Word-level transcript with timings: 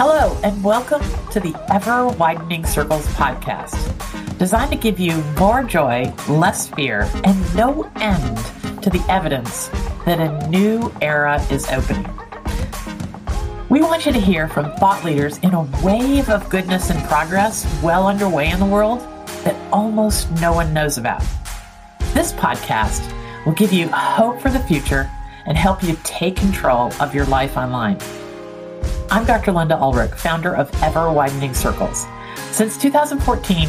Hello, 0.00 0.38
and 0.44 0.62
welcome 0.62 1.02
to 1.32 1.40
the 1.40 1.52
Ever 1.74 2.06
Widening 2.06 2.64
Circles 2.64 3.04
podcast, 3.14 4.38
designed 4.38 4.70
to 4.70 4.78
give 4.78 5.00
you 5.00 5.20
more 5.36 5.64
joy, 5.64 6.14
less 6.28 6.68
fear, 6.68 7.10
and 7.24 7.56
no 7.56 7.82
end 7.96 8.36
to 8.80 8.90
the 8.90 9.04
evidence 9.08 9.66
that 10.06 10.20
a 10.20 10.48
new 10.50 10.94
era 11.02 11.44
is 11.50 11.68
opening. 11.70 12.08
We 13.68 13.80
want 13.80 14.06
you 14.06 14.12
to 14.12 14.20
hear 14.20 14.46
from 14.46 14.70
thought 14.76 15.04
leaders 15.04 15.38
in 15.38 15.52
a 15.52 15.68
wave 15.82 16.28
of 16.28 16.48
goodness 16.48 16.90
and 16.90 17.02
progress 17.08 17.66
well 17.82 18.06
underway 18.06 18.50
in 18.50 18.60
the 18.60 18.66
world 18.66 19.00
that 19.42 19.56
almost 19.72 20.30
no 20.40 20.52
one 20.52 20.72
knows 20.72 20.98
about. 20.98 21.24
This 22.14 22.32
podcast 22.34 23.12
will 23.44 23.54
give 23.54 23.72
you 23.72 23.88
hope 23.88 24.40
for 24.40 24.50
the 24.50 24.60
future 24.60 25.10
and 25.46 25.58
help 25.58 25.82
you 25.82 25.98
take 26.04 26.36
control 26.36 26.92
of 27.00 27.16
your 27.16 27.26
life 27.26 27.56
online. 27.56 27.98
I'm 29.10 29.24
Dr. 29.24 29.52
Linda 29.52 29.74
Ulrich, 29.74 30.10
founder 30.10 30.54
of 30.54 30.70
Ever 30.82 31.10
Widening 31.10 31.54
Circles. 31.54 32.06
Since 32.50 32.76
2014, 32.76 33.66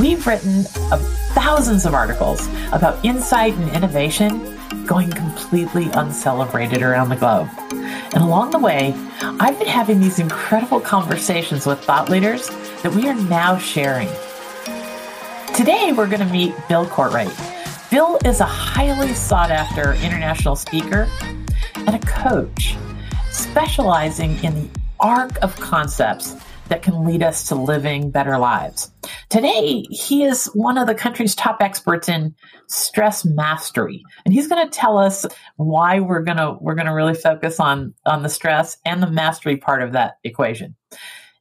we've 0.00 0.26
written 0.26 0.64
thousands 0.64 1.86
of 1.86 1.94
articles 1.94 2.48
about 2.72 3.04
insight 3.04 3.54
and 3.54 3.70
innovation 3.70 4.58
going 4.84 5.12
completely 5.12 5.90
uncelebrated 5.92 6.82
around 6.82 7.10
the 7.10 7.16
globe. 7.16 7.48
And 7.70 8.16
along 8.16 8.50
the 8.50 8.58
way, 8.58 8.92
I've 9.20 9.56
been 9.60 9.68
having 9.68 10.00
these 10.00 10.18
incredible 10.18 10.80
conversations 10.80 11.66
with 11.66 11.78
thought 11.78 12.10
leaders 12.10 12.48
that 12.82 12.92
we 12.92 13.08
are 13.08 13.14
now 13.14 13.56
sharing. 13.56 14.08
Today, 15.54 15.92
we're 15.92 16.08
going 16.08 16.26
to 16.26 16.32
meet 16.32 16.52
Bill 16.68 16.86
Cortright. 16.86 17.30
Bill 17.92 18.18
is 18.24 18.40
a 18.40 18.44
highly 18.44 19.14
sought 19.14 19.52
after 19.52 19.92
international 19.94 20.56
speaker 20.56 21.08
and 21.76 21.94
a 21.94 22.00
coach 22.00 22.76
specializing 23.54 24.36
in 24.42 24.52
the 24.52 24.80
arc 24.98 25.40
of 25.40 25.54
concepts 25.60 26.34
that 26.66 26.82
can 26.82 27.04
lead 27.04 27.22
us 27.22 27.46
to 27.46 27.54
living 27.54 28.10
better 28.10 28.36
lives. 28.36 28.90
Today, 29.28 29.84
he 29.90 30.24
is 30.24 30.46
one 30.54 30.76
of 30.76 30.88
the 30.88 30.94
country's 30.94 31.36
top 31.36 31.58
experts 31.60 32.08
in 32.08 32.34
stress 32.66 33.24
mastery, 33.24 34.02
and 34.24 34.34
he's 34.34 34.48
going 34.48 34.68
to 34.68 34.76
tell 34.76 34.98
us 34.98 35.24
why 35.54 36.00
we're 36.00 36.24
going 36.24 36.38
to 36.38 36.56
we're 36.60 36.74
going 36.74 36.88
to 36.88 36.92
really 36.92 37.14
focus 37.14 37.60
on 37.60 37.94
on 38.04 38.24
the 38.24 38.28
stress 38.28 38.76
and 38.84 39.00
the 39.00 39.08
mastery 39.08 39.56
part 39.56 39.82
of 39.82 39.92
that 39.92 40.14
equation. 40.24 40.74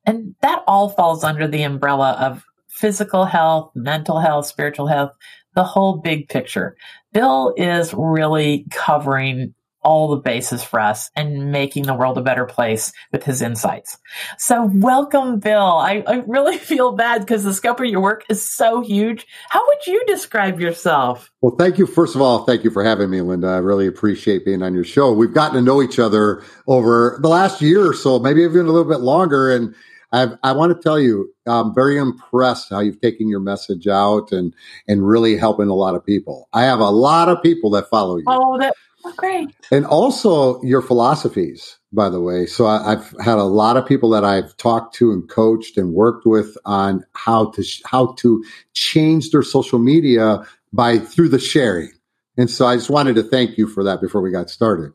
And 0.06 0.36
that 0.44 0.64
all 0.68 0.90
falls 0.90 1.24
under 1.24 1.48
the 1.48 1.64
umbrella 1.64 2.12
of 2.22 2.46
physical 2.68 3.26
health, 3.26 3.72
mental 3.74 4.20
health, 4.20 4.46
spiritual 4.46 4.86
health, 4.86 5.14
the 5.56 5.64
whole 5.64 5.98
big 5.98 6.30
picture. 6.30 6.78
Bill 7.12 7.56
is 7.58 7.92
really 7.92 8.68
covering 8.70 9.56
all 9.84 10.10
the 10.10 10.18
bases 10.18 10.64
for 10.64 10.80
us 10.80 11.10
and 11.16 11.52
making 11.52 11.84
the 11.84 11.94
world 11.94 12.18
a 12.18 12.22
better 12.22 12.46
place 12.46 12.92
with 13.12 13.24
his 13.24 13.42
insights. 13.42 13.98
So 14.38 14.70
welcome, 14.74 15.40
Bill. 15.40 15.78
I, 15.78 16.04
I 16.08 16.24
really 16.28 16.58
feel 16.74 16.94
bad 16.94 17.22
because 17.22 17.44
the 17.44 17.54
scope 17.54 17.80
of 17.80 17.86
your 17.86 18.02
work 18.02 18.24
is 18.30 18.48
so 18.48 18.82
huge. 18.82 19.26
How 19.50 19.66
would 19.66 19.88
you 19.88 20.04
describe 20.08 20.60
yourself? 20.60 21.32
Well, 21.42 21.56
thank 21.58 21.78
you. 21.78 21.86
First 21.86 22.16
of 22.16 22.22
all, 22.22 22.46
thank 22.46 22.64
you 22.64 22.72
for 22.72 22.84
having 22.84 23.10
me, 23.10 23.22
Linda. 23.22 23.48
I 23.48 23.58
really 23.58 23.88
appreciate 23.88 24.46
being 24.46 24.64
on 24.64 24.74
your 24.74 24.86
show. 24.86 25.12
We've 25.12 25.34
gotten 25.34 25.56
to 25.56 25.62
know 25.62 25.82
each 25.82 26.00
other 26.00 26.44
over 26.68 27.20
the 27.22 27.30
last 27.30 27.62
year 27.62 27.86
or 27.88 27.94
so, 27.94 28.20
maybe 28.20 28.42
even 28.42 28.66
a 28.66 28.72
little 28.72 28.90
bit 28.90 29.02
longer. 29.02 29.54
And 29.54 29.76
I've, 30.14 30.38
i 30.44 30.52
want 30.52 30.76
to 30.76 30.82
tell 30.82 31.00
you, 31.00 31.34
I'm 31.46 31.74
very 31.74 31.98
impressed 31.98 32.70
how 32.70 32.80
you've 32.80 33.02
taken 33.02 33.28
your 33.28 33.40
message 33.40 33.88
out 33.88 34.32
and 34.32 34.54
and 34.88 35.06
really 35.08 35.36
helping 35.36 35.68
a 35.68 35.74
lot 35.74 35.96
of 35.96 36.06
people. 36.06 36.48
I 36.54 36.64
have 36.64 36.80
a 36.80 36.90
lot 36.90 37.28
of 37.28 37.42
people 37.44 37.72
that 37.72 37.90
follow 37.90 38.18
you. 38.18 38.26
Oh, 38.28 38.58
that 38.60 38.76
Oh, 39.06 39.14
great. 39.18 39.50
And 39.72 39.86
also 39.86 40.62
your 40.64 40.82
philosophies, 40.82 41.78
by 41.92 42.10
the 42.10 42.22
way. 42.22 42.46
So 42.46 42.66
I, 42.66 42.92
have 42.92 43.14
had 43.20 43.38
a 43.38 43.44
lot 43.44 43.76
of 43.76 43.86
people 43.86 44.10
that 44.12 44.24
I've 44.24 44.56
talked 44.58 44.96
to 44.96 45.12
and 45.12 45.28
coached 45.30 45.78
and 45.78 45.94
worked 45.94 46.26
with 46.26 46.58
on 46.66 47.04
how 47.14 47.52
to 47.52 47.64
how 47.86 48.14
to 48.20 48.44
change 48.74 49.32
their 49.32 49.44
social 49.44 49.80
media 49.80 50.46
by 50.72 51.00
through 51.00 51.30
the 51.30 51.40
sharing. 51.40 51.92
And 52.38 52.50
so 52.50 52.66
I 52.66 52.76
just 52.76 52.90
wanted 52.90 53.16
to 53.16 53.24
thank 53.24 53.58
you 53.58 53.68
for 53.68 53.84
that 53.84 54.02
before 54.02 54.22
we 54.22 54.32
got 54.32 54.50
started. 54.50 54.94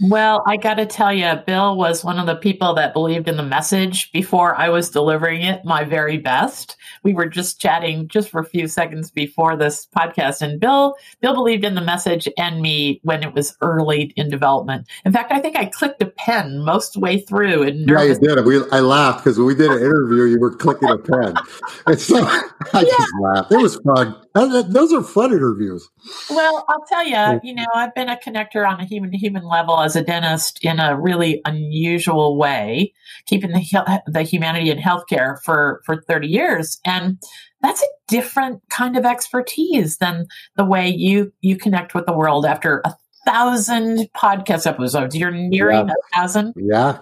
Well, 0.00 0.42
I 0.46 0.56
got 0.56 0.74
to 0.74 0.86
tell 0.86 1.12
you, 1.12 1.32
Bill 1.46 1.76
was 1.76 2.04
one 2.04 2.18
of 2.18 2.26
the 2.26 2.36
people 2.36 2.74
that 2.74 2.92
believed 2.92 3.28
in 3.28 3.36
the 3.36 3.42
message 3.42 4.12
before 4.12 4.54
I 4.54 4.68
was 4.68 4.90
delivering 4.90 5.42
it 5.42 5.64
my 5.64 5.84
very 5.84 6.18
best. 6.18 6.76
We 7.02 7.14
were 7.14 7.26
just 7.26 7.60
chatting 7.60 8.08
just 8.08 8.28
for 8.28 8.40
a 8.40 8.44
few 8.44 8.68
seconds 8.68 9.10
before 9.10 9.56
this 9.56 9.88
podcast, 9.96 10.40
and 10.40 10.60
Bill 10.60 10.94
Bill 11.20 11.34
believed 11.34 11.64
in 11.64 11.74
the 11.74 11.80
message 11.80 12.28
and 12.38 12.60
me 12.60 13.00
when 13.02 13.22
it 13.22 13.34
was 13.34 13.56
early 13.60 14.12
in 14.16 14.30
development. 14.30 14.86
In 15.04 15.12
fact, 15.12 15.32
I 15.32 15.40
think 15.40 15.56
I 15.56 15.66
clicked 15.66 16.02
a 16.02 16.06
pen 16.06 16.64
most 16.64 16.96
way 16.96 17.20
through. 17.20 17.62
And 17.62 17.88
yeah, 17.88 18.02
you 18.02 18.18
did. 18.18 18.44
We, 18.44 18.60
I 18.70 18.80
laughed 18.80 19.24
because 19.24 19.38
when 19.38 19.46
we 19.48 19.54
did 19.54 19.70
an 19.70 19.78
interview, 19.78 20.24
you 20.24 20.38
were 20.38 20.54
clicking 20.54 20.90
a 20.90 20.98
pen. 20.98 21.34
And 21.86 21.98
so 21.98 22.18
I 22.18 22.50
yeah. 22.74 22.82
just 22.82 23.12
laughed. 23.20 23.52
It 23.52 23.58
was 23.58 23.76
fun. 23.76 24.14
Those 24.34 24.92
are 24.92 25.02
fun 25.02 25.32
interviews. 25.32 25.88
Well, 26.28 26.64
I'll 26.68 26.84
tell 26.86 27.04
you, 27.04 27.40
you 27.42 27.54
know, 27.54 27.66
I've 27.74 27.94
been 27.94 28.08
a 28.08 28.16
connector 28.16 28.68
on 28.68 28.80
a 28.80 28.84
human 28.84 29.10
to 29.10 29.16
human 29.16 29.44
level 29.44 29.80
as 29.88 29.96
a 29.96 30.02
dentist 30.02 30.58
in 30.62 30.78
a 30.78 30.98
really 30.98 31.40
unusual 31.44 32.36
way, 32.36 32.92
keeping 33.26 33.52
the 33.52 34.02
the 34.06 34.22
humanity 34.22 34.70
in 34.70 34.78
healthcare 34.78 35.42
for 35.42 35.80
for 35.84 36.02
30 36.02 36.28
years 36.28 36.78
and 36.84 37.18
that's 37.60 37.82
a 37.82 37.86
different 38.06 38.62
kind 38.70 38.96
of 38.96 39.04
expertise 39.04 39.98
than 39.98 40.26
the 40.56 40.64
way 40.64 40.88
you 40.88 41.32
you 41.40 41.56
connect 41.56 41.94
with 41.94 42.06
the 42.06 42.12
world 42.12 42.46
after 42.46 42.82
a 42.84 42.94
thousand 43.26 44.08
podcast 44.16 44.66
episodes. 44.66 45.16
You're 45.16 45.30
nearing 45.30 45.88
yeah. 45.88 45.94
a 45.94 46.16
thousand. 46.16 46.54
Yeah. 46.56 46.98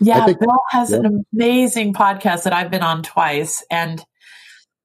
Yeah, 0.00 0.26
think, 0.26 0.38
Bill 0.38 0.60
has 0.70 0.92
yeah. 0.92 0.98
an 0.98 1.24
amazing 1.32 1.92
podcast 1.92 2.44
that 2.44 2.52
I've 2.52 2.70
been 2.70 2.84
on 2.84 3.02
twice, 3.02 3.64
and 3.68 4.04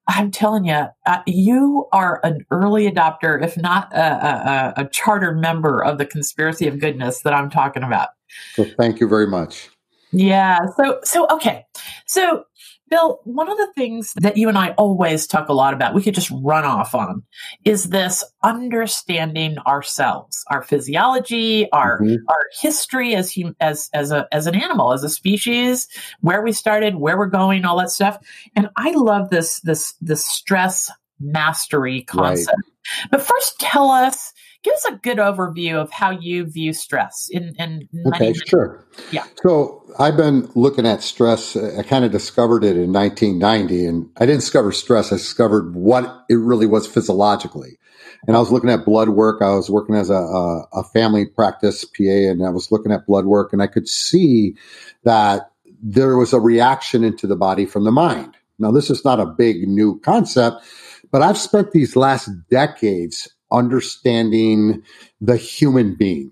I'm 0.07 0.31
telling 0.31 0.65
you, 0.65 0.87
uh, 1.05 1.19
you 1.25 1.87
are 1.93 2.19
an 2.23 2.45
early 2.51 2.91
adopter, 2.91 3.41
if 3.41 3.55
not 3.57 3.91
a, 3.93 4.73
a, 4.77 4.83
a 4.83 4.89
charter 4.89 5.33
member 5.33 5.83
of 5.83 5.97
the 5.97 6.05
conspiracy 6.05 6.67
of 6.67 6.79
goodness 6.79 7.21
that 7.21 7.33
I'm 7.33 7.49
talking 7.49 7.83
about. 7.83 8.09
So 8.55 8.65
thank 8.77 8.99
you 8.99 9.07
very 9.07 9.27
much. 9.27 9.69
Yeah. 10.11 10.59
So, 10.77 10.99
so, 11.03 11.27
okay. 11.31 11.65
So 12.05 12.43
Bill, 12.93 13.19
one 13.23 13.49
of 13.49 13.57
the 13.57 13.73
things 13.73 14.13
that 14.17 14.37
you 14.37 14.47
and 14.47 14.55
I 14.55 14.69
always 14.73 15.25
talk 15.25 15.49
a 15.49 15.53
lot 15.53 15.73
about, 15.73 15.95
we 15.95 16.03
could 16.03 16.13
just 16.13 16.29
run 16.43 16.63
off 16.63 16.93
on, 16.93 17.23
is 17.65 17.89
this 17.89 18.23
understanding 18.43 19.57
ourselves, 19.65 20.45
our 20.51 20.61
physiology, 20.61 21.67
our 21.71 21.99
mm-hmm. 21.99 22.23
our 22.27 22.45
history 22.61 23.15
as 23.15 23.33
hum, 23.33 23.55
as 23.59 23.89
as 23.95 24.11
a 24.11 24.27
as 24.31 24.45
an 24.45 24.53
animal, 24.53 24.93
as 24.93 25.03
a 25.03 25.09
species, 25.09 25.87
where 26.21 26.43
we 26.43 26.51
started, 26.51 26.97
where 26.97 27.17
we're 27.17 27.25
going, 27.25 27.65
all 27.65 27.79
that 27.79 27.89
stuff. 27.89 28.19
And 28.55 28.69
I 28.75 28.91
love 28.91 29.31
this 29.31 29.59
this 29.61 29.95
this 29.99 30.23
stress 30.23 30.91
mastery 31.19 32.03
concept. 32.03 32.55
Right. 32.55 33.07
But 33.09 33.23
first, 33.23 33.59
tell 33.59 33.89
us 33.89 34.33
give 34.63 34.73
us 34.73 34.85
a 34.85 34.95
good 34.95 35.17
overview 35.17 35.75
of 35.75 35.91
how 35.91 36.09
you 36.09 36.45
view 36.45 36.73
stress 36.73 37.29
in, 37.31 37.53
in 37.59 37.87
okay 38.07 38.33
sure. 38.33 38.83
Yeah. 39.11 39.25
So 39.43 39.83
i've 39.99 40.17
been 40.17 40.49
looking 40.55 40.87
at 40.87 41.01
stress 41.01 41.55
i 41.55 41.83
kind 41.83 42.05
of 42.05 42.11
discovered 42.11 42.63
it 42.63 42.77
in 42.77 42.91
1990 42.91 43.85
and 43.85 44.09
i 44.17 44.25
didn't 44.25 44.39
discover 44.39 44.71
stress 44.71 45.11
i 45.11 45.17
discovered 45.17 45.75
what 45.75 46.25
it 46.29 46.35
really 46.35 46.65
was 46.65 46.87
physiologically. 46.87 47.77
And 48.25 48.35
i 48.35 48.39
was 48.39 48.51
looking 48.51 48.69
at 48.69 48.85
blood 48.85 49.09
work 49.09 49.41
i 49.41 49.53
was 49.53 49.69
working 49.69 49.95
as 49.95 50.09
a, 50.09 50.15
a, 50.15 50.67
a 50.73 50.83
family 50.83 51.25
practice 51.25 51.85
pa 51.85 52.03
and 52.03 52.45
i 52.45 52.49
was 52.49 52.71
looking 52.71 52.91
at 52.91 53.05
blood 53.05 53.25
work 53.25 53.53
and 53.53 53.61
i 53.61 53.67
could 53.67 53.87
see 53.87 54.55
that 55.03 55.51
there 55.85 56.15
was 56.17 56.31
a 56.31 56.39
reaction 56.39 57.03
into 57.03 57.27
the 57.27 57.35
body 57.35 57.65
from 57.65 57.83
the 57.83 57.91
mind. 57.91 58.37
Now 58.57 58.71
this 58.71 58.89
is 58.89 59.03
not 59.03 59.19
a 59.19 59.25
big 59.25 59.67
new 59.67 59.99
concept 59.99 60.63
but 61.11 61.21
I've 61.21 61.37
spent 61.37 61.71
these 61.71 61.95
last 61.95 62.27
decades 62.49 63.31
understanding 63.53 64.83
the 65.21 65.37
human 65.37 65.95
being. 65.95 66.31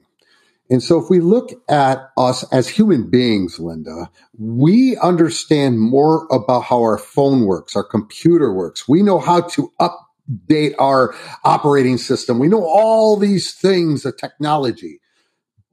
And 0.69 0.81
so 0.81 0.97
if 1.03 1.09
we 1.09 1.19
look 1.19 1.51
at 1.69 1.99
us 2.17 2.49
as 2.53 2.69
human 2.69 3.09
beings, 3.09 3.59
Linda, 3.59 4.09
we 4.39 4.95
understand 4.97 5.81
more 5.81 6.27
about 6.31 6.61
how 6.61 6.79
our 6.79 6.97
phone 6.97 7.45
works, 7.45 7.75
our 7.75 7.83
computer 7.83 8.53
works. 8.53 8.87
We 8.87 9.03
know 9.03 9.19
how 9.19 9.41
to 9.41 9.69
update 9.81 10.73
our 10.79 11.13
operating 11.43 11.97
system. 11.97 12.39
We 12.39 12.47
know 12.47 12.63
all 12.63 13.17
these 13.17 13.53
things, 13.53 14.03
the 14.03 14.13
technology, 14.13 15.01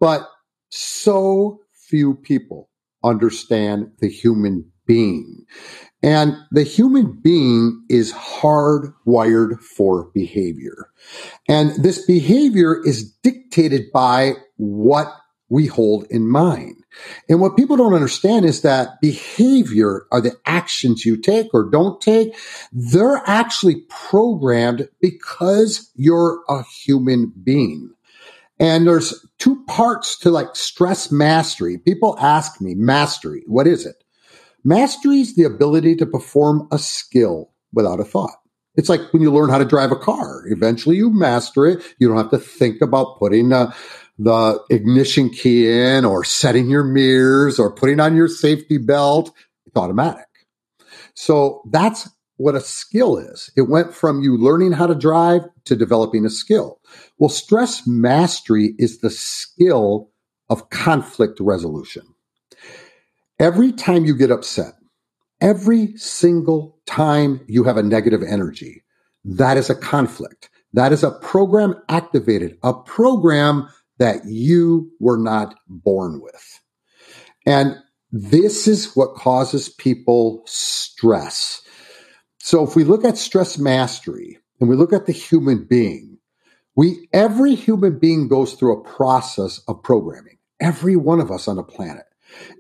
but 0.01 0.29
so 0.71 1.61
few 1.73 2.15
people 2.15 2.69
understand 3.05 3.93
the 4.01 4.09
human 4.09 4.71
being. 4.89 5.47
And 6.03 6.37
the 6.51 6.63
human 6.63 7.13
being 7.13 7.85
is 7.89 8.13
hardwired 8.13 9.61
for 9.61 10.11
behavior. 10.15 10.91
And 11.49 11.71
this 11.83 12.05
behavior 12.05 12.81
is 12.85 13.13
dictated 13.23 13.93
by 13.93 14.35
what 14.57 15.13
we 15.49 15.67
hold 15.67 16.07
in 16.11 16.29
mind. 16.29 16.77
And 17.29 17.41
what 17.41 17.57
people 17.57 17.77
don't 17.77 17.95
understand 17.95 18.45
is 18.45 18.63
that 18.63 19.01
behavior 19.01 20.07
are 20.13 20.21
the 20.21 20.37
actions 20.47 21.05
you 21.05 21.17
take 21.17 21.53
or 21.55 21.69
don't 21.71 22.01
take. 22.01 22.37
They're 22.73 23.23
actually 23.27 23.83
programmed 23.89 24.89
because 25.01 25.91
you're 25.95 26.43
a 26.49 26.63
human 26.65 27.33
being. 27.43 27.93
And 28.61 28.87
there's 28.87 29.15
two 29.39 29.65
parts 29.67 30.19
to 30.19 30.31
like 30.31 30.55
stress 30.55 31.13
mastery. 31.13 31.79
People 31.79 32.17
ask 32.21 32.61
me, 32.61 32.75
mastery, 32.75 33.43
what 33.47 33.67
is 33.67 33.87
it? 33.87 34.03
Mastery 34.65 35.21
is 35.21 35.37
the 35.37 35.45
ability 35.45 35.97
to 35.97 36.07
perform 36.07 36.69
a 36.73 36.79
skill 36.79 37.51
without 37.73 38.01
a 38.01 38.05
thought. 38.05 38.37
It's 38.77 38.89
like 38.89 39.01
when 39.13 39.23
you 39.23 39.33
learn 39.33 39.51
how 39.51 39.59
to 39.59 39.65
drive 39.65 39.91
a 39.91 39.97
car. 39.97 40.45
Eventually 40.47 40.97
you 40.97 41.11
master 41.11 41.67
it. 41.67 41.83
You 41.99 42.09
don't 42.09 42.17
have 42.17 42.31
to 42.31 42.39
think 42.39 42.81
about 42.81 43.19
putting 43.19 43.49
the, 43.49 43.75
the 44.19 44.61
ignition 44.71 45.31
key 45.31 45.69
in 45.69 46.05
or 46.05 46.25
setting 46.25 46.71
your 46.71 46.85
mirrors 46.85 47.59
or 47.59 47.73
putting 47.73 47.99
on 47.99 48.15
your 48.15 48.29
safety 48.29 48.79
belt. 48.79 49.33
It's 49.67 49.77
automatic. 49.77 50.27
So 51.15 51.63
that's 51.71 52.09
what 52.37 52.55
a 52.55 52.61
skill 52.61 53.19
is. 53.19 53.51
It 53.57 53.63
went 53.63 53.93
from 53.93 54.23
you 54.23 54.37
learning 54.37 54.73
how 54.73 54.87
to 54.87 54.95
drive 54.95 55.43
to 55.65 55.75
developing 55.75 56.25
a 56.25 56.31
skill. 56.31 56.81
Well, 57.19 57.29
stress 57.29 57.87
mastery 57.87 58.75
is 58.79 59.01
the 59.01 59.11
skill 59.11 60.11
of 60.49 60.71
conflict 60.71 61.41
resolution. 61.41 62.05
Every 63.39 63.73
time 63.73 64.05
you 64.05 64.17
get 64.17 64.31
upset, 64.31 64.75
every 65.41 65.97
single 65.97 66.81
time 66.87 67.41
you 67.47 67.65
have 67.65 67.77
a 67.77 67.83
negative 67.83 68.23
energy, 68.23 68.83
that 69.25 69.57
is 69.57 69.71
a 69.71 69.75
conflict. 69.75 70.51
That 70.73 70.93
is 70.93 71.03
a 71.05 71.13
program 71.13 71.75
activated, 71.89 72.59
a 72.63 72.75
program 72.75 73.69
that 73.99 74.25
you 74.27 74.91
were 75.01 75.17
not 75.17 75.55
born 75.69 76.21
with. 76.21 76.61
And 77.47 77.77
this 78.11 78.67
is 78.67 78.97
what 78.97 79.15
causes 79.15 79.69
people 79.69 80.43
stress. 80.47 81.63
So 82.39 82.65
if 82.65 82.75
we 82.75 82.85
look 82.85 83.05
at 83.05 83.19
stress 83.19 83.59
mastery 83.59 84.39
and 84.61 84.69
we 84.69 84.77
look 84.77 84.93
at 84.93 85.07
the 85.07 85.13
human 85.13 85.65
being, 85.65 86.19
we 86.75 87.09
every 87.13 87.55
human 87.55 87.99
being 87.99 88.29
goes 88.29 88.55
through 88.55 88.79
a 88.79 88.85
process 88.85 89.61
of 89.69 89.83
programming. 89.83 90.39
Every 90.61 90.97
one 90.97 91.21
of 91.21 91.31
us 91.31 91.49
on 91.49 91.57
the 91.57 91.63
planet. 91.63 92.05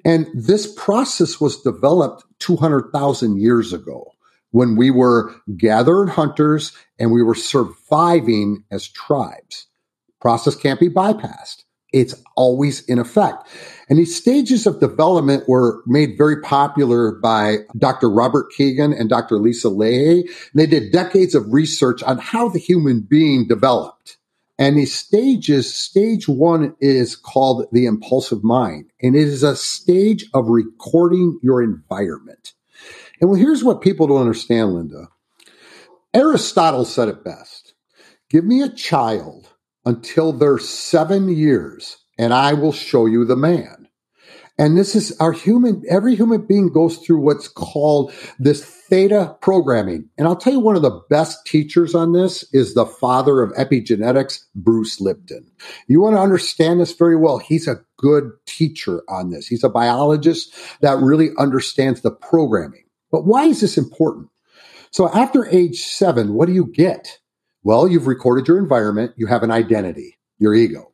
And 0.05 0.27
this 0.35 0.73
process 0.75 1.41
was 1.41 1.61
developed 1.63 2.25
200,000 2.41 3.41
years 3.41 3.73
ago 3.73 4.13
when 4.51 4.77
we 4.77 4.91
were 4.91 5.35
gathered 5.57 6.09
hunters 6.09 6.73
and 6.99 7.13
we 7.13 7.23
were 7.23 7.35
surviving 7.35 8.65
as 8.71 8.89
tribes. 8.89 9.67
Process 10.21 10.57
can't 10.57 10.81
be 10.81 10.89
bypassed. 10.89 11.65
It's 11.93 12.15
always 12.37 12.85
in 12.85 12.99
effect. 12.99 13.49
And 13.89 13.99
these 13.99 14.15
stages 14.15 14.67
of 14.67 14.81
development 14.81 15.49
were 15.49 15.83
made 15.87 16.19
very 16.19 16.41
popular 16.43 17.13
by 17.13 17.59
Dr. 17.79 18.11
Robert 18.11 18.53
Kegan 18.55 18.93
and 18.93 19.09
Dr. 19.09 19.39
Lisa 19.39 19.69
Lahey. 19.69 20.29
They 20.55 20.67
did 20.67 20.93
decades 20.93 21.35
of 21.35 21.51
research 21.51 22.03
on 22.03 22.19
how 22.19 22.51
the 22.51 22.59
human 22.59 23.01
being 23.01 23.49
developed. 23.49 24.18
And 24.59 24.77
these 24.77 24.95
stages, 24.95 25.73
stage 25.75 26.29
one 26.29 26.75
is 26.81 27.17
called 27.17 27.67
the 27.73 27.87
impulsive 27.87 28.45
mind, 28.45 28.91
and 29.03 29.17
it 29.17 29.29
is 29.29 29.43
a 29.45 29.57
stage 29.57 30.27
of 30.35 30.49
recording 30.49 31.39
your 31.43 31.63
environment. 31.63 32.55
And 33.21 33.31
well, 33.31 33.39
here's 33.39 33.65
what 33.65 33.83
people 33.83 34.09
don't 34.09 34.21
understand, 34.21 34.75
Linda. 34.75 35.09
Aristotle 36.15 36.85
said 36.85 37.09
it 37.09 37.25
best. 37.25 37.75
Give 38.31 38.45
me 38.45 38.63
a 38.63 38.69
child 38.69 39.49
until 39.85 40.33
they're 40.33 40.59
seven 40.59 41.29
years, 41.29 41.99
and 42.19 42.35
I 42.35 42.55
will 42.55 42.73
show 42.73 43.07
you 43.07 43.25
the 43.25 43.37
man. 43.37 43.78
And 44.59 44.77
this 44.77 44.97
is 44.97 45.17
our 45.21 45.31
human, 45.31 45.85
every 45.89 46.17
human 46.17 46.45
being 46.45 46.73
goes 46.73 46.99
through 46.99 47.21
what's 47.21 47.47
called 47.47 48.13
this 48.41 48.65
theta 48.65 49.37
programming. 49.41 50.09
And 50.19 50.27
I'll 50.27 50.37
tell 50.37 50.53
you, 50.53 50.59
one 50.59 50.75
of 50.75 50.83
the 50.83 51.01
best 51.09 51.47
teachers 51.47 51.95
on 51.95 52.13
this 52.13 52.45
is 52.53 52.75
the 52.75 52.85
father 52.87 53.41
of 53.41 53.53
epigenetics, 53.53 54.41
Bruce 54.57 55.01
Lipton. 55.01 55.49
You 55.87 56.01
want 56.01 56.17
to 56.17 56.21
understand 56.21 56.81
this 56.81 56.93
very 56.93 57.15
well. 57.15 57.39
He's 57.39 57.69
a 57.69 57.81
good 57.99 58.33
teacher 58.47 59.03
on 59.09 59.31
this. 59.31 59.47
He's 59.47 59.63
a 59.63 59.69
biologist 59.69 60.53
that 60.81 60.99
really 60.99 61.29
understands 61.39 62.01
the 62.01 62.11
programming. 62.11 62.85
But 63.13 63.27
why 63.27 63.45
is 63.45 63.61
this 63.61 63.79
important? 63.79 64.29
So 64.91 65.09
after 65.11 65.47
age 65.47 65.83
seven, 65.83 66.35
what 66.35 66.47
do 66.47 66.53
you 66.53 66.67
get? 66.67 67.19
Well, 67.63 67.87
you've 67.87 68.07
recorded 68.07 68.49
your 68.49 68.59
environment. 68.59 69.13
You 69.17 69.27
have 69.27 69.43
an 69.45 69.51
identity, 69.51 70.19
your 70.39 70.55
ego. 70.55 70.93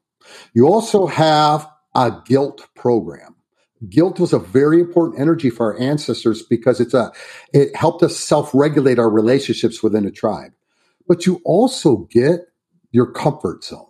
You 0.53 0.67
also 0.67 1.07
have 1.07 1.67
a 1.95 2.13
guilt 2.27 2.67
program 2.75 3.34
guilt 3.89 4.21
was 4.21 4.33
a 4.33 4.39
very 4.39 4.81
important 4.81 5.21
energy 5.21 5.51
for 5.51 5.73
our 5.73 5.81
ancestors 5.81 6.43
because 6.43 6.81
it's 6.81 6.95
a 6.95 7.13
it 7.53 7.75
helped 7.77 8.03
us 8.03 8.17
self-regulate 8.17 8.99
our 8.99 9.11
relationships 9.11 9.83
within 9.83 10.07
a 10.07 10.11
tribe. 10.11 10.53
But 11.07 11.27
you 11.27 11.41
also 11.45 12.09
get 12.11 12.41
your 12.93 13.11
comfort 13.11 13.65
zone. 13.65 13.87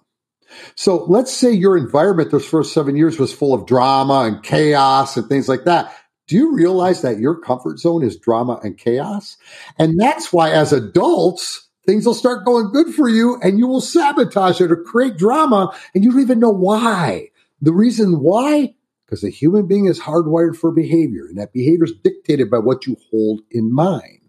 So 0.77 1.05
let's 1.05 1.33
say 1.33 1.51
your 1.53 1.77
environment 1.77 2.31
those 2.31 2.47
first 2.47 2.73
seven 2.73 2.97
years 2.97 3.19
was 3.19 3.33
full 3.33 3.55
of 3.55 3.67
drama 3.67 4.21
and 4.21 4.43
chaos 4.43 5.17
and 5.17 5.29
things 5.29 5.49
like 5.49 5.65
that. 5.65 5.93
Do 6.27 6.37
you 6.37 6.55
realize 6.55 7.03
that 7.03 7.19
your 7.19 7.39
comfort 7.39 7.79
zone 7.79 8.03
is 8.03 8.19
drama 8.19 8.59
and 8.63 8.79
chaos? 8.79 9.37
And 9.79 9.99
that's 9.99 10.33
why 10.33 10.51
as 10.53 10.73
adults 10.73 11.69
things 11.87 12.07
will 12.07 12.15
start 12.15 12.47
going 12.47 12.71
good 12.71 12.95
for 12.95 13.09
you 13.09 13.39
and 13.43 13.59
you 13.59 13.67
will 13.67 13.81
sabotage 13.81 14.61
it 14.61 14.73
or 14.73 14.77
create 14.77 15.19
drama 15.19 15.71
and 15.95 16.03
you 16.03 16.13
don't 16.13 16.21
even 16.21 16.41
know 16.41 16.51
why. 16.51 17.29
The 17.61 17.73
reason 17.73 18.21
why 18.21 18.75
because 19.05 19.25
a 19.25 19.31
human 19.31 19.67
being 19.67 19.87
is 19.87 20.01
hardwired 20.01 20.57
for 20.57 20.71
behavior, 20.71 21.27
and 21.27 21.39
that 21.39 21.53
behavior 21.53 21.85
is 21.85 21.93
dictated 22.03 22.51
by 22.51 22.59
what 22.59 22.87
you 22.87 22.97
hold 23.11 23.41
in 23.51 23.73
mind. 23.73 24.21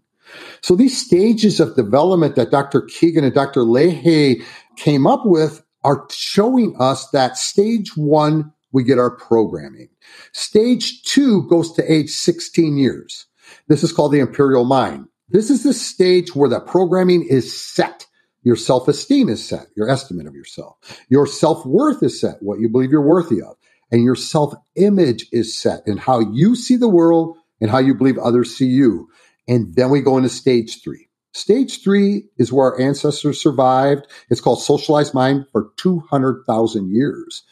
So 0.60 0.74
these 0.74 1.00
stages 1.04 1.60
of 1.60 1.76
development 1.76 2.36
that 2.36 2.50
Dr. 2.50 2.82
Kegan 2.82 3.24
and 3.24 3.34
Dr. 3.34 3.60
Lahey 3.60 4.42
came 4.76 5.06
up 5.06 5.22
with 5.24 5.62
are 5.84 6.06
showing 6.10 6.74
us 6.80 7.08
that 7.10 7.36
stage 7.36 7.96
one, 7.96 8.52
we 8.72 8.82
get 8.82 8.98
our 8.98 9.10
programming. 9.10 9.88
Stage 10.32 11.02
two 11.04 11.48
goes 11.48 11.72
to 11.74 11.92
age 11.92 12.10
16 12.10 12.76
years. 12.76 13.26
This 13.68 13.84
is 13.84 13.92
called 13.92 14.12
the 14.12 14.18
imperial 14.18 14.64
mind. 14.64 15.06
This 15.28 15.50
is 15.50 15.62
the 15.62 15.72
stage 15.72 16.34
where 16.34 16.48
the 16.48 16.60
programming 16.60 17.22
is 17.22 17.56
set. 17.56 18.06
Your 18.42 18.56
self 18.56 18.86
esteem 18.88 19.28
is 19.28 19.46
set, 19.46 19.66
your 19.76 19.88
estimate 19.88 20.26
of 20.26 20.34
yourself. 20.34 20.76
Your 21.08 21.26
self 21.26 21.64
worth 21.64 22.02
is 22.02 22.20
set, 22.20 22.36
what 22.40 22.60
you 22.60 22.68
believe 22.68 22.90
you're 22.90 23.00
worthy 23.00 23.40
of 23.42 23.56
and 23.90 24.02
your 24.02 24.16
self 24.16 24.54
image 24.76 25.26
is 25.32 25.56
set 25.56 25.80
in 25.86 25.96
how 25.96 26.20
you 26.20 26.56
see 26.56 26.76
the 26.76 26.88
world 26.88 27.36
and 27.60 27.70
how 27.70 27.78
you 27.78 27.94
believe 27.94 28.18
others 28.18 28.56
see 28.56 28.66
you. 28.66 29.08
And 29.48 29.74
then 29.74 29.90
we 29.90 30.00
go 30.00 30.16
into 30.16 30.28
stage 30.28 30.82
three. 30.82 31.08
Stage 31.32 31.82
three 31.82 32.24
is 32.38 32.50
where 32.50 32.72
our 32.72 32.80
ancestors 32.80 33.40
survived. 33.40 34.06
It's 34.30 34.40
called 34.40 34.62
socialized 34.62 35.12
mind 35.12 35.44
for 35.52 35.70
200,000 35.76 36.94
years. 36.94 37.42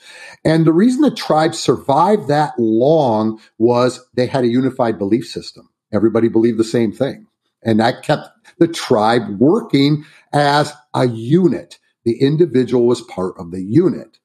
And 0.42 0.66
the 0.66 0.72
reason 0.72 1.02
the 1.02 1.10
tribe 1.14 1.54
survived 1.54 2.28
that 2.28 2.58
long 2.58 3.38
was 3.58 4.00
they 4.14 4.26
had 4.26 4.44
a 4.44 4.48
unified 4.48 4.98
belief 4.98 5.26
system. 5.26 5.68
Everybody 5.92 6.28
believed 6.28 6.58
the 6.58 6.64
same 6.64 6.92
thing. 6.92 7.26
And 7.62 7.78
that 7.80 8.02
kept 8.02 8.28
the 8.58 8.68
tribe 8.68 9.38
working 9.38 10.04
as 10.32 10.72
a 10.94 11.06
unit. 11.06 11.78
The 12.04 12.20
individual 12.22 12.86
was 12.86 13.02
part 13.02 13.34
of 13.38 13.50
the 13.50 13.62
unit. 13.62 14.18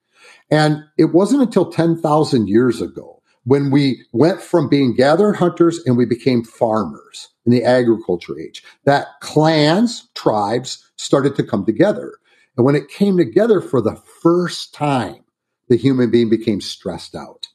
And 0.50 0.84
it 0.98 1.12
wasn't 1.12 1.42
until 1.42 1.70
10,000 1.70 2.48
years 2.48 2.80
ago 2.80 3.22
when 3.44 3.70
we 3.70 4.04
went 4.12 4.40
from 4.40 4.68
being 4.68 4.94
gathered 4.94 5.34
hunters 5.34 5.80
and 5.86 5.96
we 5.96 6.04
became 6.04 6.44
farmers 6.44 7.28
in 7.46 7.52
the 7.52 7.64
agriculture 7.64 8.38
age 8.38 8.62
that 8.84 9.06
clans, 9.20 10.08
tribes 10.14 10.84
started 10.96 11.34
to 11.36 11.44
come 11.44 11.64
together. 11.64 12.14
And 12.56 12.66
when 12.66 12.74
it 12.74 12.88
came 12.88 13.16
together 13.16 13.60
for 13.60 13.80
the 13.80 13.96
first 14.22 14.74
time, 14.74 15.24
the 15.68 15.76
human 15.76 16.10
being 16.10 16.28
became 16.28 16.60
stressed 16.60 17.14
out. 17.14 17.48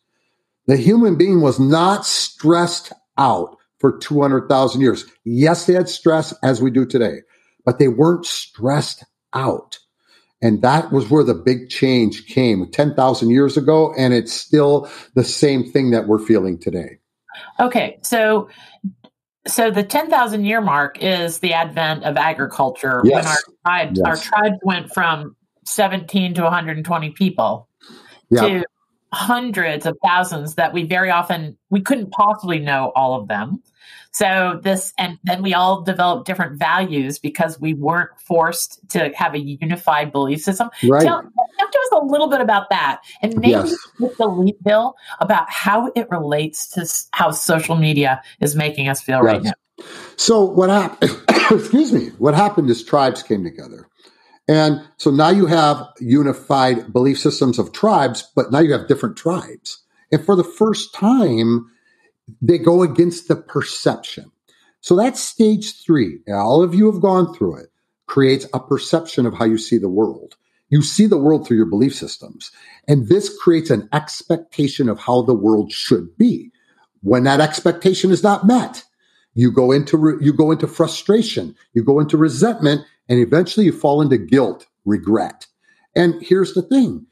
The 0.68 0.78
human 0.78 1.16
being 1.16 1.42
was 1.42 1.60
not 1.60 2.06
stressed 2.06 2.92
out 3.18 3.58
for 3.78 3.98
200,000 3.98 4.82
years. 4.82 5.06
Yes, 5.24 5.66
they 5.66 5.74
had 5.74 5.90
stress 5.90 6.34
as 6.42 6.62
we 6.62 6.72
do 6.72 6.86
today, 6.86 7.20
but 7.66 7.78
they 7.78 7.88
weren't 7.88 8.26
stressed 8.26 9.04
out. 9.34 9.80
And 10.46 10.62
that 10.62 10.92
was 10.92 11.10
where 11.10 11.24
the 11.24 11.34
big 11.34 11.70
change 11.70 12.28
came 12.28 12.70
10,000 12.70 13.32
years 13.32 13.58
ago. 13.58 13.92
And 13.98 14.14
it's 14.14 14.32
still 14.32 14.88
the 15.16 15.24
same 15.24 15.64
thing 15.64 15.90
that 15.90 16.08
we're 16.08 16.20
feeling 16.20 16.60
today. 16.60 17.00
Okay. 17.60 17.98
So, 18.04 18.50
so 19.48 19.72
the 19.72 19.82
10,000 19.82 20.46
year 20.46 20.62
mark 20.62 21.02
is 21.02 21.40
the 21.40 21.54
advent 21.54 22.04
of 22.04 22.16
agriculture 22.16 23.02
yes. 23.04 23.16
when 23.16 23.26
our 23.26 23.38
tribes, 23.66 24.00
yes. 24.04 24.06
our 24.06 24.18
tribes 24.18 24.60
went 24.62 24.94
from 24.94 25.36
17 25.66 26.36
to 26.36 26.44
120 26.44 27.10
people 27.10 27.68
yeah. 28.30 28.42
to 28.42 28.66
hundreds 29.12 29.88
of 29.88 29.98
thousands 30.06 30.54
that 30.56 30.74
we 30.74 30.84
very 30.84 31.10
often 31.10 31.58
we 31.72 31.82
couldn't 31.82 32.12
possibly 32.12 32.60
know 32.60 32.92
all 32.96 33.20
of 33.20 33.28
them 33.28 33.64
so 34.16 34.62
this, 34.64 34.94
and 34.98 35.20
then 35.26 35.44
we 35.44 35.54
all 35.54 35.82
developed 35.82 36.26
different 36.26 36.58
values 36.58 37.20
because 37.20 37.60
we 37.60 37.74
weren't 37.74 38.12
forced 38.18 38.80
to 38.92 39.12
have 39.14 39.34
a 39.34 39.40
unified 39.40 40.14
belief 40.14 40.40
system. 40.40 40.70
Right. 40.88 41.04
Tell, 41.04 41.22
talk 41.22 41.72
to 41.72 41.80
us 41.80 41.90
a 41.92 42.06
little 42.06 42.30
bit 42.30 42.40
about 42.40 42.70
that, 42.70 43.02
and 43.22 43.36
maybe 43.36 43.50
yes. 43.50 43.76
with 44.00 44.16
the 44.16 44.28
lead 44.28 44.56
bill 44.64 44.96
about 45.20 45.50
how 45.50 45.92
it 45.98 46.10
relates 46.10 46.70
to 46.70 46.88
how 47.12 47.32
social 47.32 47.76
media 47.76 48.22
is 48.40 48.56
making 48.56 48.88
us 48.88 49.02
feel 49.02 49.18
yes. 49.18 49.26
right 49.26 49.44
now. 49.44 49.86
So 50.16 50.46
what 50.46 50.70
happened? 50.70 51.12
excuse 51.52 51.92
me. 51.92 52.12
What 52.18 52.36
happened 52.36 52.70
is 52.70 52.86
tribes 52.86 53.22
came 53.22 53.44
together. 53.44 53.86
And 54.48 54.82
so 54.96 55.12
now 55.12 55.28
you 55.28 55.48
have 55.48 55.86
unified 56.00 56.94
belief 56.94 57.20
systems 57.20 57.60
of 57.60 57.74
tribes, 57.74 58.32
but 58.34 58.50
now 58.50 58.60
you 58.60 58.72
have 58.72 58.88
different 58.88 59.18
tribes. 59.18 59.84
And 60.10 60.26
for 60.26 60.38
the 60.38 60.44
first 60.46 60.94
time, 60.94 61.70
they 62.42 62.58
go 62.58 62.82
against 62.84 63.28
the 63.28 63.36
perception. 63.36 64.32
So 64.82 64.96
that's 64.96 65.20
stage 65.20 65.84
three. 65.84 66.20
All 66.28 66.62
of 66.62 66.76
you 66.76 66.92
have 66.92 67.02
gone 67.02 67.34
through 67.34 67.58
it. 67.58 67.68
Creates 68.08 68.46
a 68.54 68.60
perception 68.60 69.26
of 69.26 69.34
how 69.34 69.46
you 69.46 69.58
see 69.58 69.78
the 69.78 69.90
world. 69.90 70.36
You 70.70 70.82
see 70.82 71.06
the 71.08 71.18
world 71.18 71.48
through 71.48 71.58
your 71.58 71.66
belief 71.66 71.96
systems. 71.96 72.52
And 72.88 73.08
this 73.08 73.36
creates 73.42 73.70
an 73.70 73.90
expectation 73.94 74.90
of 74.90 75.00
how 75.00 75.22
the 75.22 75.34
world 75.34 75.72
should 75.72 76.18
be. 76.18 76.52
When 77.02 77.24
that 77.24 77.40
expectation 77.40 78.12
is 78.12 78.24
not 78.24 78.48
met, 78.48 78.84
you 79.34 79.52
go 79.52 79.72
into, 79.72 79.98
re- 79.98 80.18
you 80.22 80.34
go 80.34 80.52
into 80.52 80.68
frustration, 80.68 81.56
you 81.74 81.84
go 81.84 82.00
into 82.00 82.18
resentment, 82.18 82.82
and 83.10 83.20
eventually 83.20 83.66
you 83.66 83.72
fall 83.72 84.02
into 84.02 84.18
guilt, 84.18 84.66
regret. 84.86 85.48
And 85.96 86.16
here's 86.22 86.54
the 86.54 86.62
thing. 86.62 87.06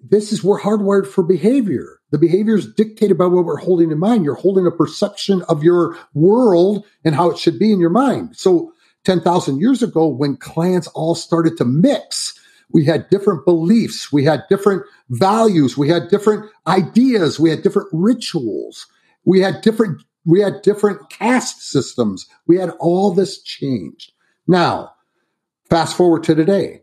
This 0.00 0.32
is 0.32 0.44
we're 0.44 0.60
hardwired 0.60 1.06
for 1.06 1.22
behavior. 1.22 2.00
The 2.16 2.28
behavior 2.28 2.56
is 2.56 2.72
dictated 2.72 3.18
by 3.18 3.26
what 3.26 3.44
we're 3.44 3.58
holding 3.58 3.90
in 3.90 3.98
mind. 3.98 4.24
You're 4.24 4.36
holding 4.36 4.66
a 4.66 4.70
perception 4.70 5.42
of 5.50 5.62
your 5.62 5.98
world 6.14 6.86
and 7.04 7.14
how 7.14 7.28
it 7.28 7.36
should 7.36 7.58
be 7.58 7.70
in 7.70 7.78
your 7.78 7.90
mind. 7.90 8.34
So 8.34 8.72
10,000 9.04 9.60
years 9.60 9.82
ago, 9.82 10.06
when 10.06 10.38
clans 10.38 10.86
all 10.86 11.14
started 11.14 11.58
to 11.58 11.66
mix, 11.66 12.40
we 12.70 12.86
had 12.86 13.10
different 13.10 13.44
beliefs, 13.44 14.10
we 14.14 14.24
had 14.24 14.44
different 14.48 14.82
values, 15.10 15.76
we 15.76 15.90
had 15.90 16.08
different 16.08 16.50
ideas, 16.66 17.38
we 17.38 17.50
had 17.50 17.62
different 17.62 17.90
rituals, 17.92 18.86
we 19.26 19.40
had 19.40 19.60
different 19.60 20.02
we 20.24 20.40
had 20.40 20.62
different 20.62 21.10
caste 21.10 21.70
systems. 21.70 22.26
We 22.46 22.56
had 22.56 22.70
all 22.80 23.12
this 23.12 23.42
changed. 23.42 24.12
Now, 24.48 24.94
fast 25.68 25.94
forward 25.94 26.24
to 26.24 26.34
today. 26.34 26.80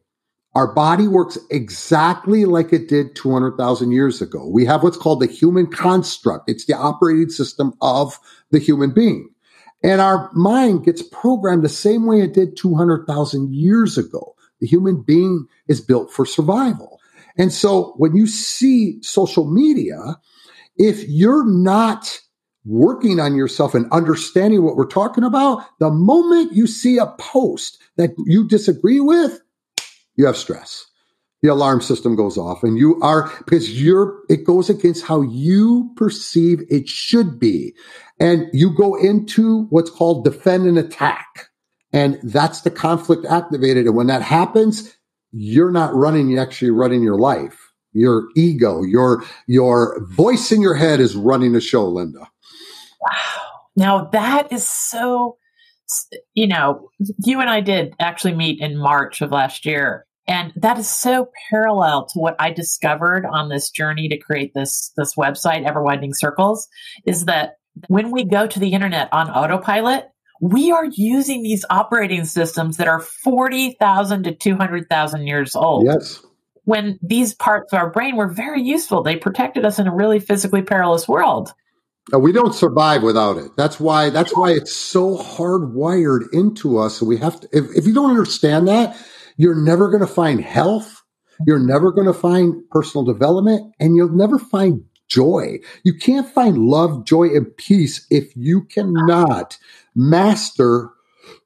Our 0.55 0.72
body 0.72 1.07
works 1.07 1.38
exactly 1.50 2.45
like 2.45 2.72
it 2.74 2.88
did 2.88 3.15
200,000 3.15 3.91
years 3.91 4.22
ago. 4.22 4.48
We 4.48 4.65
have 4.65 4.83
what's 4.83 4.98
called 4.98 5.19
the 5.19 5.27
human 5.27 5.65
construct. 5.65 6.50
It's 6.50 6.65
the 6.65 6.75
operating 6.75 7.29
system 7.29 7.74
of 7.81 8.19
the 8.51 8.60
human 8.60 8.91
being. 8.91 9.29
And 9.83 10.00
our 10.00 10.29
mind 10.33 10.86
gets 10.86 11.01
programmed 11.01 11.63
the 11.63 11.69
same 11.69 12.05
way 12.05 12.22
it 12.22 12.33
did 12.33 12.55
200,000 12.55 13.53
years 13.53 13.98
ago. 13.98 14.36
The 14.62 14.67
human 14.67 15.01
being 15.01 15.48
is 15.67 15.81
built 15.81 16.12
for 16.12 16.25
survival. 16.25 17.00
And 17.38 17.51
so 17.51 17.95
when 17.98 18.15
you 18.15 18.27
see 18.27 19.01
social 19.01 19.51
media, 19.51 19.98
if 20.77 21.03
you're 21.10 21.45
not 21.45 22.19
working 22.63 23.19
on 23.19 23.36
yourself 23.36 23.74
and 23.75 23.91
understanding 23.91 24.63
what 24.63 24.75
we're 24.75 24.86
talking 24.86 25.24
about, 25.24 25.65
the 25.79 25.89
moment 25.89 26.53
you 26.53 26.67
see 26.67 26.98
a 26.98 27.07
post 27.17 27.77
that 27.98 28.12
you 28.25 28.48
disagree 28.48 29.00
with, 29.00 29.41
you 30.15 30.25
have 30.25 30.38
stress. 30.38 30.86
The 31.41 31.50
alarm 31.50 31.82
system 31.82 32.15
goes 32.15 32.38
off 32.38 32.63
and 32.63 32.77
you 32.77 33.00
are, 33.01 33.29
because 33.39 33.82
you're, 33.82 34.22
it 34.29 34.46
goes 34.46 34.70
against 34.70 35.05
how 35.05 35.22
you 35.22 35.91
perceive 35.98 36.62
it 36.70 36.88
should 36.88 37.38
be. 37.38 37.74
And 38.20 38.48
you 38.53 38.74
go 38.74 38.96
into 38.96 39.65
what's 39.65 39.89
called 39.89 40.24
defend 40.24 40.67
and 40.67 40.77
attack. 40.77 41.50
And 41.91 42.17
that's 42.24 42.62
the 42.62 42.72
conflict 42.72 43.25
activated. 43.25 43.86
And 43.88 43.96
when 43.96 44.08
that 44.08 44.22
happens, 44.22 44.96
you're 45.32 45.72
not 45.72 45.93
running, 45.93 46.29
you're 46.29 46.41
actually 46.41 46.72
running 46.72 47.03
your 47.03 47.20
life. 47.20 47.72
Your 47.91 48.29
ego, 48.36 48.82
your, 48.82 49.24
your 49.46 50.03
voice 50.05 50.51
in 50.51 50.62
your 50.62 50.75
head 50.75 51.00
is 51.00 51.15
running 51.15 51.51
the 51.51 51.62
show, 51.62 51.88
Linda. 51.88 52.27
Wow. 53.01 53.51
Now 53.75 54.05
that 54.05 54.51
is 54.51 54.67
so, 54.67 55.38
you 56.33 56.47
know, 56.47 56.89
you 57.25 57.39
and 57.39 57.50
I 57.50 57.62
did 57.62 57.93
actually 58.00 58.35
meet 58.35 58.62
in 58.62 58.77
March 58.77 59.21
of 59.21 59.31
last 59.31 59.65
year. 59.65 60.05
And 60.27 60.53
that 60.55 60.77
is 60.77 60.88
so 60.88 61.29
parallel 61.50 62.05
to 62.07 62.19
what 62.19 62.35
I 62.39 62.51
discovered 62.51 63.25
on 63.25 63.50
this 63.50 63.69
journey 63.69 64.07
to 64.07 64.17
create 64.17 64.53
this, 64.53 64.91
this 64.95 65.15
website, 65.15 65.67
Ever 65.67 65.83
Widening 65.83 66.13
Circles, 66.13 66.67
is 67.05 67.25
that 67.25 67.55
when 67.88 68.12
we 68.12 68.23
go 68.23 68.47
to 68.47 68.59
the 68.59 68.71
internet 68.71 69.09
on 69.12 69.29
autopilot, 69.29 70.05
we 70.41 70.71
are 70.71 70.85
using 70.85 71.43
these 71.43 71.65
operating 71.69 72.25
systems 72.25 72.77
that 72.77 72.88
are 72.88 73.00
40,000 73.00 74.23
to 74.23 74.35
200,000 74.35 75.27
years 75.27 75.55
old. 75.55 75.85
Yes. 75.85 76.23
When 76.65 76.97
these 77.01 77.33
parts 77.33 77.73
of 77.73 77.79
our 77.79 77.89
brain 77.89 78.15
were 78.15 78.29
very 78.29 78.62
useful, 78.62 79.03
they 79.03 79.17
protected 79.17 79.65
us 79.65 79.79
in 79.79 79.88
a 79.88 79.93
really 79.93 80.19
physically 80.19 80.62
perilous 80.62 81.07
world. 81.07 81.53
We 82.12 82.33
don't 82.33 82.53
survive 82.53 83.01
without 83.01 83.38
it. 83.38 83.51
That's 83.55 83.79
why. 83.79 84.10
That's 84.10 84.36
why 84.36 84.51
it's 84.51 84.75
so 84.75 85.17
hardwired 85.17 86.25
into 86.33 86.77
us. 86.77 87.01
We 87.01 87.17
have 87.17 87.39
to. 87.39 87.48
If, 87.53 87.65
if 87.75 87.88
you 87.88 87.93
don't 87.93 88.10
understand 88.10 88.67
that, 88.67 88.98
you're 89.38 89.55
never 89.55 89.89
going 89.89 90.01
to 90.01 90.07
find 90.07 90.41
health. 90.41 91.01
You're 91.48 91.60
never 91.60 91.91
going 91.91 92.07
to 92.07 92.13
find 92.13 92.69
personal 92.69 93.05
development, 93.05 93.74
and 93.79 93.95
you'll 93.95 94.10
never 94.10 94.38
find 94.38 94.83
joy. 95.07 95.60
You 95.83 95.93
can't 95.93 96.27
find 96.27 96.57
love, 96.57 97.05
joy, 97.05 97.27
and 97.27 97.55
peace 97.57 98.05
if 98.10 98.36
you 98.36 98.63
cannot 98.63 99.57
master 99.95 100.89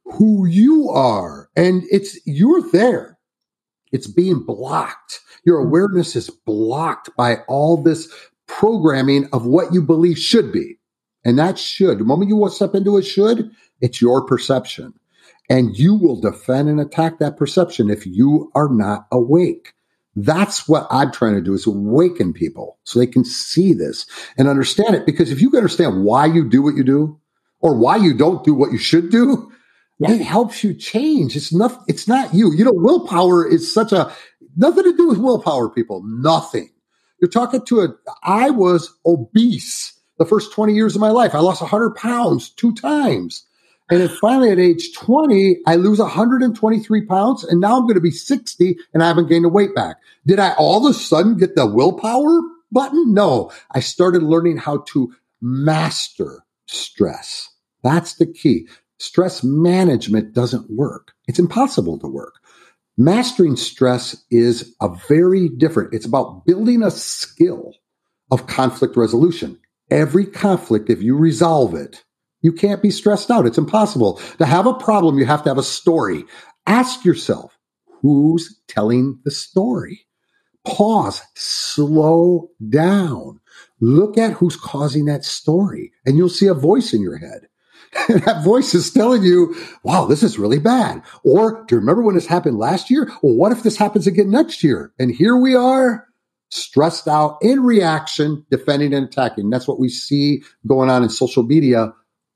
who 0.06 0.48
you 0.48 0.90
are. 0.90 1.50
And 1.56 1.84
it's 1.92 2.20
you're 2.26 2.70
there. 2.72 3.18
It's 3.92 4.08
being 4.08 4.44
blocked. 4.44 5.22
Your 5.46 5.60
awareness 5.60 6.16
is 6.16 6.30
blocked 6.30 7.10
by 7.16 7.38
all 7.48 7.82
this 7.82 8.12
programming 8.48 9.30
of 9.34 9.46
what 9.46 9.74
you 9.74 9.82
believe 9.82 10.18
should 10.18 10.52
be. 10.52 10.78
And 11.24 11.38
that 11.38 11.60
should, 11.60 12.00
the 12.00 12.06
moment 12.06 12.30
you 12.30 12.50
step 12.50 12.74
into 12.74 12.98
a 12.98 13.04
should, 13.04 13.52
it's 13.82 14.02
your 14.02 14.26
perception. 14.26 14.94
And 15.50 15.78
you 15.78 15.96
will 15.96 16.20
defend 16.20 16.70
and 16.70 16.80
attack 16.80 17.20
that 17.20 17.38
perception 17.38 17.90
if 17.90 18.06
you 18.06 18.52
are 18.56 18.70
not 18.70 19.08
awake. 19.12 19.74
That's 20.16 20.68
what 20.68 20.88
I'm 20.90 21.12
trying 21.12 21.36
to 21.36 21.42
do 21.42 21.54
is 21.54 21.68
awaken 21.68 22.34
people 22.34 22.80
so 22.84 22.98
they 22.98 23.08
can 23.08 23.24
see 23.24 23.74
this 23.74 24.06
and 24.38 24.48
understand 24.48 24.96
it. 24.96 25.06
Because 25.06 25.32
if 25.32 25.42
you 25.42 25.50
can 25.50 25.58
understand 25.58 26.04
why 26.04 26.26
you 26.26 26.50
do 26.50 26.62
what 26.62 26.76
you 26.76 26.84
do 26.84 27.20
or 27.60 27.78
why 27.78 27.98
you 27.98 28.14
don't 28.14 28.44
do 28.44 28.54
what 28.54 28.72
you 28.72 28.80
should 28.80 29.12
do, 29.12 29.52
yeah. 30.00 30.12
it 30.12 30.22
helps 30.22 30.64
you 30.64 30.74
change. 30.74 31.36
It's 31.36 31.54
not, 31.54 31.84
it's 31.88 32.08
not 32.08 32.34
you. 32.34 32.52
You 32.54 32.66
know, 32.66 32.74
willpower 32.74 33.48
is 33.48 33.72
such 33.72 33.92
a, 33.92 34.12
nothing 34.56 34.86
to 34.86 34.98
do 34.98 35.08
with 35.08 35.20
willpower, 35.20 35.70
people. 35.70 36.02
Nothing. 36.04 36.72
You're 37.20 37.30
talking 37.30 37.66
to 37.66 37.82
a, 37.82 37.88
I 38.24 38.50
was 38.50 38.94
obese 39.06 40.00
the 40.18 40.26
first 40.26 40.52
20 40.54 40.74
years 40.74 40.96
of 40.96 41.02
my 41.02 41.10
life. 41.10 41.34
I 41.36 41.40
lost 41.40 41.62
100 41.62 41.96
pounds 41.96 42.50
two 42.50 42.74
times. 42.74 43.46
And 43.90 44.02
then 44.02 44.10
finally 44.10 44.52
at 44.52 44.60
age 44.60 44.94
20, 44.94 45.60
I 45.66 45.76
lose 45.76 46.00
123 46.00 47.06
pounds 47.06 47.44
and 47.44 47.62
now 47.62 47.78
I'm 47.78 47.84
going 47.84 47.96
to 47.96 48.02
be 48.02 48.12
60 48.12 48.78
and 48.94 49.02
I 49.02 49.08
haven't 49.08 49.30
gained 49.30 49.46
the 49.46 49.50
weight 49.50 49.74
back. 49.74 49.98
Did 50.26 50.40
I 50.40 50.54
all 50.54 50.86
of 50.86 50.92
a 50.92 50.94
sudden 50.94 51.38
get 51.38 51.56
the 51.56 51.66
willpower 51.66 52.42
button? 52.72 53.14
No, 53.14 53.52
I 53.72 53.80
started 53.80 54.24
learning 54.24 54.58
how 54.58 54.80
to 54.90 55.14
master 55.42 56.44
stress. 56.66 57.50
That's 57.82 58.16
the 58.16 58.26
key. 58.26 58.68
Stress 59.00 59.44
management 59.44 60.34
doesn't 60.34 60.70
work. 60.70 61.14
It's 61.28 61.40
impossible 61.40 61.98
to 62.00 62.08
work. 62.08 62.36
Mastering 62.98 63.56
stress 63.56 64.24
is 64.32 64.76
a 64.82 64.90
very 65.08 65.50
different. 65.50 65.94
It's 65.94 66.06
about 66.06 66.46
building 66.46 66.82
a 66.82 66.90
skill 66.90 67.76
of 68.32 68.48
conflict 68.48 68.98
resolution. 68.98 69.60
Every 69.92 70.26
conflict, 70.26 70.90
if 70.90 71.02
you 71.02 71.16
resolve 71.16 71.76
it, 71.76 72.04
you 72.42 72.52
can't 72.52 72.82
be 72.82 72.90
stressed 72.90 73.30
out. 73.30 73.46
It's 73.46 73.58
impossible. 73.58 74.20
To 74.40 74.46
have 74.46 74.66
a 74.66 74.74
problem, 74.74 75.20
you 75.20 75.26
have 75.26 75.44
to 75.44 75.50
have 75.50 75.60
a 75.60 75.64
story. 75.64 76.26
Ask 76.66 77.06
yourself, 77.06 77.58
who's 78.02 78.60
telling 78.68 79.20
the 79.24 79.32
story? 79.32 80.08
Pause, 80.66 81.22
slow 81.36 82.50
down. 82.68 83.40
Look 83.80 84.18
at 84.18 84.34
who's 84.34 84.56
causing 84.56 85.06
that 85.06 85.24
story, 85.24 85.92
and 86.06 86.18
you'll 86.18 86.30
see 86.30 86.48
a 86.48 86.54
voice 86.54 86.94
in 86.94 87.02
your 87.02 87.18
head. 87.18 87.48
And 88.10 88.22
that 88.24 88.44
voice 88.44 88.74
is 88.74 88.92
telling 88.92 89.24
you, 89.24 89.56
wow, 89.84 90.06
this 90.06 90.24
is 90.24 90.40
really 90.40 90.60
bad. 90.60 91.02
Or 91.24 91.66
do 91.66 91.76
you 91.76 91.80
remember 91.80 92.02
when 92.04 92.16
this 92.16 92.26
happened 92.26 92.58
last 92.58 92.90
year? 92.90 93.12
Well, 93.22 93.34
what 93.34 93.52
if 93.52 93.64
this 93.64 93.76
happens 93.76 94.08
again 94.08 94.30
next 94.30 94.64
year? 94.64 94.94
And 94.98 95.12
here 95.12 95.36
we 95.36 95.56
are, 95.56 96.08
stressed 96.50 97.08
out 97.08 97.38
in 97.42 97.62
reaction, 97.64 98.46
defending 98.50 98.94
and 98.94 99.08
attacking. 99.08 99.50
That's 99.50 99.68
what 99.68 99.80
we 99.80 99.90
see 99.90 100.44
going 100.66 100.90
on 100.90 101.04
in 101.04 101.10
social 101.10 101.44
media 101.44 101.94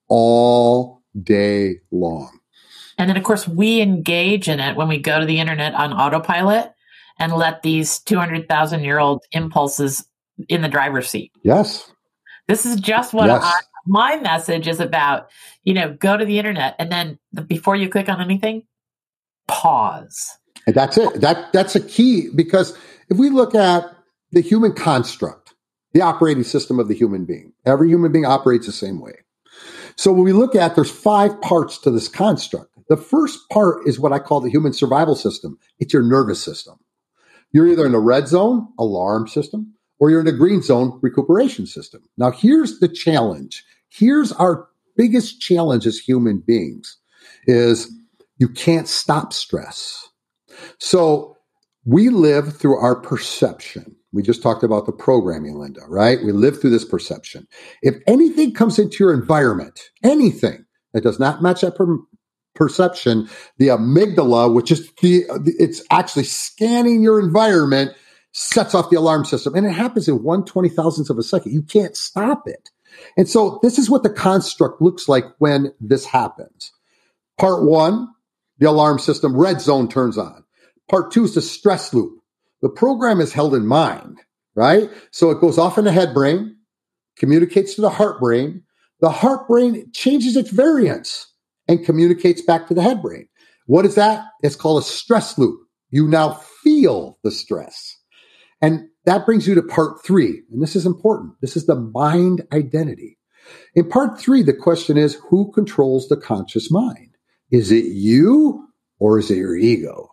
all 0.09 1.01
day 1.23 1.75
long. 1.91 2.37
And 2.97 3.09
then, 3.09 3.17
of 3.17 3.23
course, 3.23 3.47
we 3.47 3.81
engage 3.81 4.47
in 4.47 4.59
it 4.59 4.75
when 4.75 4.87
we 4.87 4.99
go 4.99 5.19
to 5.19 5.25
the 5.25 5.39
internet 5.39 5.73
on 5.73 5.93
autopilot 5.93 6.73
and 7.17 7.33
let 7.33 7.61
these 7.61 7.99
200,000 7.99 8.83
year 8.83 8.99
old 8.99 9.23
impulses 9.31 10.05
in 10.49 10.61
the 10.61 10.69
driver's 10.69 11.09
seat. 11.09 11.31
Yes. 11.43 11.91
This 12.47 12.65
is 12.65 12.79
just 12.79 13.13
what 13.13 13.27
yes. 13.27 13.43
My 13.85 14.17
message 14.17 14.67
is 14.67 14.79
about. 14.79 15.29
You 15.63 15.73
know, 15.73 15.93
go 15.93 16.17
to 16.17 16.25
the 16.25 16.39
internet 16.39 16.75
and 16.79 16.91
then 16.91 17.19
before 17.47 17.75
you 17.75 17.89
click 17.89 18.09
on 18.09 18.21
anything, 18.21 18.63
pause. 19.47 20.37
And 20.65 20.75
that's 20.75 20.97
it. 20.97 21.21
That 21.21 21.51
that's 21.53 21.75
a 21.75 21.81
key 21.81 22.29
because 22.35 22.77
if 23.09 23.17
we 23.17 23.29
look 23.29 23.55
at 23.55 23.85
the 24.31 24.41
human 24.41 24.73
construct, 24.73 25.53
the 25.93 26.01
operating 26.01 26.43
system 26.43 26.79
of 26.79 26.87
the 26.87 26.95
human 26.95 27.25
being, 27.25 27.53
every 27.65 27.89
human 27.89 28.11
being 28.11 28.25
operates 28.25 28.65
the 28.65 28.71
same 28.71 29.01
way. 29.01 29.13
So 29.95 30.11
when 30.11 30.23
we 30.23 30.33
look 30.33 30.55
at 30.55 30.75
there's 30.75 30.91
five 30.91 31.39
parts 31.41 31.77
to 31.79 31.91
this 31.91 32.07
construct. 32.07 32.67
The 32.89 32.97
first 32.97 33.47
part 33.49 33.87
is 33.87 33.99
what 33.99 34.11
I 34.11 34.19
call 34.19 34.41
the 34.41 34.49
human 34.49 34.73
survival 34.73 35.15
system. 35.15 35.57
It's 35.79 35.93
your 35.93 36.03
nervous 36.03 36.43
system. 36.43 36.77
You're 37.53 37.67
either 37.67 37.85
in 37.85 37.91
the 37.93 37.99
red 37.99 38.27
zone, 38.27 38.67
alarm 38.77 39.27
system, 39.27 39.73
or 39.99 40.09
you're 40.09 40.19
in 40.19 40.25
the 40.25 40.31
green 40.31 40.61
zone, 40.61 40.99
recuperation 41.01 41.67
system. 41.67 42.01
Now 42.17 42.31
here's 42.31 42.79
the 42.79 42.87
challenge. 42.87 43.63
Here's 43.91 44.31
our 44.33 44.67
biggest 44.97 45.41
challenge 45.41 45.85
as 45.85 45.97
human 45.97 46.43
beings 46.45 46.97
is 47.45 47.91
you 48.37 48.49
can't 48.49 48.87
stop 48.87 49.33
stress. 49.33 50.07
So 50.79 51.37
we 51.85 52.09
live 52.09 52.55
through 52.57 52.77
our 52.77 52.95
perception. 52.95 53.95
We 54.13 54.21
just 54.21 54.43
talked 54.43 54.63
about 54.63 54.85
the 54.85 54.91
programming, 54.91 55.57
Linda, 55.57 55.81
right? 55.87 56.19
We 56.23 56.31
live 56.31 56.59
through 56.59 56.71
this 56.71 56.85
perception. 56.85 57.47
If 57.81 57.95
anything 58.07 58.53
comes 58.53 58.77
into 58.77 59.03
your 59.03 59.13
environment, 59.13 59.79
anything 60.03 60.65
that 60.93 61.03
does 61.03 61.19
not 61.19 61.41
match 61.41 61.61
that 61.61 61.75
per- 61.75 61.97
perception, 62.53 63.29
the 63.57 63.69
amygdala, 63.69 64.53
which 64.53 64.71
is 64.71 64.91
the, 65.01 65.23
it's 65.57 65.81
actually 65.89 66.25
scanning 66.25 67.01
your 67.01 67.19
environment, 67.19 67.93
sets 68.33 68.75
off 68.75 68.89
the 68.89 68.97
alarm 68.97 69.23
system. 69.25 69.55
And 69.55 69.65
it 69.65 69.71
happens 69.71 70.07
in 70.07 70.23
one 70.23 70.43
twenty 70.45 70.69
thousandths 70.69 71.09
of 71.09 71.17
a 71.17 71.23
second. 71.23 71.53
You 71.53 71.63
can't 71.63 71.95
stop 71.95 72.43
it. 72.47 72.69
And 73.17 73.29
so 73.29 73.59
this 73.63 73.77
is 73.77 73.89
what 73.89 74.03
the 74.03 74.09
construct 74.09 74.81
looks 74.81 75.07
like 75.07 75.25
when 75.39 75.73
this 75.79 76.05
happens. 76.05 76.71
Part 77.37 77.63
one, 77.63 78.07
the 78.59 78.69
alarm 78.69 78.99
system, 78.99 79.35
red 79.35 79.61
zone 79.61 79.87
turns 79.87 80.17
on. 80.17 80.43
Part 80.89 81.11
two 81.11 81.23
is 81.23 81.35
the 81.35 81.41
stress 81.41 81.93
loop. 81.93 82.19
The 82.61 82.69
program 82.69 83.19
is 83.19 83.33
held 83.33 83.55
in 83.55 83.65
mind, 83.65 84.19
right? 84.55 84.89
So 85.11 85.31
it 85.31 85.41
goes 85.41 85.57
off 85.57 85.77
in 85.77 85.85
the 85.85 85.91
head 85.91 86.13
brain, 86.13 86.55
communicates 87.17 87.75
to 87.75 87.81
the 87.81 87.89
heart 87.89 88.19
brain. 88.19 88.63
The 88.99 89.09
heart 89.09 89.47
brain 89.47 89.89
changes 89.93 90.35
its 90.35 90.51
variance 90.51 91.33
and 91.67 91.83
communicates 91.83 92.41
back 92.41 92.67
to 92.67 92.73
the 92.73 92.83
head 92.83 93.01
brain. 93.01 93.27
What 93.65 93.85
is 93.85 93.95
that? 93.95 94.25
It's 94.43 94.55
called 94.55 94.83
a 94.83 94.85
stress 94.85 95.37
loop. 95.37 95.59
You 95.89 96.07
now 96.07 96.33
feel 96.63 97.17
the 97.23 97.31
stress. 97.31 97.97
And 98.61 98.87
that 99.05 99.25
brings 99.25 99.47
you 99.47 99.55
to 99.55 99.61
part 99.61 100.03
three. 100.03 100.43
And 100.51 100.61
this 100.61 100.75
is 100.75 100.85
important. 100.85 101.33
This 101.41 101.55
is 101.55 101.65
the 101.65 101.75
mind 101.75 102.45
identity. 102.51 103.17
In 103.75 103.89
part 103.89 104.19
three, 104.19 104.43
the 104.43 104.53
question 104.53 104.97
is 104.97 105.15
who 105.29 105.51
controls 105.51 106.07
the 106.07 106.17
conscious 106.17 106.69
mind? 106.69 107.17
Is 107.49 107.71
it 107.71 107.85
you 107.85 108.67
or 108.99 109.19
is 109.19 109.31
it 109.31 109.37
your 109.37 109.55
ego? 109.55 110.09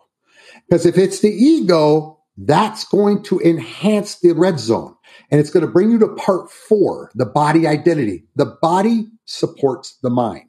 Because 0.67 0.85
if 0.85 0.97
it's 0.97 1.19
the 1.19 1.29
ego, 1.29 2.19
that's 2.37 2.85
going 2.85 3.23
to 3.23 3.39
enhance 3.41 4.19
the 4.19 4.33
red 4.33 4.59
zone 4.59 4.95
and 5.29 5.39
it's 5.39 5.49
going 5.49 5.65
to 5.65 5.71
bring 5.71 5.91
you 5.91 5.99
to 5.99 6.07
part 6.15 6.49
four, 6.49 7.11
the 7.15 7.25
body 7.25 7.67
identity. 7.67 8.25
The 8.35 8.57
body 8.61 9.07
supports 9.25 9.97
the 10.01 10.09
mind. 10.09 10.45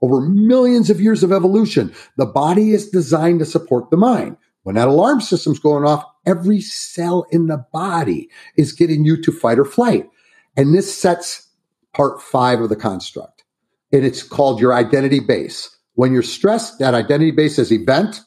Over 0.00 0.20
millions 0.20 0.90
of 0.90 1.00
years 1.00 1.22
of 1.22 1.32
evolution, 1.32 1.94
the 2.16 2.26
body 2.26 2.70
is 2.70 2.90
designed 2.90 3.38
to 3.40 3.44
support 3.44 3.90
the 3.90 3.96
mind. 3.96 4.36
When 4.62 4.74
that 4.76 4.88
alarm 4.88 5.20
system's 5.20 5.58
going 5.58 5.84
off, 5.84 6.04
every 6.26 6.60
cell 6.60 7.26
in 7.30 7.46
the 7.46 7.64
body 7.72 8.30
is 8.56 8.72
getting 8.72 9.04
you 9.04 9.20
to 9.22 9.32
fight 9.32 9.58
or 9.58 9.64
flight. 9.64 10.08
And 10.56 10.74
this 10.74 10.96
sets 10.96 11.48
part 11.94 12.22
five 12.22 12.60
of 12.60 12.68
the 12.68 12.76
construct. 12.76 13.44
And 13.92 14.04
it's 14.04 14.22
called 14.22 14.60
your 14.60 14.72
identity 14.74 15.20
base. 15.20 15.76
When 15.94 16.12
you're 16.12 16.22
stressed, 16.22 16.78
that 16.78 16.94
identity 16.94 17.30
base 17.30 17.58
is 17.58 17.72
event. 17.72 18.20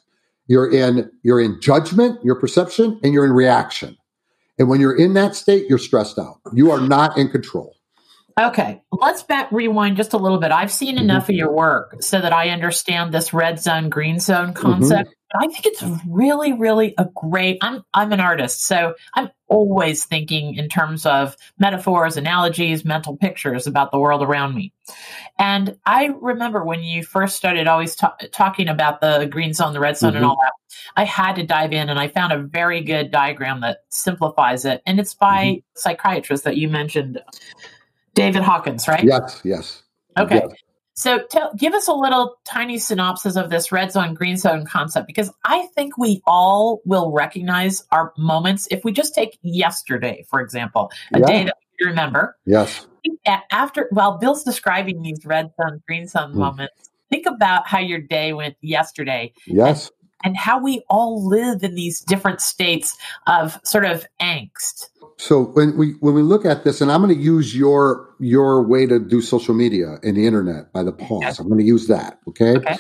You're 0.48 0.72
in, 0.72 1.10
you're 1.24 1.42
in 1.42 1.60
judgment, 1.60 2.24
your 2.24 2.36
perception, 2.36 3.00
and 3.04 3.14
you're 3.14 3.26
in 3.26 3.32
reaction. 3.32 3.98
And 4.60 4.70
when 4.70 4.80
you're 4.80 4.96
in 4.96 5.16
that 5.16 5.36
state, 5.36 5.66
you're 5.68 5.80
stressed 5.80 6.20
out. 6.20 6.40
You 6.54 6.72
are 6.72 6.80
not 6.80 7.18
in 7.18 7.30
control. 7.30 7.76
Okay, 8.40 8.82
let's 8.92 9.24
back 9.24 9.50
rewind 9.52 9.96
just 9.96 10.14
a 10.14 10.18
little 10.18 10.40
bit. 10.40 10.52
I've 10.52 10.72
seen 10.72 10.98
enough 10.98 11.24
mm-hmm. 11.24 11.32
of 11.32 11.38
your 11.38 11.54
work 11.54 12.04
so 12.04 12.20
that 12.20 12.34
I 12.34 12.50
understand 12.50 13.14
this 13.14 13.34
red 13.34 13.60
zone, 13.62 13.90
green 13.90 14.20
zone 14.20 14.54
mm-hmm. 14.54 14.62
concept. 14.62 15.10
Mm-hmm. 15.10 15.25
I 15.40 15.48
think 15.48 15.66
it's 15.66 15.84
really, 16.08 16.54
really 16.54 16.94
a 16.98 17.06
great. 17.16 17.58
I'm 17.62 17.84
I'm 17.94 18.12
an 18.12 18.20
artist, 18.20 18.66
so 18.66 18.96
I'm 19.14 19.30
always 19.48 20.06
thinking 20.06 20.56
in 20.56 20.70
terms 20.70 21.06
of 21.06 21.36
metaphors, 21.60 22.18
analogies, 22.18 22.84
mental 22.84 23.16
pictures 23.18 23.68
about 23.68 23.92
the 23.92 24.00
world 24.00 24.24
around 24.24 24.56
me. 24.56 24.74
And 25.38 25.78
I 25.86 26.14
remember 26.20 26.64
when 26.64 26.84
you 26.84 27.04
first 27.04 27.36
started 27.36 27.68
always 27.68 27.96
ta- 27.96 28.16
talking 28.32 28.68
about 28.68 29.02
the 29.02 29.28
green 29.30 29.54
zone, 29.54 29.74
the 29.74 29.80
red 29.80 29.98
zone, 29.98 30.12
mm-hmm. 30.12 30.18
and 30.18 30.26
all 30.26 30.38
that. 30.42 30.54
I 30.98 31.04
had 31.04 31.36
to 31.36 31.44
dive 31.44 31.74
in, 31.74 31.90
and 31.90 32.00
I 32.00 32.08
found 32.08 32.34
a 32.34 32.40
very 32.40 32.82
good 32.82 33.12
diagram 33.12 33.62
that 33.62 33.80
simplifies 33.90 34.66
it, 34.66 34.82
and 34.86 35.00
it's 35.00 35.14
by 35.14 35.46
mm-hmm. 35.46 35.60
psychiatrist 35.76 36.44
that 36.44 36.58
you 36.58 36.70
mentioned. 36.70 37.22
David 38.14 38.44
Hawkins, 38.44 38.88
right? 38.88 39.04
Yes, 39.04 39.42
yes. 39.44 39.84
Okay. 40.18 40.42
Yes. 40.48 40.60
So 40.98 41.24
tell, 41.30 41.54
give 41.56 41.74
us 41.74 41.90
a 41.90 41.94
little 41.94 42.38
tiny 42.46 42.80
synopsis 42.80 43.36
of 43.36 43.50
this 43.50 43.70
red 43.72 43.92
zone, 43.92 44.14
green 44.14 44.38
zone 44.38 44.66
concept, 44.66 45.08
because 45.08 45.30
I 45.44 45.68
think 45.76 45.98
we 45.98 46.22
all 46.26 46.82
will 46.86 47.12
recognize 47.12 47.84
our 47.92 48.14
moments. 48.18 48.66
If 48.72 48.86
we 48.86 48.94
just 48.94 49.14
take 49.14 49.38
yesterday, 49.42 50.26
for 50.30 50.40
example, 50.40 50.90
a 51.14 51.20
yeah. 51.20 51.26
day 51.26 51.44
that 51.46 51.58
we 51.80 51.88
remember. 51.88 52.38
Yes. 52.46 52.88
After, 53.52 53.88
while 53.92 54.18
Bill's 54.18 54.44
describing 54.44 55.02
these 55.02 55.26
red 55.26 55.52
zone, 55.62 55.84
green 55.86 56.08
zone 56.08 56.32
mm. 56.32 56.36
moments, 56.36 56.90
think 57.10 57.26
about 57.26 57.68
how 57.68 57.80
your 57.80 58.00
day 58.00 58.32
went 58.32 58.56
yesterday. 58.62 59.34
Yes. 59.48 59.88
And, 59.88 59.92
and 60.24 60.38
how 60.38 60.64
we 60.64 60.82
all 60.90 61.28
live 61.28 61.62
in 61.62 61.76
these 61.76 62.00
different 62.00 62.40
states 62.40 62.98
of 63.28 63.60
sort 63.64 63.86
of 63.86 64.06
angst 64.22 64.88
so 65.18 65.44
when 65.44 65.78
we 65.78 65.92
when 66.02 66.14
we 66.14 66.22
look 66.22 66.46
at 66.46 66.64
this, 66.64 66.82
and 66.82 66.92
I'm 66.92 67.02
going 67.02 67.16
to 67.16 67.22
use 67.22 67.56
your 67.56 68.10
your 68.20 68.66
way 68.68 68.86
to 68.86 69.00
do 69.00 69.22
social 69.22 69.54
media 69.54 69.98
and 70.04 70.18
the 70.18 70.26
internet 70.26 70.74
by 70.74 70.84
the 70.84 70.92
pause. 70.92 71.40
I'm 71.40 71.48
going 71.48 71.60
to 71.60 71.66
use 71.66 71.88
that. 71.88 72.20
Okay? 72.28 72.58
okay. 72.58 72.76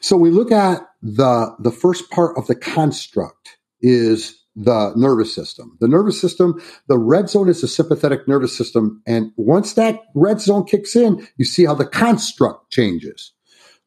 So 0.00 0.16
we 0.16 0.30
look 0.30 0.52
at 0.52 0.82
the 1.02 1.54
the 1.58 1.72
first 1.72 2.10
part 2.10 2.38
of 2.38 2.46
the 2.46 2.54
construct 2.54 3.58
is 3.80 4.36
the 4.54 4.92
nervous 4.94 5.34
system. 5.34 5.76
The 5.80 5.88
nervous 5.88 6.20
system, 6.20 6.60
the 6.86 6.98
red 6.98 7.28
zone 7.28 7.48
is 7.48 7.60
the 7.60 7.68
sympathetic 7.68 8.28
nervous 8.28 8.56
system, 8.56 9.02
and 9.06 9.32
once 9.36 9.74
that 9.74 9.98
red 10.14 10.40
zone 10.40 10.64
kicks 10.64 10.94
in, 10.94 11.26
you 11.38 11.44
see 11.44 11.64
how 11.64 11.74
the 11.74 11.86
construct 11.86 12.70
changes. 12.70 13.32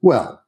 Well, 0.01 0.41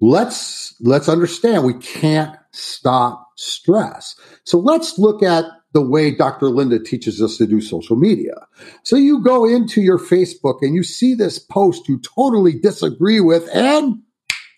let's 0.00 0.76
let's 0.80 1.08
understand 1.08 1.64
we 1.64 1.74
can't 1.74 2.36
stop 2.52 3.30
stress. 3.36 4.14
So 4.44 4.58
let's 4.58 4.98
look 4.98 5.22
at 5.22 5.44
the 5.72 5.82
way 5.82 6.10
Dr. 6.10 6.46
Linda 6.46 6.78
teaches 6.78 7.22
us 7.22 7.36
to 7.36 7.46
do 7.46 7.60
social 7.60 7.96
media. 7.96 8.46
So 8.82 8.96
you 8.96 9.22
go 9.22 9.44
into 9.44 9.80
your 9.80 9.98
Facebook 9.98 10.58
and 10.62 10.74
you 10.74 10.82
see 10.82 11.14
this 11.14 11.38
post 11.38 11.88
you 11.88 12.00
totally 12.00 12.58
disagree 12.58 13.20
with 13.20 13.48
and 13.54 14.02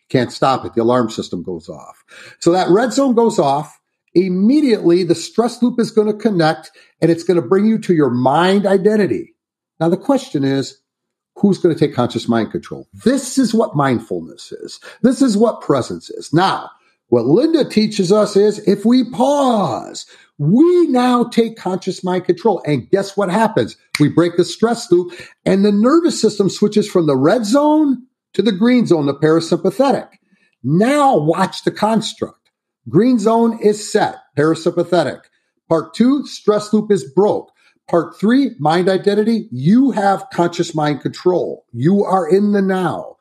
can't 0.08 0.32
stop 0.32 0.64
it. 0.64 0.74
The 0.74 0.82
alarm 0.82 1.10
system 1.10 1.42
goes 1.42 1.68
off. 1.68 2.04
So 2.38 2.52
that 2.52 2.68
red 2.68 2.92
zone 2.92 3.14
goes 3.14 3.38
off. 3.38 3.78
Immediately, 4.14 5.04
the 5.04 5.14
stress 5.14 5.62
loop 5.62 5.80
is 5.80 5.90
going 5.90 6.06
to 6.06 6.18
connect 6.18 6.70
and 7.00 7.10
it's 7.10 7.24
going 7.24 7.40
to 7.40 7.46
bring 7.46 7.64
you 7.66 7.78
to 7.78 7.94
your 7.94 8.10
mind 8.10 8.66
identity. 8.66 9.34
Now, 9.80 9.88
the 9.88 9.96
question 9.96 10.44
is, 10.44 10.78
who's 11.36 11.58
going 11.58 11.74
to 11.74 11.78
take 11.78 11.94
conscious 11.94 12.28
mind 12.28 12.52
control? 12.52 12.88
This 12.92 13.38
is 13.38 13.54
what 13.54 13.74
mindfulness 13.74 14.52
is. 14.52 14.80
This 15.00 15.22
is 15.22 15.36
what 15.36 15.62
presence 15.62 16.10
is. 16.10 16.32
Now, 16.32 16.70
what 17.08 17.26
Linda 17.26 17.64
teaches 17.64 18.12
us 18.12 18.36
is 18.36 18.58
if 18.60 18.84
we 18.84 19.04
pause, 19.10 20.06
we 20.42 20.88
now 20.88 21.22
take 21.22 21.56
conscious 21.56 22.02
mind 22.02 22.24
control. 22.24 22.60
And 22.66 22.90
guess 22.90 23.16
what 23.16 23.30
happens? 23.30 23.76
We 24.00 24.08
break 24.08 24.36
the 24.36 24.44
stress 24.44 24.90
loop 24.90 25.12
and 25.46 25.64
the 25.64 25.70
nervous 25.70 26.20
system 26.20 26.50
switches 26.50 26.90
from 26.90 27.06
the 27.06 27.16
red 27.16 27.46
zone 27.46 28.04
to 28.32 28.42
the 28.42 28.50
green 28.50 28.86
zone, 28.86 29.06
the 29.06 29.14
parasympathetic. 29.14 30.08
Now 30.64 31.16
watch 31.16 31.62
the 31.62 31.70
construct. 31.70 32.50
Green 32.88 33.20
zone 33.20 33.56
is 33.62 33.88
set, 33.88 34.16
parasympathetic. 34.36 35.20
Part 35.68 35.94
two, 35.94 36.26
stress 36.26 36.72
loop 36.72 36.90
is 36.90 37.04
broke. 37.14 37.52
Part 37.88 38.18
three, 38.18 38.50
mind 38.58 38.88
identity. 38.88 39.48
You 39.52 39.92
have 39.92 40.26
conscious 40.32 40.74
mind 40.74 41.02
control. 41.02 41.66
You 41.72 42.02
are 42.02 42.28
in 42.28 42.50
the 42.50 42.62
now. 42.62 43.16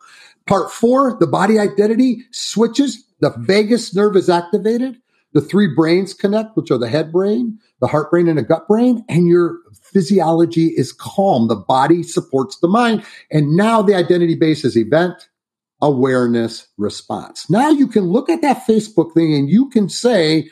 Part 0.47 0.71
four, 0.71 1.17
the 1.19 1.27
body 1.27 1.59
identity 1.59 2.23
switches. 2.31 3.05
The 3.19 3.31
vagus 3.37 3.93
nerve 3.93 4.15
is 4.15 4.27
activated 4.27 4.97
the 5.33 5.41
three 5.41 5.67
brains 5.73 6.13
connect, 6.13 6.57
which 6.57 6.71
are 6.71 6.77
the 6.77 6.89
head 6.89 7.11
brain, 7.11 7.57
the 7.79 7.87
heart 7.87 8.11
brain, 8.11 8.27
and 8.27 8.37
the 8.37 8.43
gut 8.43 8.67
brain, 8.67 9.03
and 9.07 9.27
your 9.27 9.59
physiology 9.81 10.67
is 10.67 10.91
calm. 10.91 11.47
The 11.47 11.55
body 11.55 12.03
supports 12.03 12.59
the 12.59 12.67
mind. 12.67 13.05
And 13.31 13.55
now 13.55 13.81
the 13.81 13.95
identity 13.95 14.35
base 14.35 14.65
is 14.65 14.77
event, 14.77 15.29
awareness, 15.81 16.67
response. 16.77 17.49
Now 17.49 17.69
you 17.69 17.87
can 17.87 18.05
look 18.05 18.29
at 18.29 18.41
that 18.41 18.65
Facebook 18.67 19.13
thing 19.13 19.33
and 19.33 19.49
you 19.49 19.69
can 19.69 19.89
say, 19.89 20.49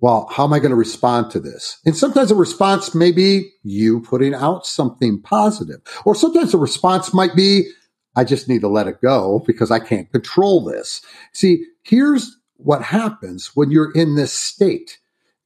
well, 0.00 0.28
how 0.32 0.44
am 0.44 0.52
I 0.52 0.58
going 0.58 0.70
to 0.70 0.76
respond 0.76 1.30
to 1.30 1.38
this? 1.38 1.78
And 1.86 1.96
sometimes 1.96 2.32
a 2.32 2.34
response 2.34 2.92
may 2.92 3.12
be 3.12 3.50
you 3.62 4.00
putting 4.00 4.34
out 4.34 4.66
something 4.66 5.22
positive, 5.22 5.80
or 6.04 6.14
sometimes 6.14 6.54
a 6.54 6.58
response 6.58 7.14
might 7.14 7.36
be, 7.36 7.68
I 8.16 8.24
just 8.24 8.48
need 8.48 8.62
to 8.62 8.68
let 8.68 8.88
it 8.88 9.00
go 9.00 9.42
because 9.46 9.70
I 9.70 9.78
can't 9.78 10.10
control 10.10 10.64
this. 10.64 11.02
See, 11.32 11.64
here's 11.82 12.36
what 12.64 12.82
happens 12.82 13.52
when 13.54 13.70
you're 13.70 13.92
in 13.92 14.14
this 14.14 14.32
state. 14.32 14.98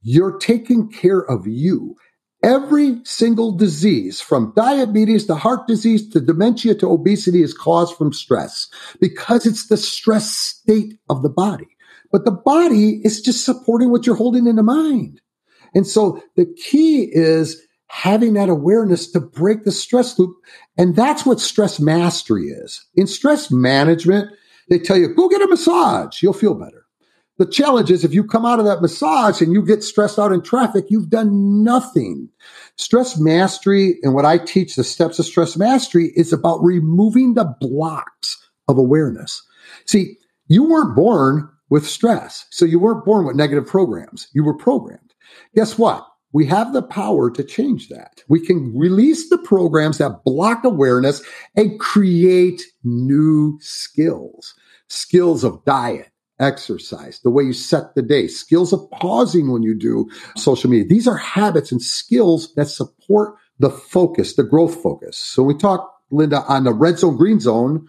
You're 0.03 0.39
taking 0.39 0.91
care 0.91 1.21
of 1.21 1.47
you. 1.47 1.97
Every 2.43 3.01
single 3.05 3.51
disease, 3.53 4.21
from 4.21 4.53
diabetes 4.55 5.27
to 5.27 5.35
heart 5.35 5.67
disease 5.67 6.09
to 6.11 6.21
dementia 6.21 6.75
to 6.77 6.91
obesity, 6.91 7.43
is 7.43 7.55
caused 7.55 7.97
from 7.97 8.13
stress 8.13 8.69
because 9.01 9.47
it's 9.47 9.67
the 9.69 9.77
stress 9.77 10.31
state 10.31 10.99
of 11.09 11.23
the 11.23 11.31
body. 11.31 11.67
But 12.13 12.25
the 12.25 12.31
body 12.33 13.01
is 13.05 13.21
just 13.21 13.45
supporting 13.45 13.91
what 13.91 14.07
you're 14.07 14.15
holding 14.15 14.47
in 14.47 14.57
the 14.57 14.63
mind. 14.63 15.21
And 15.75 15.87
so 15.87 16.23
the 16.37 16.47
key 16.57 17.09
is 17.13 17.61
having 17.89 18.35
that 18.35 18.49
awareness 18.49 19.11
to 19.13 19.21
break 19.21 19.65
the 19.65 19.73
stress 19.73 20.19
loop. 20.19 20.37
And 20.77 20.95
that's 20.95 21.25
what 21.25 21.41
stress 21.41 21.81
mastery 21.81 22.49
is. 22.49 22.85
In 22.95 23.07
stress 23.07 23.51
management, 23.51 24.31
they 24.69 24.79
tell 24.79 24.97
you, 24.97 25.15
go 25.15 25.29
get 25.29 25.43
a 25.43 25.47
massage. 25.47 26.23
You'll 26.23 26.33
feel 26.33 26.55
better. 26.55 26.76
The 27.39 27.47
challenge 27.47 27.91
is 27.91 28.03
if 28.05 28.15
you 28.15 28.25
come 28.25 28.47
out 28.47 28.59
of 28.59 28.65
that 28.65 28.81
massage 28.81 29.43
and 29.43 29.53
you 29.53 29.65
get 29.65 29.83
stressed 29.83 30.19
out 30.19 30.33
in 30.33 30.43
traffic, 30.43 30.87
you've 30.89 31.11
done 31.11 31.63
nothing. 31.63 32.29
Stress 32.77 33.19
mastery 33.19 33.99
and 34.03 34.15
what 34.15 34.25
I 34.25 34.39
teach, 34.39 34.75
the 34.75 34.85
steps 34.85 35.19
of 35.19 35.27
stress 35.27 35.57
mastery, 35.57 36.13
is 36.17 36.33
about 36.33 36.63
removing 36.63 37.35
the 37.35 37.55
blocks 37.61 38.43
of 38.69 38.79
awareness. 38.79 39.43
See, 39.85 40.17
you 40.49 40.65
weren't 40.65 40.97
born 40.97 41.51
with 41.69 41.87
stress. 41.87 42.47
So 42.51 42.65
you 42.65 42.79
weren't 42.79 43.05
born 43.05 43.27
with 43.27 43.37
negative 43.37 43.67
programs. 43.67 44.29
You 44.33 44.45
were 44.45 44.57
programmed. 44.57 45.15
Guess 45.55 45.79
what? 45.79 46.07
We 46.33 46.47
have 46.47 46.73
the 46.73 46.83
power 46.83 47.31
to 47.31 47.43
change 47.43 47.89
that. 47.89 48.23
We 48.29 48.45
can 48.45 48.77
release 48.77 49.31
the 49.31 49.39
programs 49.39 49.99
that 49.99 50.23
block 50.25 50.65
awareness 50.65 51.23
and 51.55 51.81
create 51.81 52.63
new 52.85 53.59
skills, 53.61 54.55
skills 54.89 55.45
of 55.45 55.65
diet, 55.65 56.11
exercise, 56.39 57.21
the 57.21 57.31
way 57.31 57.45
you 57.45 57.53
set 57.53 57.95
the 57.95 58.03
day, 58.03 58.29
skills 58.29 58.73
of 58.73 58.91
pausing 58.91 59.51
when 59.51 59.63
you 59.63 59.75
do 59.75 60.09
social 60.37 60.71
media. 60.71 60.87
These 60.87 61.09
are 61.09 61.17
habits 61.17 61.73
and 61.73 61.83
skills 61.83 62.55
that 62.55 62.69
support 62.69 63.35
the 63.59 63.71
focus, 63.71 64.35
the 64.35 64.43
growth 64.43 64.83
focus. 64.83 65.17
So 65.17 65.43
we 65.43 65.55
talk, 65.55 65.93
Linda, 66.11 66.43
on 66.43 66.65
the 66.65 66.73
red 66.73 66.99
zone, 66.99 67.17
green 67.17 67.41
zone. 67.41 67.89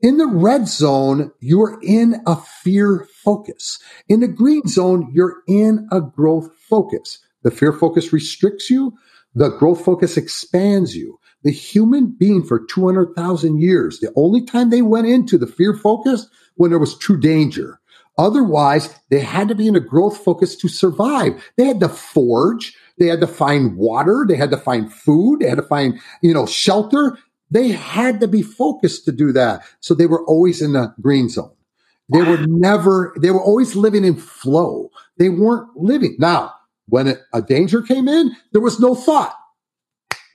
In 0.00 0.18
the 0.18 0.26
red 0.26 0.68
zone, 0.68 1.32
you're 1.40 1.80
in 1.82 2.22
a 2.26 2.36
fear 2.36 3.08
focus. 3.24 3.78
In 4.08 4.20
the 4.20 4.28
green 4.28 4.66
zone, 4.66 5.10
you're 5.12 5.42
in 5.48 5.88
a 5.90 6.00
growth 6.00 6.50
focus. 6.56 7.18
The 7.42 7.50
fear 7.50 7.72
focus 7.72 8.12
restricts 8.12 8.70
you. 8.70 8.92
The 9.34 9.50
growth 9.50 9.84
focus 9.84 10.16
expands 10.16 10.94
you. 10.96 11.18
The 11.42 11.50
human 11.50 12.14
being 12.18 12.42
for 12.42 12.64
200,000 12.64 13.60
years, 13.60 13.98
the 13.98 14.12
only 14.16 14.42
time 14.42 14.70
they 14.70 14.82
went 14.82 15.06
into 15.06 15.36
the 15.36 15.46
fear 15.46 15.74
focus 15.74 16.26
when 16.56 16.70
there 16.70 16.78
was 16.78 16.96
true 16.96 17.18
danger. 17.18 17.80
Otherwise, 18.16 18.94
they 19.10 19.20
had 19.20 19.48
to 19.48 19.54
be 19.54 19.66
in 19.66 19.74
a 19.74 19.80
growth 19.80 20.18
focus 20.18 20.54
to 20.56 20.68
survive. 20.68 21.50
They 21.56 21.64
had 21.64 21.80
to 21.80 21.88
forge. 21.88 22.76
They 22.98 23.06
had 23.06 23.20
to 23.20 23.26
find 23.26 23.76
water. 23.76 24.24
They 24.28 24.36
had 24.36 24.50
to 24.50 24.56
find 24.56 24.92
food. 24.92 25.40
They 25.40 25.48
had 25.48 25.58
to 25.58 25.62
find, 25.62 25.98
you 26.22 26.32
know, 26.32 26.46
shelter. 26.46 27.18
They 27.50 27.68
had 27.68 28.20
to 28.20 28.28
be 28.28 28.42
focused 28.42 29.04
to 29.06 29.12
do 29.12 29.32
that. 29.32 29.64
So 29.80 29.94
they 29.94 30.06
were 30.06 30.24
always 30.26 30.62
in 30.62 30.72
the 30.74 30.94
green 31.00 31.28
zone. 31.28 31.50
They 32.12 32.22
were 32.22 32.46
never, 32.46 33.14
they 33.20 33.30
were 33.30 33.42
always 33.42 33.74
living 33.74 34.04
in 34.04 34.16
flow. 34.16 34.90
They 35.18 35.30
weren't 35.30 35.74
living. 35.74 36.16
Now, 36.18 36.52
when 36.86 37.16
a 37.32 37.42
danger 37.42 37.82
came 37.82 38.08
in, 38.08 38.32
there 38.52 38.60
was 38.60 38.78
no 38.78 38.94
thought. 38.94 39.34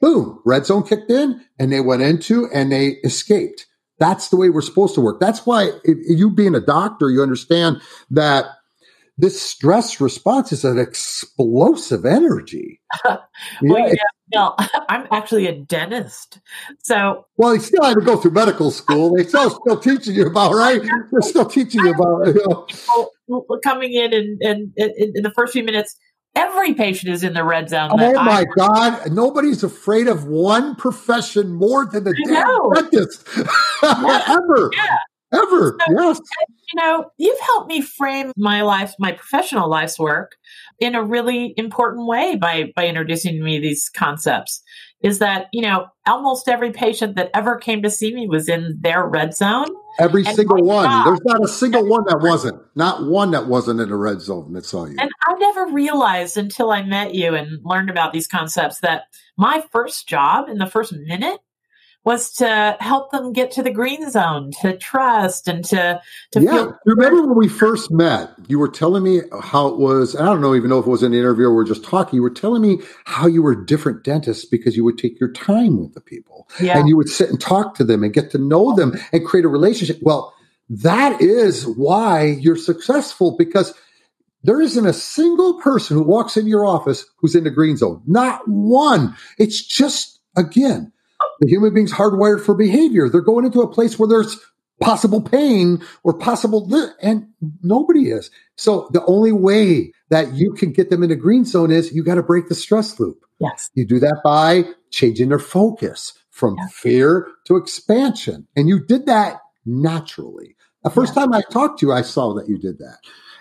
Boom, 0.02 0.42
red 0.46 0.66
zone 0.66 0.84
kicked 0.84 1.12
in 1.12 1.46
and 1.60 1.72
they 1.72 1.82
went 1.82 2.02
into 2.02 2.50
and 2.54 2.72
they 2.72 3.00
escaped. 3.04 3.68
That's 4.00 4.30
the 4.30 4.38
way 4.38 4.50
we're 4.50 4.62
supposed 4.62 4.96
to 4.96 5.02
work. 5.02 5.20
That's 5.20 5.46
why 5.46 5.72
if, 5.84 5.98
you 6.08 6.30
being 6.30 6.56
a 6.56 6.62
doctor, 6.62 7.10
you 7.10 7.22
understand 7.22 7.82
that 8.12 8.46
this 9.18 9.42
stress 9.42 10.00
response 10.00 10.54
is 10.54 10.64
an 10.64 10.80
explosive 10.80 12.06
energy. 12.06 12.80
well, 13.06 13.20
yeah, 13.62 13.96
no, 14.34 14.56
I'm 14.90 15.08
actually 15.12 15.48
a 15.48 15.54
dentist. 15.54 16.40
So, 16.84 17.26
well, 17.38 17.54
you 17.54 17.60
still 17.60 17.84
had 17.84 17.96
to 17.96 18.02
go 18.02 18.16
through 18.16 18.32
medical 18.32 18.72
school. 18.72 19.16
They 19.16 19.24
still 19.24 19.50
still 19.50 19.80
teaching 19.80 20.16
you 20.16 20.28
about 20.28 20.54
right. 20.54 20.82
They're 21.12 21.22
still 21.22 21.46
teaching 21.46 21.86
you 21.86 21.92
about 21.92 22.28
you 22.28 22.68
know. 23.28 23.46
coming 23.64 23.94
in 23.94 24.14
and, 24.14 24.42
and, 24.42 24.74
and 24.78 25.16
in 25.18 25.24
the 25.24 25.32
first 25.32 25.52
few 25.54 25.64
minutes 25.64 25.98
Every 26.40 26.74
patient 26.74 27.12
is 27.12 27.24
in 27.24 27.34
the 27.34 27.44
red 27.44 27.70
zone. 27.70 27.90
Oh 27.92 28.14
my 28.14 28.42
I, 28.42 28.46
God! 28.58 29.12
Nobody's 29.12 29.62
afraid 29.64 30.08
of 30.08 30.26
one 30.26 30.76
profession 30.76 31.52
more 31.52 31.86
than 31.86 32.06
the 32.06 32.14
dentist 32.14 33.28
ever. 33.84 34.72
Yeah. 34.74 34.98
Ever, 35.32 35.78
so, 35.88 35.94
yes. 35.96 36.20
You 36.74 36.82
know, 36.82 37.12
you've 37.18 37.40
helped 37.40 37.68
me 37.68 37.82
frame 37.82 38.32
my 38.36 38.64
life, 38.64 38.96
my 38.98 39.12
professional 39.12 39.70
life's 39.70 40.00
work, 40.00 40.36
in 40.80 40.96
a 40.96 41.04
really 41.04 41.54
important 41.56 42.08
way 42.08 42.36
by 42.36 42.72
by 42.76 42.88
introducing 42.88 43.44
me 43.44 43.60
these 43.60 43.90
concepts. 43.90 44.64
Is 45.02 45.20
that 45.20 45.48
you 45.54 45.62
know 45.62 45.88
almost 46.06 46.50
every 46.50 46.72
patient 46.72 47.16
that 47.16 47.30
ever 47.34 47.58
came 47.58 47.82
to 47.84 47.90
see 47.90 48.14
me 48.14 48.28
was 48.28 48.50
in 48.50 48.78
their 48.82 49.08
red 49.08 49.34
zone, 49.34 49.68
Every 50.00 50.26
and 50.26 50.36
single 50.36 50.64
one. 50.64 50.86
God, 50.86 51.06
There's 51.06 51.26
not 51.26 51.44
a 51.44 51.48
single 51.48 51.86
one 51.86 52.06
that 52.08 52.22
wasn't. 52.22 52.62
Not 52.76 53.06
one 53.06 53.32
that 53.32 53.48
wasn't 53.48 53.82
in 53.82 53.90
the 53.90 53.98
red 53.98 54.22
zone 54.22 54.54
that 54.54 54.66
saw 54.66 54.86
you. 54.86 54.96
And 54.98 55.10
I 55.28 55.34
never 55.34 55.68
realized 55.68 56.38
until 56.38 56.72
I 56.72 56.84
met 56.84 57.14
you 57.14 57.36
and 57.36 57.60
learned 57.66 57.90
about 57.90 58.14
these 58.14 58.28
concepts 58.28 58.80
that 58.80 59.04
my 59.38 59.64
first 59.72 60.08
job 60.08 60.48
in 60.48 60.58
the 60.58 60.68
first 60.68 60.94
minute 60.94 61.40
was 62.06 62.32
to 62.32 62.78
help 62.80 63.12
them 63.12 63.34
get 63.34 63.52
to 63.52 63.64
the 63.64 63.72
green 63.72 64.10
zone, 64.10 64.52
to 64.62 64.78
trust 64.78 65.48
and 65.48 65.66
to 65.66 66.02
to 66.32 66.42
yeah. 66.42 66.52
feel. 66.52 66.78
Remember 66.86 67.28
when 67.28 67.38
we 67.38 67.48
first 67.48 67.92
met? 67.92 68.32
You 68.48 68.58
were 68.60 68.70
telling 68.70 69.04
me 69.04 69.22
how 69.42 69.68
it 69.68 69.78
was. 69.78 70.16
I 70.16 70.26
don't 70.26 70.42
know 70.42 70.56
even 70.56 70.70
know 70.70 70.80
if 70.80 70.88
it 70.88 70.90
was 70.90 71.04
an 71.04 71.14
interview 71.14 71.46
or 71.46 71.56
we 71.56 71.62
are 71.62 71.68
just 71.68 71.84
talking. 71.84 72.18
You 72.18 72.24
were 72.24 72.30
telling 72.30 72.62
me 72.62 72.80
how 73.06 73.28
you 73.28 73.42
were 73.42 73.56
different 73.56 74.04
dentists 74.04 74.46
because 74.46 74.78
you 74.78 74.84
would 74.86 74.98
take 74.98 75.20
your 75.20 75.32
time 75.32 75.80
with 75.80 75.94
the 75.94 76.02
people 76.02 76.48
yeah. 76.60 76.78
and 76.78 76.88
you 76.88 76.96
would 76.96 77.10
sit 77.10 77.30
and 77.30 77.40
talk 77.40 77.76
to 77.76 77.84
them 77.84 78.04
and 78.04 78.14
get 78.14 78.32
to 78.32 78.38
know 78.38 78.74
them 78.76 78.98
and 79.12 79.26
create 79.26 79.46
a 79.46 79.50
relationship. 79.50 80.00
Well, 80.02 80.34
that 80.70 81.20
is 81.22 81.68
why 81.68 82.38
you're 82.40 82.56
successful 82.56 83.36
because 83.38 83.74
there 84.44 84.62
isn't 84.62 84.86
a 84.86 84.94
single 84.94 85.60
person 85.60 85.98
who 85.98 86.04
walks 86.04 86.38
in 86.38 86.48
your 86.48 86.66
office 86.66 87.06
who's 87.18 87.36
in 87.36 87.44
the 87.44 87.50
green 87.50 87.76
zone. 87.76 88.02
Not 88.08 88.48
one. 88.48 89.16
It's 89.38 89.62
just 89.62 90.20
again 90.38 90.94
the 91.40 91.48
human 91.48 91.74
being's 91.74 91.94
hardwired 91.94 92.44
for 92.44 92.56
behavior. 92.56 93.10
They're 93.10 93.22
going 93.22 93.46
into 93.46 93.62
a 93.62 93.72
place 93.72 93.98
where 93.98 94.08
there's 94.08 94.38
possible 94.80 95.22
pain 95.22 95.84
or 96.04 96.14
possible, 96.14 96.66
li- 96.68 96.92
and 97.02 97.28
nobody 97.62 98.10
is. 98.10 98.32
So 98.56 98.90
the 98.92 99.06
only 99.06 99.32
way 99.32 99.92
that 100.10 100.34
you 100.34 100.54
can 100.54 100.72
get 100.72 100.90
them 100.90 101.04
in 101.04 101.12
a 101.12 101.16
green 101.16 101.46
zone 101.46 101.72
is 101.72 101.94
you 101.94 102.04
got 102.04 102.16
to 102.16 102.24
break 102.24 102.48
the 102.48 102.56
stress 102.56 103.00
loop. 103.00 103.24
Yes. 103.40 103.70
You 103.74 103.86
do 103.86 104.00
that 104.00 104.22
by 104.24 104.66
changing 104.92 105.30
their 105.30 105.40
focus 105.40 106.14
from 106.30 106.56
yes. 106.58 106.74
fear 106.74 107.28
to 107.46 107.58
expansion. 107.58 108.48
And 108.56 108.68
you 108.68 108.84
did 108.86 109.06
that 109.06 109.40
naturally. 109.66 110.56
The 110.84 110.90
first 110.90 111.14
yes. 111.16 111.26
time 111.26 111.34
I 111.34 111.42
talked 111.52 111.80
to 111.80 111.88
you, 111.88 111.94
I 111.94 112.02
saw 112.02 112.34
that 112.36 112.48
you 112.48 112.58
did 112.58 112.80
that. 112.80 112.98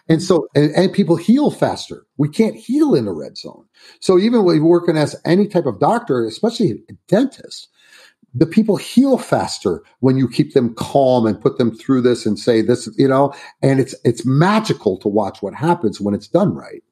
And 0.09 0.23
so, 0.23 0.49
and, 0.55 0.71
and, 0.73 0.93
people 0.93 1.17
heal 1.17 1.51
faster. 1.51 2.07
We 2.17 2.31
can't 2.31 2.57
heal 2.57 2.95
in 2.95 3.07
a 3.07 3.13
red 3.13 3.37
zone. 3.37 3.67
So 4.01 4.19
even 4.19 4.43
when 4.43 4.57
you're 4.57 4.65
working 4.65 4.97
as 4.97 5.21
any 5.27 5.47
type 5.47 5.67
of 5.67 5.81
doctor, 5.81 6.25
especially 6.25 6.83
a 6.89 6.95
dentist, 7.09 7.69
the 8.35 8.47
people 8.47 8.77
heal 8.77 9.19
faster 9.19 9.83
when 10.01 10.17
you 10.17 10.29
keep 10.29 10.55
them 10.55 10.75
calm 10.75 11.27
and 11.27 11.41
put 11.41 11.59
them 11.59 11.75
through 11.75 12.03
this 12.03 12.27
and 12.27 12.39
say 12.39 12.63
this, 12.63 12.89
you 12.97 13.09
know, 13.09 13.35
and 13.63 13.81
it's, 13.81 13.95
it's 14.05 14.25
magical 14.25 14.99
to 14.99 15.09
watch 15.09 15.43
what 15.43 15.55
happens 15.55 16.01
when 16.01 16.15
it's 16.15 16.29
done 16.29 16.55
right. 16.55 16.83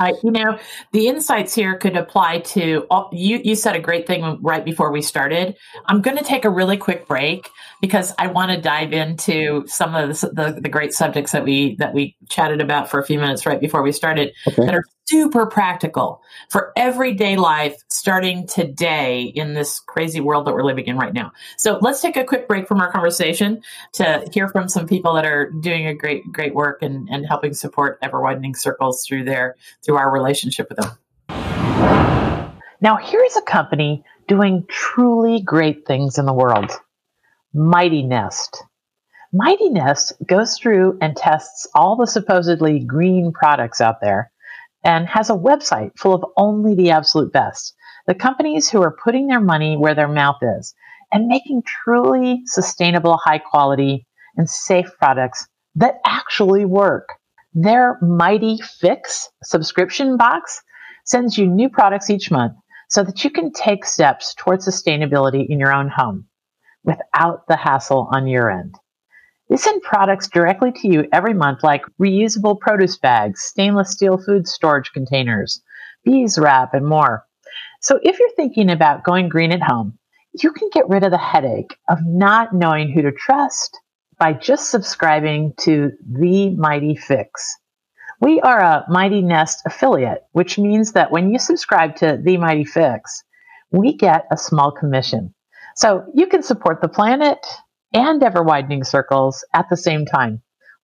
I, 0.00 0.14
you 0.22 0.30
know, 0.30 0.58
the 0.92 1.06
insights 1.06 1.54
here 1.54 1.76
could 1.76 1.96
apply 1.96 2.40
to 2.40 2.86
all, 2.90 3.10
you. 3.12 3.40
You 3.42 3.54
said 3.54 3.76
a 3.76 3.80
great 3.80 4.06
thing 4.06 4.38
right 4.42 4.64
before 4.64 4.90
we 4.90 5.02
started. 5.02 5.56
I'm 5.86 6.00
going 6.02 6.16
to 6.16 6.24
take 6.24 6.44
a 6.44 6.50
really 6.50 6.76
quick 6.76 7.06
break 7.06 7.48
because 7.80 8.12
I 8.18 8.26
want 8.26 8.50
to 8.50 8.60
dive 8.60 8.92
into 8.92 9.64
some 9.66 9.94
of 9.94 10.08
the, 10.08 10.28
the, 10.28 10.60
the, 10.62 10.68
great 10.68 10.92
subjects 10.92 11.32
that 11.32 11.44
we 11.44 11.76
that 11.76 11.94
we 11.94 12.16
chatted 12.28 12.60
about 12.60 12.90
for 12.90 12.98
a 12.98 13.04
few 13.04 13.18
minutes 13.18 13.46
right 13.46 13.60
before 13.60 13.82
we 13.82 13.92
started 13.92 14.32
okay. 14.48 14.66
that 14.66 14.74
are 14.74 14.84
super 15.06 15.46
practical 15.46 16.22
for 16.48 16.72
everyday 16.76 17.36
life 17.36 17.82
starting 17.88 18.46
today 18.46 19.22
in 19.22 19.54
this 19.54 19.80
crazy 19.80 20.20
world 20.20 20.46
that 20.46 20.54
we're 20.54 20.64
living 20.64 20.86
in 20.86 20.96
right 20.96 21.12
now. 21.12 21.32
So 21.58 21.78
let's 21.80 22.00
take 22.00 22.16
a 22.16 22.24
quick 22.24 22.48
break 22.48 22.66
from 22.66 22.80
our 22.80 22.90
conversation 22.90 23.62
to 23.94 24.26
hear 24.32 24.48
from 24.48 24.68
some 24.68 24.86
people 24.86 25.14
that 25.14 25.26
are 25.26 25.50
doing 25.50 25.86
a 25.86 25.94
great 25.94 26.30
great 26.32 26.54
work 26.54 26.82
and, 26.82 27.08
and 27.10 27.26
helping 27.26 27.54
support 27.54 27.98
ever 28.02 28.20
widening 28.20 28.54
circles 28.54 29.04
through 29.06 29.24
their 29.24 29.56
through 29.84 29.96
our 29.96 30.10
relationship 30.10 30.68
with 30.68 30.78
them. 30.78 30.90
Now 32.80 32.96
here's 32.96 33.36
a 33.36 33.42
company 33.42 34.04
doing 34.26 34.64
truly 34.68 35.40
great 35.40 35.86
things 35.86 36.18
in 36.18 36.26
the 36.26 36.32
world. 36.32 36.70
Mighty 37.52 38.02
Nest. 38.02 38.62
Mighty 39.32 39.68
Nest 39.68 40.12
goes 40.26 40.58
through 40.58 40.98
and 41.00 41.16
tests 41.16 41.66
all 41.74 41.96
the 41.96 42.06
supposedly 42.06 42.78
green 42.78 43.32
products 43.32 43.80
out 43.80 44.00
there 44.00 44.30
and 44.84 45.08
has 45.08 45.30
a 45.30 45.34
website 45.34 45.90
full 45.98 46.14
of 46.14 46.24
only 46.36 46.74
the 46.74 46.90
absolute 46.90 47.32
best. 47.32 47.74
The 48.06 48.14
companies 48.14 48.68
who 48.68 48.82
are 48.82 48.96
putting 49.02 49.26
their 49.26 49.40
money 49.40 49.76
where 49.76 49.94
their 49.94 50.08
mouth 50.08 50.38
is 50.42 50.74
and 51.12 51.26
making 51.26 51.62
truly 51.66 52.42
sustainable, 52.46 53.18
high 53.24 53.38
quality, 53.38 54.06
and 54.36 54.48
safe 54.48 54.90
products 54.98 55.46
that 55.76 55.94
actually 56.06 56.64
work. 56.64 57.08
Their 57.54 57.98
Mighty 58.02 58.58
Fix 58.80 59.30
subscription 59.42 60.16
box 60.16 60.60
sends 61.04 61.38
you 61.38 61.46
new 61.46 61.68
products 61.68 62.10
each 62.10 62.30
month 62.30 62.54
so 62.88 63.04
that 63.04 63.24
you 63.24 63.30
can 63.30 63.52
take 63.52 63.84
steps 63.84 64.34
towards 64.36 64.66
sustainability 64.66 65.46
in 65.48 65.58
your 65.58 65.72
own 65.72 65.88
home 65.88 66.26
without 66.82 67.46
the 67.48 67.56
hassle 67.56 68.08
on 68.12 68.26
your 68.26 68.50
end. 68.50 68.74
They 69.48 69.56
send 69.56 69.82
products 69.82 70.28
directly 70.28 70.72
to 70.72 70.88
you 70.88 71.06
every 71.12 71.34
month, 71.34 71.62
like 71.62 71.82
reusable 72.00 72.58
produce 72.58 72.98
bags, 72.98 73.42
stainless 73.42 73.90
steel 73.90 74.18
food 74.18 74.48
storage 74.48 74.90
containers, 74.92 75.62
bees 76.04 76.38
wrap, 76.38 76.74
and 76.74 76.86
more. 76.86 77.24
So 77.80 78.00
if 78.02 78.18
you're 78.18 78.34
thinking 78.36 78.70
about 78.70 79.04
going 79.04 79.28
green 79.28 79.52
at 79.52 79.62
home, 79.62 79.98
you 80.32 80.52
can 80.52 80.70
get 80.72 80.88
rid 80.88 81.04
of 81.04 81.10
the 81.10 81.18
headache 81.18 81.76
of 81.88 81.98
not 82.04 82.54
knowing 82.54 82.90
who 82.90 83.02
to 83.02 83.12
trust 83.12 83.78
by 84.18 84.32
just 84.32 84.70
subscribing 84.70 85.52
to 85.58 85.92
The 86.10 86.50
Mighty 86.50 86.96
Fix. 86.96 87.56
We 88.20 88.40
are 88.40 88.60
a 88.60 88.84
Mighty 88.88 89.20
Nest 89.20 89.62
affiliate, 89.66 90.24
which 90.32 90.58
means 90.58 90.92
that 90.92 91.10
when 91.10 91.30
you 91.30 91.38
subscribe 91.38 91.96
to 91.96 92.18
The 92.22 92.38
Mighty 92.38 92.64
Fix, 92.64 93.22
we 93.70 93.96
get 93.96 94.26
a 94.32 94.36
small 94.36 94.70
commission. 94.72 95.34
So 95.76 96.04
you 96.14 96.26
can 96.26 96.42
support 96.42 96.80
the 96.80 96.88
planet 96.88 97.44
and 97.94 98.22
ever 98.22 98.42
widening 98.42 98.84
circles 98.84 99.44
at 99.54 99.70
the 99.70 99.76
same 99.76 100.04
time, 100.04 100.42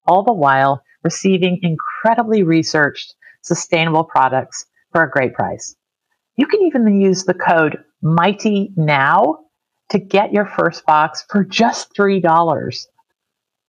all 0.07 0.23
the 0.23 0.33
while 0.33 0.83
receiving 1.03 1.59
incredibly 1.61 2.43
researched, 2.43 3.15
sustainable 3.41 4.03
products 4.03 4.65
for 4.91 5.03
a 5.03 5.09
great 5.09 5.33
price. 5.33 5.75
You 6.37 6.45
can 6.45 6.61
even 6.61 7.01
use 7.01 7.25
the 7.25 7.33
code 7.33 7.83
Mighty 8.01 8.71
Now 8.77 9.39
to 9.89 9.99
get 9.99 10.31
your 10.31 10.45
first 10.45 10.85
box 10.85 11.25
for 11.29 11.43
just 11.43 11.93
$3. 11.95 12.85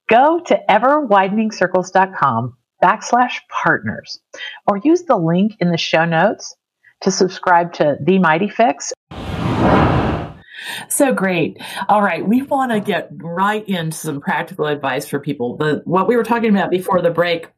Go 0.09 0.41
to 0.47 0.61
everwideningcircles.com 0.69 2.57
backslash 2.83 3.35
partners 3.63 4.21
or 4.67 4.81
use 4.85 5.03
the 5.03 5.17
link 5.17 5.57
in 5.61 5.71
the 5.71 5.79
show 5.79 6.05
notes 6.05 6.55
to 7.03 7.11
subscribe 7.11 7.73
to 7.75 7.97
The 8.03 8.19
Mighty 8.19 8.49
Fix. 8.49 8.93
So 10.89 11.13
great. 11.13 11.59
All 11.89 12.03
right. 12.03 12.27
We 12.27 12.43
want 12.43 12.73
to 12.73 12.81
get 12.81 13.11
right 13.13 13.67
into 13.69 13.97
some 13.97 14.21
practical 14.21 14.67
advice 14.67 15.07
for 15.07 15.19
people. 15.19 15.57
The, 15.57 15.83
what 15.85 16.09
we 16.09 16.17
were 16.17 16.25
talking 16.25 16.51
about 16.51 16.71
before 16.71 17.03
the 17.03 17.11
break 17.11 17.49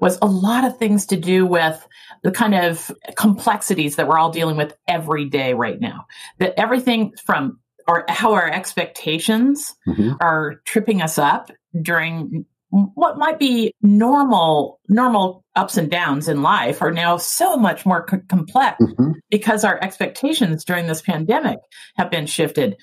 was 0.00 0.18
a 0.20 0.26
lot 0.26 0.64
of 0.64 0.78
things 0.78 1.06
to 1.06 1.16
do 1.16 1.46
with 1.46 1.86
the 2.22 2.30
kind 2.30 2.54
of 2.54 2.90
complexities 3.16 3.96
that 3.96 4.08
we're 4.08 4.18
all 4.18 4.30
dealing 4.30 4.56
with 4.56 4.74
every 4.88 5.26
day 5.26 5.54
right 5.54 5.80
now. 5.80 6.06
That 6.38 6.58
everything 6.58 7.12
from 7.24 7.58
our, 7.86 8.04
how 8.08 8.32
our 8.32 8.48
expectations 8.48 9.74
mm-hmm. 9.86 10.12
are 10.20 10.56
tripping 10.64 11.02
us 11.02 11.18
up 11.18 11.50
during 11.80 12.46
what 12.94 13.18
might 13.18 13.38
be 13.38 13.72
normal 13.82 14.80
normal 14.88 15.44
ups 15.54 15.76
and 15.76 15.90
downs 15.90 16.28
in 16.28 16.42
life 16.42 16.82
are 16.82 16.90
now 16.90 17.16
so 17.16 17.56
much 17.56 17.86
more 17.86 18.04
co- 18.04 18.20
complex 18.28 18.82
mm-hmm. 18.82 19.12
because 19.30 19.64
our 19.64 19.78
expectations 19.82 20.64
during 20.64 20.86
this 20.88 21.00
pandemic 21.00 21.58
have 21.96 22.10
been 22.10 22.26
shifted. 22.26 22.76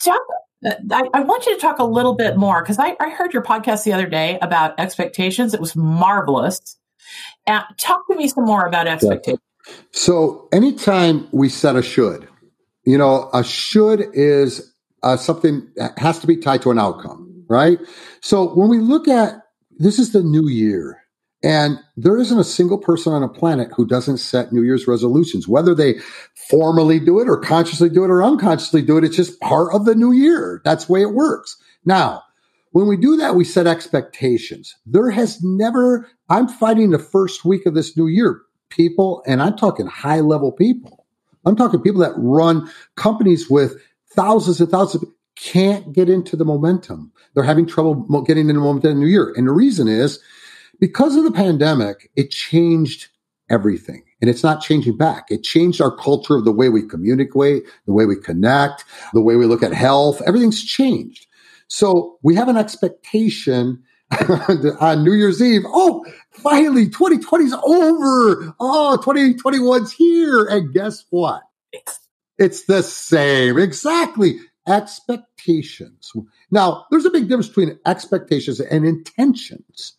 Talk, 0.00 0.20
uh, 0.66 0.74
I, 0.92 1.08
I, 1.14 1.20
want 1.20 1.46
you 1.46 1.54
to 1.54 1.60
talk 1.60 1.78
a 1.78 1.84
little 1.84 2.14
bit 2.14 2.36
more 2.36 2.62
because 2.62 2.78
I, 2.78 2.94
I, 3.00 3.08
heard 3.08 3.32
your 3.32 3.42
podcast 3.42 3.84
the 3.84 3.94
other 3.94 4.06
day 4.06 4.38
about 4.42 4.78
expectations. 4.78 5.54
It 5.54 5.60
was 5.60 5.74
marvelous. 5.74 6.60
Uh, 7.46 7.62
talk 7.78 8.06
to 8.08 8.16
me 8.16 8.28
some 8.28 8.44
more 8.44 8.66
about 8.66 8.86
expectations. 8.86 9.40
Yeah. 9.66 9.72
So, 9.92 10.48
anytime 10.52 11.26
we 11.32 11.48
set 11.48 11.74
a 11.74 11.82
should, 11.82 12.28
you 12.84 12.98
know, 12.98 13.30
a 13.32 13.42
should 13.42 14.10
is 14.12 14.74
uh, 15.02 15.16
something 15.16 15.66
that 15.76 15.98
has 15.98 16.18
to 16.18 16.26
be 16.26 16.36
tied 16.36 16.62
to 16.62 16.70
an 16.70 16.78
outcome 16.78 17.27
right? 17.48 17.78
So 18.20 18.54
when 18.54 18.68
we 18.68 18.78
look 18.78 19.08
at 19.08 19.42
this 19.78 19.98
is 19.98 20.12
the 20.12 20.22
new 20.22 20.48
year, 20.48 21.02
and 21.42 21.78
there 21.96 22.18
isn't 22.18 22.38
a 22.38 22.44
single 22.44 22.78
person 22.78 23.12
on 23.12 23.22
a 23.22 23.28
planet 23.28 23.68
who 23.76 23.86
doesn't 23.86 24.18
set 24.18 24.52
New 24.52 24.62
Year's 24.62 24.88
resolutions, 24.88 25.46
whether 25.46 25.72
they 25.72 26.00
formally 26.50 26.98
do 26.98 27.20
it 27.20 27.28
or 27.28 27.38
consciously 27.38 27.88
do 27.88 28.04
it 28.04 28.10
or 28.10 28.24
unconsciously 28.24 28.82
do 28.82 28.98
it. 28.98 29.04
It's 29.04 29.16
just 29.16 29.40
part 29.40 29.72
of 29.72 29.84
the 29.84 29.94
new 29.94 30.10
year. 30.10 30.60
That's 30.64 30.86
the 30.86 30.92
way 30.92 31.02
it 31.02 31.14
works. 31.14 31.56
Now, 31.84 32.24
when 32.72 32.88
we 32.88 32.96
do 32.96 33.16
that, 33.16 33.36
we 33.36 33.44
set 33.44 33.68
expectations. 33.68 34.74
There 34.84 35.10
has 35.10 35.40
never, 35.42 36.08
I'm 36.28 36.48
fighting 36.48 36.90
the 36.90 36.98
first 36.98 37.44
week 37.44 37.66
of 37.66 37.74
this 37.74 37.96
new 37.96 38.08
year, 38.08 38.42
people, 38.68 39.22
and 39.26 39.40
I'm 39.40 39.56
talking 39.56 39.86
high 39.86 40.20
level 40.20 40.50
people. 40.50 41.06
I'm 41.46 41.56
talking 41.56 41.80
people 41.80 42.00
that 42.00 42.14
run 42.16 42.68
companies 42.96 43.48
with 43.48 43.80
thousands 44.12 44.60
and 44.60 44.70
thousands 44.70 45.04
of 45.04 45.08
can't 45.40 45.92
get 45.92 46.08
into 46.08 46.36
the 46.36 46.44
momentum. 46.44 47.12
They're 47.34 47.44
having 47.44 47.66
trouble 47.66 47.94
getting 48.22 48.48
into 48.48 48.54
the 48.54 48.60
momentum 48.60 48.90
in 48.90 48.96
the 48.96 49.04
new 49.04 49.10
year. 49.10 49.32
And 49.36 49.46
the 49.46 49.52
reason 49.52 49.88
is 49.88 50.20
because 50.80 51.16
of 51.16 51.24
the 51.24 51.30
pandemic, 51.30 52.10
it 52.16 52.30
changed 52.30 53.08
everything. 53.50 54.02
And 54.20 54.28
it's 54.28 54.42
not 54.42 54.60
changing 54.60 54.96
back. 54.96 55.26
It 55.30 55.44
changed 55.44 55.80
our 55.80 55.94
culture 55.96 56.36
of 56.36 56.44
the 56.44 56.52
way 56.52 56.68
we 56.68 56.82
communicate, 56.82 57.64
the 57.86 57.92
way 57.92 58.04
we 58.04 58.16
connect, 58.16 58.84
the 59.12 59.20
way 59.20 59.36
we 59.36 59.46
look 59.46 59.62
at 59.62 59.72
health. 59.72 60.20
Everything's 60.26 60.64
changed. 60.64 61.26
So 61.68 62.18
we 62.22 62.34
have 62.34 62.48
an 62.48 62.56
expectation 62.56 63.82
on 64.80 65.04
New 65.04 65.12
Year's 65.12 65.40
Eve. 65.40 65.62
Oh, 65.66 66.04
finally 66.32 66.88
2020's 66.88 67.52
over. 67.52 68.54
Oh, 68.58 68.98
2021's 69.02 69.92
here. 69.92 70.46
And 70.46 70.72
guess 70.72 71.04
what? 71.10 71.42
It's 72.38 72.64
the 72.64 72.82
same. 72.82 73.58
Exactly 73.58 74.40
expectations. 74.68 76.12
Now, 76.50 76.86
there's 76.90 77.04
a 77.04 77.10
big 77.10 77.24
difference 77.28 77.48
between 77.48 77.78
expectations 77.86 78.60
and 78.60 78.86
intentions. 78.86 79.94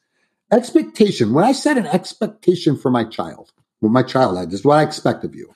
Expectation, 0.52 1.34
when 1.34 1.44
I 1.44 1.52
set 1.52 1.78
an 1.78 1.88
expectation 1.88 2.78
for 2.78 2.90
my 2.90 3.04
child, 3.04 3.52
what 3.80 3.92
my 3.92 4.04
child 4.04 4.38
had, 4.38 4.50
this 4.50 4.62
is 4.62 4.66
what 4.66 4.78
I 4.78 4.84
expect 4.84 5.24
of 5.24 5.36
you, 5.36 5.54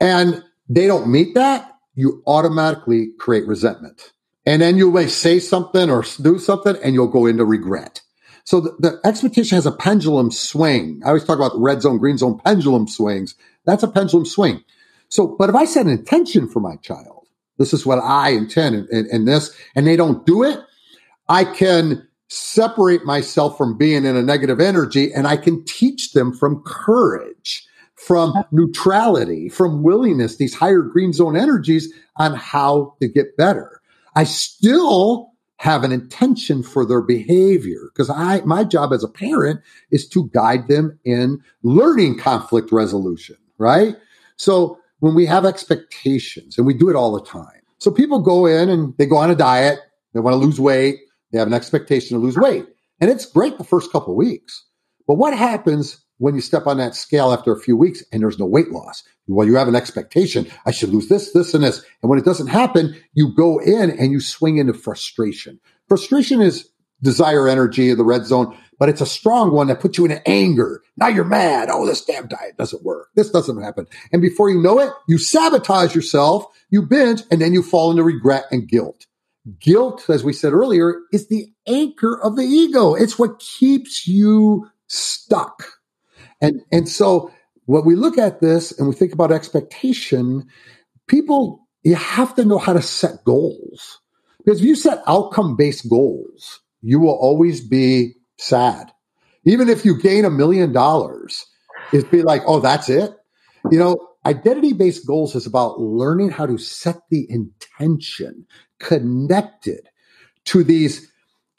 and 0.00 0.42
they 0.68 0.86
don't 0.86 1.08
meet 1.08 1.34
that, 1.34 1.70
you 1.94 2.22
automatically 2.26 3.10
create 3.18 3.46
resentment. 3.46 4.12
And 4.46 4.60
then 4.60 4.76
you 4.76 4.90
may 4.90 5.06
say 5.06 5.38
something 5.38 5.88
or 5.90 6.04
do 6.20 6.38
something 6.38 6.76
and 6.82 6.94
you'll 6.94 7.08
go 7.08 7.26
into 7.26 7.44
regret. 7.44 8.02
So 8.44 8.60
the, 8.60 8.76
the 8.78 9.00
expectation 9.04 9.56
has 9.56 9.66
a 9.66 9.72
pendulum 9.72 10.30
swing. 10.30 11.00
I 11.04 11.08
always 11.08 11.24
talk 11.24 11.36
about 11.36 11.52
red 11.56 11.80
zone, 11.80 11.98
green 11.98 12.18
zone 12.18 12.38
pendulum 12.44 12.86
swings. 12.86 13.34
That's 13.64 13.82
a 13.82 13.88
pendulum 13.88 14.26
swing. 14.26 14.62
So, 15.08 15.28
but 15.38 15.48
if 15.48 15.54
I 15.54 15.64
set 15.64 15.86
an 15.86 15.92
intention 15.92 16.48
for 16.48 16.60
my 16.60 16.76
child, 16.76 17.13
this 17.58 17.72
is 17.72 17.86
what 17.86 17.98
I 17.98 18.30
intend 18.30 18.88
in, 18.90 19.06
in, 19.10 19.24
this, 19.24 19.54
and 19.74 19.86
they 19.86 19.96
don't 19.96 20.26
do 20.26 20.42
it, 20.42 20.58
I 21.28 21.44
can 21.44 22.06
separate 22.28 23.04
myself 23.04 23.56
from 23.56 23.78
being 23.78 24.04
in 24.04 24.16
a 24.16 24.22
negative 24.22 24.60
energy 24.60 25.12
and 25.12 25.26
I 25.26 25.36
can 25.36 25.64
teach 25.64 26.12
them 26.12 26.32
from 26.32 26.62
courage, 26.66 27.66
from 27.94 28.34
neutrality, 28.50 29.48
from 29.48 29.82
willingness, 29.82 30.36
these 30.36 30.54
higher 30.54 30.82
green 30.82 31.12
zone 31.12 31.36
energies 31.36 31.92
on 32.16 32.34
how 32.34 32.96
to 33.00 33.08
get 33.08 33.36
better. 33.36 33.80
I 34.16 34.24
still 34.24 35.32
have 35.58 35.84
an 35.84 35.92
intention 35.92 36.62
for 36.62 36.84
their 36.84 37.00
behavior 37.00 37.90
because 37.92 38.10
I, 38.10 38.40
my 38.44 38.64
job 38.64 38.92
as 38.92 39.04
a 39.04 39.08
parent 39.08 39.60
is 39.90 40.06
to 40.08 40.28
guide 40.34 40.68
them 40.68 40.98
in 41.04 41.40
learning 41.62 42.18
conflict 42.18 42.72
resolution, 42.72 43.36
right? 43.58 43.96
So 44.36 44.78
when 45.04 45.14
we 45.14 45.26
have 45.26 45.44
expectations, 45.44 46.56
and 46.56 46.66
we 46.66 46.72
do 46.72 46.88
it 46.88 46.96
all 46.96 47.12
the 47.12 47.22
time. 47.26 47.60
So 47.76 47.90
people 47.90 48.20
go 48.20 48.46
in 48.46 48.70
and 48.70 48.94
they 48.96 49.04
go 49.04 49.18
on 49.18 49.30
a 49.30 49.34
diet, 49.34 49.78
they 50.14 50.20
want 50.20 50.32
to 50.32 50.38
lose 50.38 50.58
weight, 50.58 50.96
they 51.30 51.38
have 51.38 51.46
an 51.46 51.52
expectation 51.52 52.16
to 52.16 52.24
lose 52.24 52.38
weight. 52.38 52.64
And 53.02 53.10
it's 53.10 53.26
great 53.26 53.58
the 53.58 53.64
first 53.64 53.92
couple 53.92 54.16
weeks. 54.16 54.64
But 55.06 55.16
what 55.16 55.36
happens 55.36 56.02
when 56.16 56.34
you 56.34 56.40
step 56.40 56.66
on 56.66 56.78
that 56.78 56.94
scale 56.94 57.34
after 57.34 57.52
a 57.52 57.60
few 57.60 57.76
weeks 57.76 58.02
and 58.12 58.22
there's 58.22 58.38
no 58.38 58.46
weight 58.46 58.70
loss? 58.70 59.02
Well, 59.26 59.46
you 59.46 59.56
have 59.56 59.68
an 59.68 59.76
expectation. 59.76 60.50
I 60.64 60.70
should 60.70 60.88
lose 60.88 61.10
this, 61.10 61.34
this, 61.34 61.52
and 61.52 61.62
this. 61.62 61.84
And 62.00 62.08
when 62.08 62.18
it 62.18 62.24
doesn't 62.24 62.46
happen, 62.46 62.96
you 63.12 63.34
go 63.36 63.58
in 63.58 63.90
and 63.90 64.10
you 64.10 64.20
swing 64.20 64.56
into 64.56 64.72
frustration. 64.72 65.60
Frustration 65.86 66.40
is 66.40 66.70
desire 67.02 67.46
energy 67.46 67.90
of 67.90 67.98
the 67.98 68.04
red 68.04 68.24
zone 68.24 68.56
but 68.78 68.88
it's 68.88 69.00
a 69.00 69.06
strong 69.06 69.52
one 69.52 69.68
that 69.68 69.80
puts 69.80 69.98
you 69.98 70.04
in 70.04 70.20
anger. 70.26 70.82
Now 70.96 71.08
you're 71.08 71.24
mad. 71.24 71.68
Oh, 71.70 71.86
this 71.86 72.04
damn 72.04 72.26
diet 72.26 72.56
doesn't 72.56 72.84
work. 72.84 73.08
This 73.14 73.30
doesn't 73.30 73.62
happen. 73.62 73.86
And 74.12 74.20
before 74.20 74.50
you 74.50 74.60
know 74.60 74.78
it, 74.80 74.92
you 75.08 75.18
sabotage 75.18 75.94
yourself, 75.94 76.46
you 76.70 76.82
binge, 76.82 77.22
and 77.30 77.40
then 77.40 77.52
you 77.52 77.62
fall 77.62 77.90
into 77.90 78.02
regret 78.02 78.44
and 78.50 78.68
guilt. 78.68 79.06
Guilt, 79.60 80.08
as 80.08 80.24
we 80.24 80.32
said 80.32 80.52
earlier, 80.52 81.00
is 81.12 81.28
the 81.28 81.52
anchor 81.66 82.20
of 82.22 82.36
the 82.36 82.42
ego. 82.42 82.94
It's 82.94 83.18
what 83.18 83.38
keeps 83.38 84.06
you 84.06 84.68
stuck. 84.86 85.64
And, 86.40 86.62
and 86.72 86.88
so 86.88 87.30
when 87.66 87.84
we 87.84 87.94
look 87.94 88.18
at 88.18 88.40
this 88.40 88.76
and 88.78 88.88
we 88.88 88.94
think 88.94 89.12
about 89.12 89.32
expectation, 89.32 90.46
people, 91.06 91.66
you 91.82 91.94
have 91.94 92.34
to 92.36 92.44
know 92.44 92.58
how 92.58 92.72
to 92.72 92.82
set 92.82 93.24
goals. 93.24 94.00
Because 94.44 94.60
if 94.60 94.66
you 94.66 94.74
set 94.74 95.02
outcome 95.06 95.56
based 95.56 95.88
goals, 95.88 96.60
you 96.82 97.00
will 97.00 97.16
always 97.18 97.66
be 97.66 98.14
sad. 98.38 98.90
Even 99.44 99.68
if 99.68 99.84
you 99.84 100.00
gain 100.00 100.24
a 100.24 100.30
million 100.30 100.72
dollars, 100.72 101.44
it'd 101.92 102.10
be 102.10 102.22
like, 102.22 102.42
oh, 102.46 102.60
that's 102.60 102.88
it. 102.88 103.12
You 103.70 103.78
know, 103.78 104.08
identity 104.26 104.72
based 104.72 105.06
goals 105.06 105.34
is 105.34 105.46
about 105.46 105.80
learning 105.80 106.30
how 106.30 106.46
to 106.46 106.58
set 106.58 107.00
the 107.10 107.26
intention 107.30 108.46
connected 108.78 109.88
to 110.46 110.64
these 110.64 111.10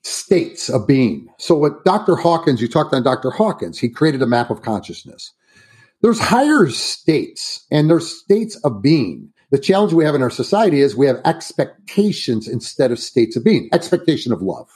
states 0.04 0.70
of 0.70 0.88
being. 0.88 1.28
So, 1.38 1.56
what 1.56 1.84
Dr. 1.84 2.16
Hawkins, 2.16 2.62
you 2.62 2.68
talked 2.68 2.94
on 2.94 3.04
Dr. 3.04 3.32
Hawkins, 3.32 3.80
he 3.80 3.90
created 3.90 4.22
a 4.22 4.28
map 4.28 4.50
of 4.50 4.62
consciousness. 4.62 5.34
There's 6.02 6.20
higher 6.20 6.70
states 6.70 7.66
and 7.72 7.90
there's 7.90 8.20
states 8.20 8.56
of 8.58 8.82
being. 8.82 9.32
The 9.52 9.60
challenge 9.60 9.94
we 9.94 10.06
have 10.06 10.16
in 10.16 10.22
our 10.22 10.30
society 10.30 10.82
is 10.82 10.96
we 10.96 11.08
have 11.08 11.22
expectations 11.26 12.48
instead 12.48 12.92
of 12.92 13.00
states 13.00 13.36
of 13.36 13.44
being. 13.44 13.70
Expectation 13.72 14.32
of 14.32 14.42
love. 14.42 14.70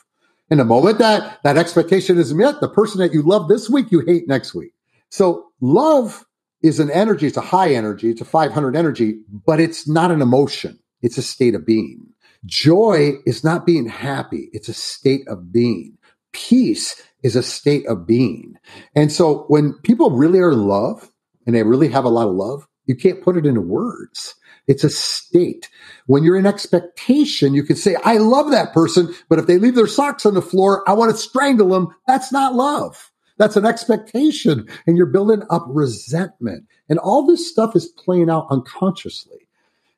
And 0.49 0.59
the 0.59 0.65
moment 0.65 0.97
that 0.97 1.39
that 1.43 1.57
expectation 1.57 2.17
is 2.17 2.33
met, 2.33 2.59
the 2.59 2.69
person 2.69 2.99
that 2.99 3.13
you 3.13 3.21
love 3.21 3.47
this 3.47 3.69
week, 3.69 3.91
you 3.91 4.01
hate 4.01 4.27
next 4.27 4.55
week. 4.55 4.71
So 5.09 5.45
love 5.61 6.25
is 6.61 6.79
an 6.79 6.91
energy. 6.91 7.27
It's 7.27 7.37
a 7.37 7.41
high 7.41 7.73
energy. 7.73 8.09
It's 8.09 8.21
a 8.21 8.25
500 8.25 8.75
energy, 8.75 9.19
but 9.45 9.59
it's 9.59 9.87
not 9.87 10.11
an 10.11 10.21
emotion. 10.21 10.79
It's 11.01 11.17
a 11.17 11.21
state 11.21 11.55
of 11.55 11.65
being. 11.65 12.05
Joy 12.45 13.13
is 13.25 13.43
not 13.43 13.65
being 13.65 13.87
happy. 13.87 14.49
It's 14.53 14.69
a 14.69 14.73
state 14.73 15.27
of 15.27 15.51
being. 15.51 15.97
Peace 16.31 17.01
is 17.23 17.35
a 17.35 17.43
state 17.43 17.85
of 17.87 18.05
being. 18.05 18.55
And 18.95 19.11
so 19.11 19.45
when 19.47 19.73
people 19.83 20.11
really 20.11 20.39
are 20.39 20.51
in 20.51 20.67
love 20.67 21.11
and 21.45 21.55
they 21.55 21.63
really 21.63 21.89
have 21.89 22.05
a 22.05 22.09
lot 22.09 22.27
of 22.27 22.35
love, 22.35 22.67
you 22.89 22.95
can't 22.95 23.21
put 23.21 23.37
it 23.37 23.45
into 23.45 23.61
words. 23.61 24.33
It's 24.67 24.83
a 24.83 24.89
state. 24.89 25.69
When 26.07 26.23
you're 26.23 26.39
in 26.39 26.47
expectation, 26.47 27.53
you 27.53 27.61
can 27.61 27.75
say, 27.75 27.95
I 28.03 28.17
love 28.17 28.49
that 28.49 28.73
person, 28.73 29.13
but 29.29 29.37
if 29.37 29.45
they 29.45 29.59
leave 29.59 29.75
their 29.75 29.85
socks 29.85 30.25
on 30.25 30.33
the 30.33 30.41
floor, 30.41 30.83
I 30.89 30.93
want 30.93 31.11
to 31.11 31.17
strangle 31.17 31.69
them. 31.69 31.95
That's 32.07 32.31
not 32.31 32.55
love. 32.55 33.11
That's 33.37 33.55
an 33.55 33.63
expectation. 33.63 34.67
And 34.87 34.97
you're 34.97 35.05
building 35.05 35.43
up 35.51 35.65
resentment. 35.67 36.65
And 36.89 36.97
all 36.97 37.27
this 37.27 37.47
stuff 37.47 37.75
is 37.75 37.89
playing 37.89 38.31
out 38.31 38.47
unconsciously. 38.49 39.47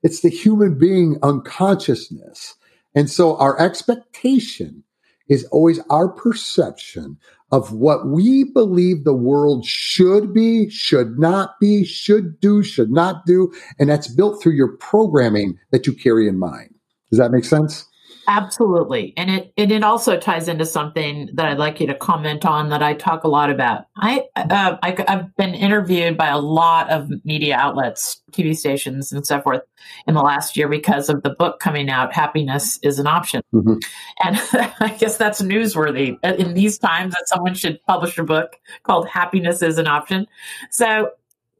It's 0.04 0.20
the 0.20 0.30
human 0.30 0.78
being 0.78 1.16
unconsciousness. 1.24 2.56
And 2.94 3.10
so 3.10 3.38
our 3.38 3.58
expectation 3.58 4.84
is 5.32 5.46
always 5.46 5.80
our 5.90 6.10
perception 6.10 7.18
of 7.54 7.72
what 7.72 8.06
we 8.06 8.44
believe 8.44 9.06
the 9.06 9.14
world 9.14 9.66
should 9.66 10.34
be, 10.34 10.70
should 10.70 11.18
not 11.18 11.58
be, 11.62 11.86
should 11.86 12.38
do, 12.42 12.62
should 12.62 12.92
not 12.92 13.26
do. 13.26 13.52
And 13.80 13.90
that's 13.90 14.10
built 14.10 14.44
through 14.44 14.54
your 14.54 14.76
programming 14.78 15.58
that 15.72 15.88
you 15.88 15.94
carry 15.94 16.28
in 16.28 16.38
mind. 16.38 16.76
Does 17.10 17.20
that 17.20 17.32
make 17.32 17.46
sense? 17.46 17.88
Absolutely. 18.32 19.14
And 19.18 19.30
it 19.30 19.54
and 19.58 19.74
it 19.74 19.84
also 19.84 20.18
ties 20.18 20.48
into 20.48 20.66
something 20.66 21.30
that 21.34 21.48
I'd 21.48 21.58
like 21.58 21.82
you 21.82 21.88
to 21.88 21.94
comment 21.94 22.46
on 22.46 22.70
that 22.70 22.82
I 22.82 22.94
talk 22.94 23.26
a 23.26 23.28
lot 23.28 23.50
about. 23.50 23.88
I, 23.98 24.24
uh, 24.38 24.78
I 24.82 24.96
have 25.10 25.36
been 25.36 25.54
interviewed 25.54 26.18
by 26.18 26.28
a 26.28 26.40
lot 26.40 26.90
of 26.90 27.10
media 27.26 27.58
outlets, 27.58 28.22
TV 28.32 28.56
stations 28.56 29.12
and 29.12 29.28
so 29.28 29.42
forth 29.42 29.64
in 30.08 30.14
the 30.14 30.22
last 30.22 30.56
year 30.56 30.70
because 30.70 31.10
of 31.10 31.24
the 31.24 31.32
book 31.32 31.60
coming 31.60 31.90
out 31.90 32.14
Happiness 32.14 32.80
is 32.84 33.00
an 33.00 33.08
option. 33.08 33.42
Mm-hmm. 33.54 33.80
And 34.24 34.74
I 34.80 34.96
guess 34.98 35.18
that's 35.18 35.42
newsworthy 35.42 36.18
in 36.24 36.54
these 36.54 36.78
times 36.78 37.14
that 37.14 37.28
someone 37.28 37.54
should 37.54 37.84
publish 37.84 38.18
a 38.18 38.24
book 38.24 38.58
called 38.84 39.10
Happiness 39.10 39.62
is 39.62 39.78
an 39.78 39.88
option. 39.88 40.26
So 40.70 41.10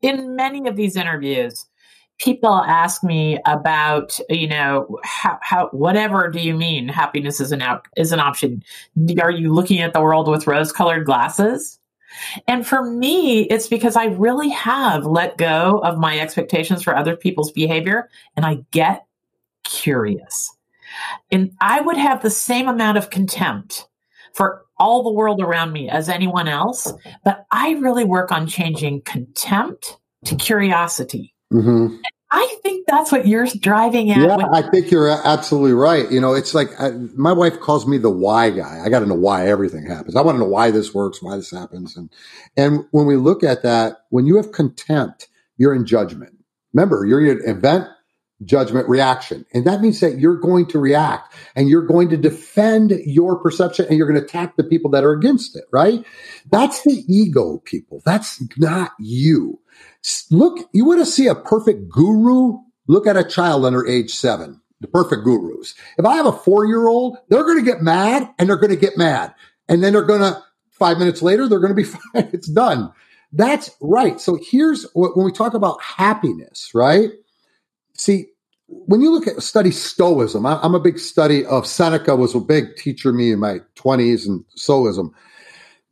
in 0.02 0.38
many 0.38 0.70
of 0.70 0.78
these 0.78 0.96
interviews, 0.96 1.66
people 2.22 2.54
ask 2.54 3.04
me 3.04 3.40
about 3.46 4.20
you 4.30 4.48
know 4.48 5.00
how, 5.04 5.40
how 5.42 5.68
whatever 5.70 6.30
do 6.30 6.40
you 6.40 6.56
mean 6.56 6.88
happiness 6.88 7.42
is 7.42 7.52
an 7.52 7.62
out 7.62 7.88
is 7.98 8.12
an 8.12 8.20
option? 8.20 8.64
Are 9.22 9.32
you 9.32 9.54
looking 9.54 9.80
at 9.80 9.94
the 9.94 10.02
world 10.02 10.28
with 10.28 10.48
rose 10.48 10.72
colored 10.72 11.06
glasses? 11.06 11.80
And 12.48 12.66
for 12.66 12.84
me 12.84 13.44
it's 13.44 13.68
because 13.68 13.96
i 13.96 14.06
really 14.06 14.50
have 14.50 15.06
let 15.06 15.38
go 15.38 15.80
of 15.84 15.98
my 15.98 16.20
expectations 16.20 16.84
for 16.84 16.96
other 16.96 17.16
people's 17.16 17.52
behavior 17.52 18.10
and 18.36 18.46
i 18.46 18.60
get 18.72 19.06
curious. 19.64 20.56
And 21.32 21.52
i 21.60 21.82
would 21.82 21.98
have 21.98 22.22
the 22.22 22.30
same 22.30 22.68
amount 22.68 22.98
of 22.98 23.10
contempt 23.10 23.88
for 24.34 24.66
all 24.78 25.04
the 25.04 25.12
world 25.12 25.42
around 25.42 25.72
me 25.72 25.90
as 25.90 26.10
anyone 26.10 26.48
else 26.48 26.94
but 27.24 27.46
i 27.52 27.72
really 27.72 28.04
work 28.04 28.32
on 28.32 28.46
changing 28.46 29.02
contempt 29.02 29.98
to 30.26 30.36
curiosity 30.36 31.34
Mm-hmm. 31.52 31.98
I 32.34 32.58
think 32.64 32.88
that's 32.88 33.12
what 33.12 33.28
you're 33.28 33.46
driving 33.46 34.10
at. 34.10 34.18
Yeah, 34.18 34.48
I 34.54 34.62
think 34.62 34.90
you're 34.90 35.10
absolutely 35.10 35.74
right. 35.74 36.10
You 36.10 36.22
know, 36.22 36.34
it's 36.34 36.54
like 36.54 36.70
I, 36.80 36.92
my 36.92 37.34
wife 37.34 37.60
calls 37.60 37.86
me 37.86 37.98
the 37.98 38.10
why 38.10 38.52
guy. 38.52 38.82
I 38.84 38.88
got 38.88 39.00
to 39.02 39.06
know 39.06 39.16
why 39.16 39.48
everything 39.48 39.86
happens. 39.86 40.16
I 40.16 40.22
want 40.22 40.38
to 40.38 40.40
know 40.40 40.48
why 40.48 40.72
this 40.72 40.94
works, 40.94 41.22
why 41.22 41.36
this 41.36 41.52
happens, 41.52 41.98
and 41.98 42.10
and 42.56 42.86
when 42.92 43.06
we 43.06 43.18
look 43.18 43.44
at 43.44 43.64
that, 43.64 44.06
when 44.10 44.26
you 44.26 44.38
have 44.38 44.54
contempt, 44.54 45.28
you're 45.58 45.76
in 45.76 45.86
judgment. 45.86 46.38
Remember, 46.74 47.06
you're 47.06 47.26
in 47.30 47.50
event, 47.50 47.90
judgment, 48.44 48.90
reaction, 48.90 49.46
and 49.54 49.66
that 49.66 49.82
means 49.82 50.00
that 50.00 50.20
you're 50.20 50.40
going 50.40 50.66
to 50.68 50.80
react 50.80 51.34
and 51.56 51.70
you're 51.70 51.86
going 51.86 52.10
to 52.10 52.18
defend 52.18 52.92
your 53.06 53.38
perception 53.40 53.86
and 53.88 53.98
you're 53.98 54.08
going 54.08 54.20
to 54.20 54.26
attack 54.26 54.56
the 54.56 54.64
people 54.64 54.92
that 54.92 55.04
are 55.04 55.14
against 55.14 55.56
it. 55.56 55.66
Right? 55.72 56.06
That's 56.52 56.84
the 56.84 57.04
ego, 57.08 57.60
people. 57.66 58.02
That's 58.06 58.44
not 58.58 58.92
you. 59.00 59.60
Look, 60.30 60.70
you 60.74 60.86
want 60.86 61.00
to 61.00 61.06
see 61.06 61.28
a 61.28 61.36
perfect 61.36 61.90
guru? 61.90 62.58
Look 62.88 63.08
at 63.08 63.18
a 63.18 63.24
child 63.24 63.66
under 63.66 63.88
age 63.88 64.12
seven, 64.12 64.62
the 64.80 64.88
perfect 64.88 65.24
gurus. 65.24 65.76
If 65.98 66.06
I 66.06 66.16
have 66.16 66.26
a 66.26 66.32
four 66.32 66.66
year 66.66 66.88
old, 66.88 67.18
they're 67.30 67.44
going 67.44 67.64
to 67.64 67.72
get 67.72 67.82
mad 67.82 68.30
and 68.38 68.50
they're 68.50 68.58
going 68.58 68.72
to 68.72 68.76
get 68.76 68.98
mad. 68.98 69.34
And 69.70 69.84
then 69.84 69.94
they're 69.94 70.02
going 70.02 70.22
to, 70.22 70.42
five 70.72 70.98
minutes 70.98 71.22
later, 71.22 71.48
they're 71.48 71.60
going 71.60 71.76
to 71.76 71.76
be 71.76 71.84
fine. 72.14 72.30
It's 72.34 72.50
done. 72.50 72.92
That's 73.32 73.72
right. 73.80 74.20
So 74.20 74.38
here's 74.42 74.86
what, 74.94 75.16
when 75.16 75.26
we 75.26 75.32
talk 75.32 75.54
about 75.54 75.82
happiness, 75.82 76.72
right? 76.74 77.12
See, 77.94 78.28
when 78.86 79.02
you 79.02 79.12
look 79.12 79.28
at 79.28 79.42
study 79.44 79.72
Stoicism, 79.72 80.46
I'm 80.46 80.76
a 80.76 80.80
big 80.80 81.00
study 81.00 81.46
of 81.46 81.68
Seneca 81.68 82.16
was 82.16 82.36
a 82.36 82.40
big 82.40 82.76
teacher 82.76 83.12
me 83.14 83.32
in 83.32 83.40
my 83.40 83.60
20s 83.76 84.28
and 84.28 84.44
Stoicism. 84.56 85.14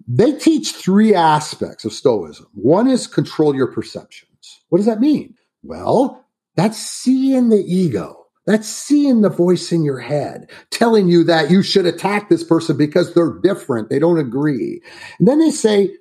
They 0.08 0.34
teach 0.34 0.72
three 0.72 1.14
aspects 1.14 1.86
of 1.86 1.94
Stoicism. 1.94 2.48
One 2.54 2.88
is 2.88 3.06
control 3.06 3.56
your 3.56 3.68
perceptions. 3.68 4.62
What 4.70 4.80
does 4.80 4.88
that 4.88 5.00
mean? 5.00 5.36
Well, 5.64 6.26
that's 6.56 6.78
seeing 6.78 7.50
the 7.50 7.64
ego. 7.64 8.16
That's 8.46 8.68
seeing 8.68 9.22
the 9.22 9.30
voice 9.30 9.72
in 9.72 9.84
your 9.84 10.00
head 10.00 10.50
telling 10.72 11.08
you 11.08 11.24
that 11.26 11.52
you 11.52 11.62
should 11.62 11.86
attack 11.86 12.30
this 12.30 12.44
person 12.44 12.78
because 12.78 13.14
they're 13.14 13.40
different. 13.44 13.90
They 13.90 14.00
don't 14.00 14.18
agree. 14.18 14.82
And 15.20 15.28
then 15.28 15.40
they 15.40 15.52
say, 15.52 15.92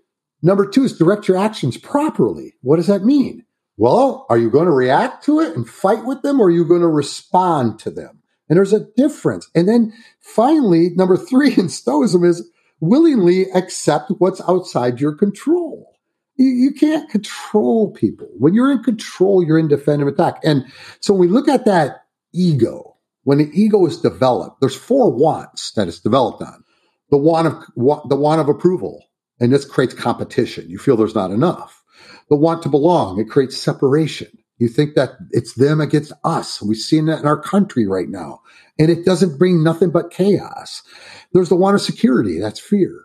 number 0.43 0.67
two 0.67 0.85
is 0.85 0.97
direct 0.97 1.29
your 1.29 1.37
actions 1.37 1.77
properly. 1.77 2.55
What 2.63 2.77
does 2.77 2.87
that 2.87 3.05
mean? 3.05 3.45
Well, 3.79 4.27
are 4.29 4.37
you 4.37 4.51
going 4.51 4.67
to 4.67 4.73
react 4.73 5.25
to 5.27 5.39
it 5.39 5.55
and 5.57 5.69
fight 5.69 6.05
with 6.05 6.23
them 6.23 6.41
or 6.41 6.49
are 6.49 6.51
you 6.51 6.65
going 6.65 6.81
to 6.81 6.89
respond 6.89 7.79
to 7.81 7.91
them? 7.91 8.21
And 8.49 8.57
there's 8.57 8.73
a 8.73 8.87
difference. 8.97 9.49
And 9.55 9.69
then 9.69 9.93
finally, 10.21 10.91
number 10.97 11.17
three 11.17 11.55
in 11.57 11.69
Stoicism 11.69 12.25
is 12.25 12.51
willingly 12.81 13.43
accept 13.53 14.11
what's 14.19 14.41
outside 14.49 15.01
your 15.01 15.15
control. 15.15 15.95
You, 16.37 16.47
you 16.47 16.73
can't 16.73 17.09
control 17.09 17.93
people. 17.93 18.29
When 18.39 18.53
you're 18.53 18.73
in 18.73 18.83
control, 18.83 19.45
you're 19.45 19.59
in 19.59 19.69
defensive 19.69 20.09
attack. 20.09 20.41
And 20.43 20.65
so 21.01 21.15
when 21.15 21.21
we 21.21 21.29
look 21.29 21.49
at 21.49 21.65
that 21.67 22.05
ego, 22.35 22.97
when 23.23 23.39
the 23.39 23.51
ego 23.53 23.87
is 23.87 24.01
developed, 24.01 24.61
there's 24.61 24.77
four 24.77 25.13
wants 25.13 25.73
that 25.73 25.87
it's 25.87 26.01
developed 26.01 26.43
on. 26.43 26.65
The 27.11 27.17
want 27.17 27.47
of 27.47 27.65
the 28.09 28.17
want 28.17 28.41
of 28.41 28.49
approval, 28.49 29.05
and 29.41 29.53
this 29.53 29.65
creates 29.65 29.95
competition. 29.95 30.69
You 30.69 30.79
feel 30.79 30.97
there's 30.97 31.15
not 31.15 31.31
enough. 31.31 31.78
The 32.29 32.37
want 32.37 32.63
to 32.63 32.69
belong, 32.69 33.19
it 33.19 33.31
creates 33.31 33.57
separation. 33.57 34.29
You 34.59 34.69
think 34.69 34.95
that 34.97 35.13
it's 35.31 35.55
them 35.55 35.81
against 35.81 36.13
us. 36.25 36.61
We've 36.61 36.77
seen 36.77 37.07
that 37.07 37.21
in 37.21 37.27
our 37.27 37.41
country 37.41 37.87
right 37.87 38.09
now. 38.09 38.41
And 38.79 38.91
it 38.91 39.05
doesn't 39.05 39.39
bring 39.39 39.63
nothing 39.63 39.91
but 39.91 40.11
chaos. 40.11 40.83
There's 41.33 41.49
the 41.49 41.57
want 41.57 41.77
of 41.77 41.81
security. 41.81 42.41
That's 42.41 42.61
fear. 42.61 43.05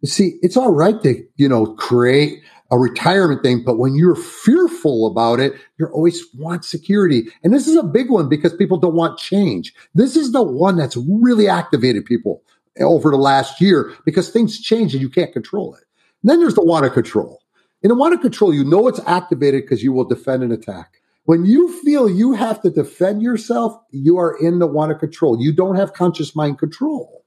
You 0.00 0.08
see, 0.08 0.38
it's 0.42 0.56
all 0.56 0.72
right 0.72 1.00
to, 1.02 1.22
you 1.36 1.48
know, 1.48 1.74
create 1.74 2.42
a 2.70 2.78
retirement 2.78 3.42
thing, 3.42 3.62
but 3.64 3.78
when 3.78 3.94
you're 3.94 4.16
fearful 4.16 5.06
about 5.06 5.38
it, 5.38 5.54
you 5.78 5.86
always 5.86 6.24
want 6.34 6.64
security. 6.64 7.28
And 7.44 7.54
this 7.54 7.68
is 7.68 7.76
a 7.76 7.82
big 7.82 8.10
one 8.10 8.28
because 8.28 8.54
people 8.54 8.76
don't 8.76 8.96
want 8.96 9.18
change. 9.18 9.72
This 9.94 10.16
is 10.16 10.32
the 10.32 10.42
one 10.42 10.76
that's 10.76 10.96
really 10.96 11.48
activated 11.48 12.04
people 12.04 12.42
over 12.80 13.10
the 13.10 13.16
last 13.16 13.60
year 13.60 13.92
because 14.04 14.28
things 14.30 14.60
change 14.60 14.94
and 14.94 15.00
you 15.00 15.08
can't 15.08 15.32
control 15.32 15.74
it. 15.74 15.84
And 16.22 16.30
then 16.30 16.40
there's 16.40 16.54
the 16.54 16.64
want 16.64 16.86
of 16.86 16.92
control. 16.92 17.40
In 17.82 17.88
the 17.88 17.94
want 17.94 18.14
of 18.14 18.20
control, 18.20 18.54
you 18.54 18.64
know 18.64 18.88
it's 18.88 19.00
activated 19.06 19.62
because 19.62 19.82
you 19.82 19.92
will 19.92 20.04
defend 20.04 20.42
and 20.42 20.52
attack. 20.52 20.94
When 21.24 21.44
you 21.44 21.72
feel 21.82 22.08
you 22.08 22.32
have 22.32 22.62
to 22.62 22.70
defend 22.70 23.22
yourself, 23.22 23.76
you 23.90 24.18
are 24.18 24.36
in 24.38 24.58
the 24.60 24.66
want 24.66 24.92
of 24.92 24.98
control. 24.98 25.40
You 25.40 25.52
don't 25.52 25.76
have 25.76 25.92
conscious 25.92 26.34
mind 26.36 26.58
control. 26.58 27.24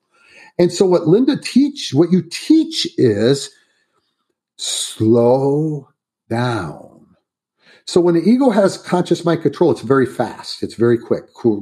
And 0.57 0.71
so 0.71 0.85
what 0.85 1.07
Linda 1.07 1.37
teach, 1.37 1.93
what 1.93 2.11
you 2.11 2.21
teach 2.21 2.87
is 2.97 3.49
slow 4.57 5.89
down. 6.29 7.15
So 7.85 7.99
when 8.01 8.15
the 8.15 8.21
ego 8.21 8.49
has 8.51 8.77
conscious 8.77 9.25
mind 9.25 9.41
control, 9.41 9.71
it's 9.71 9.81
very 9.81 10.05
fast. 10.05 10.61
It's 10.61 10.75
very 10.75 10.97
quick. 10.97 11.33
Cool. 11.33 11.61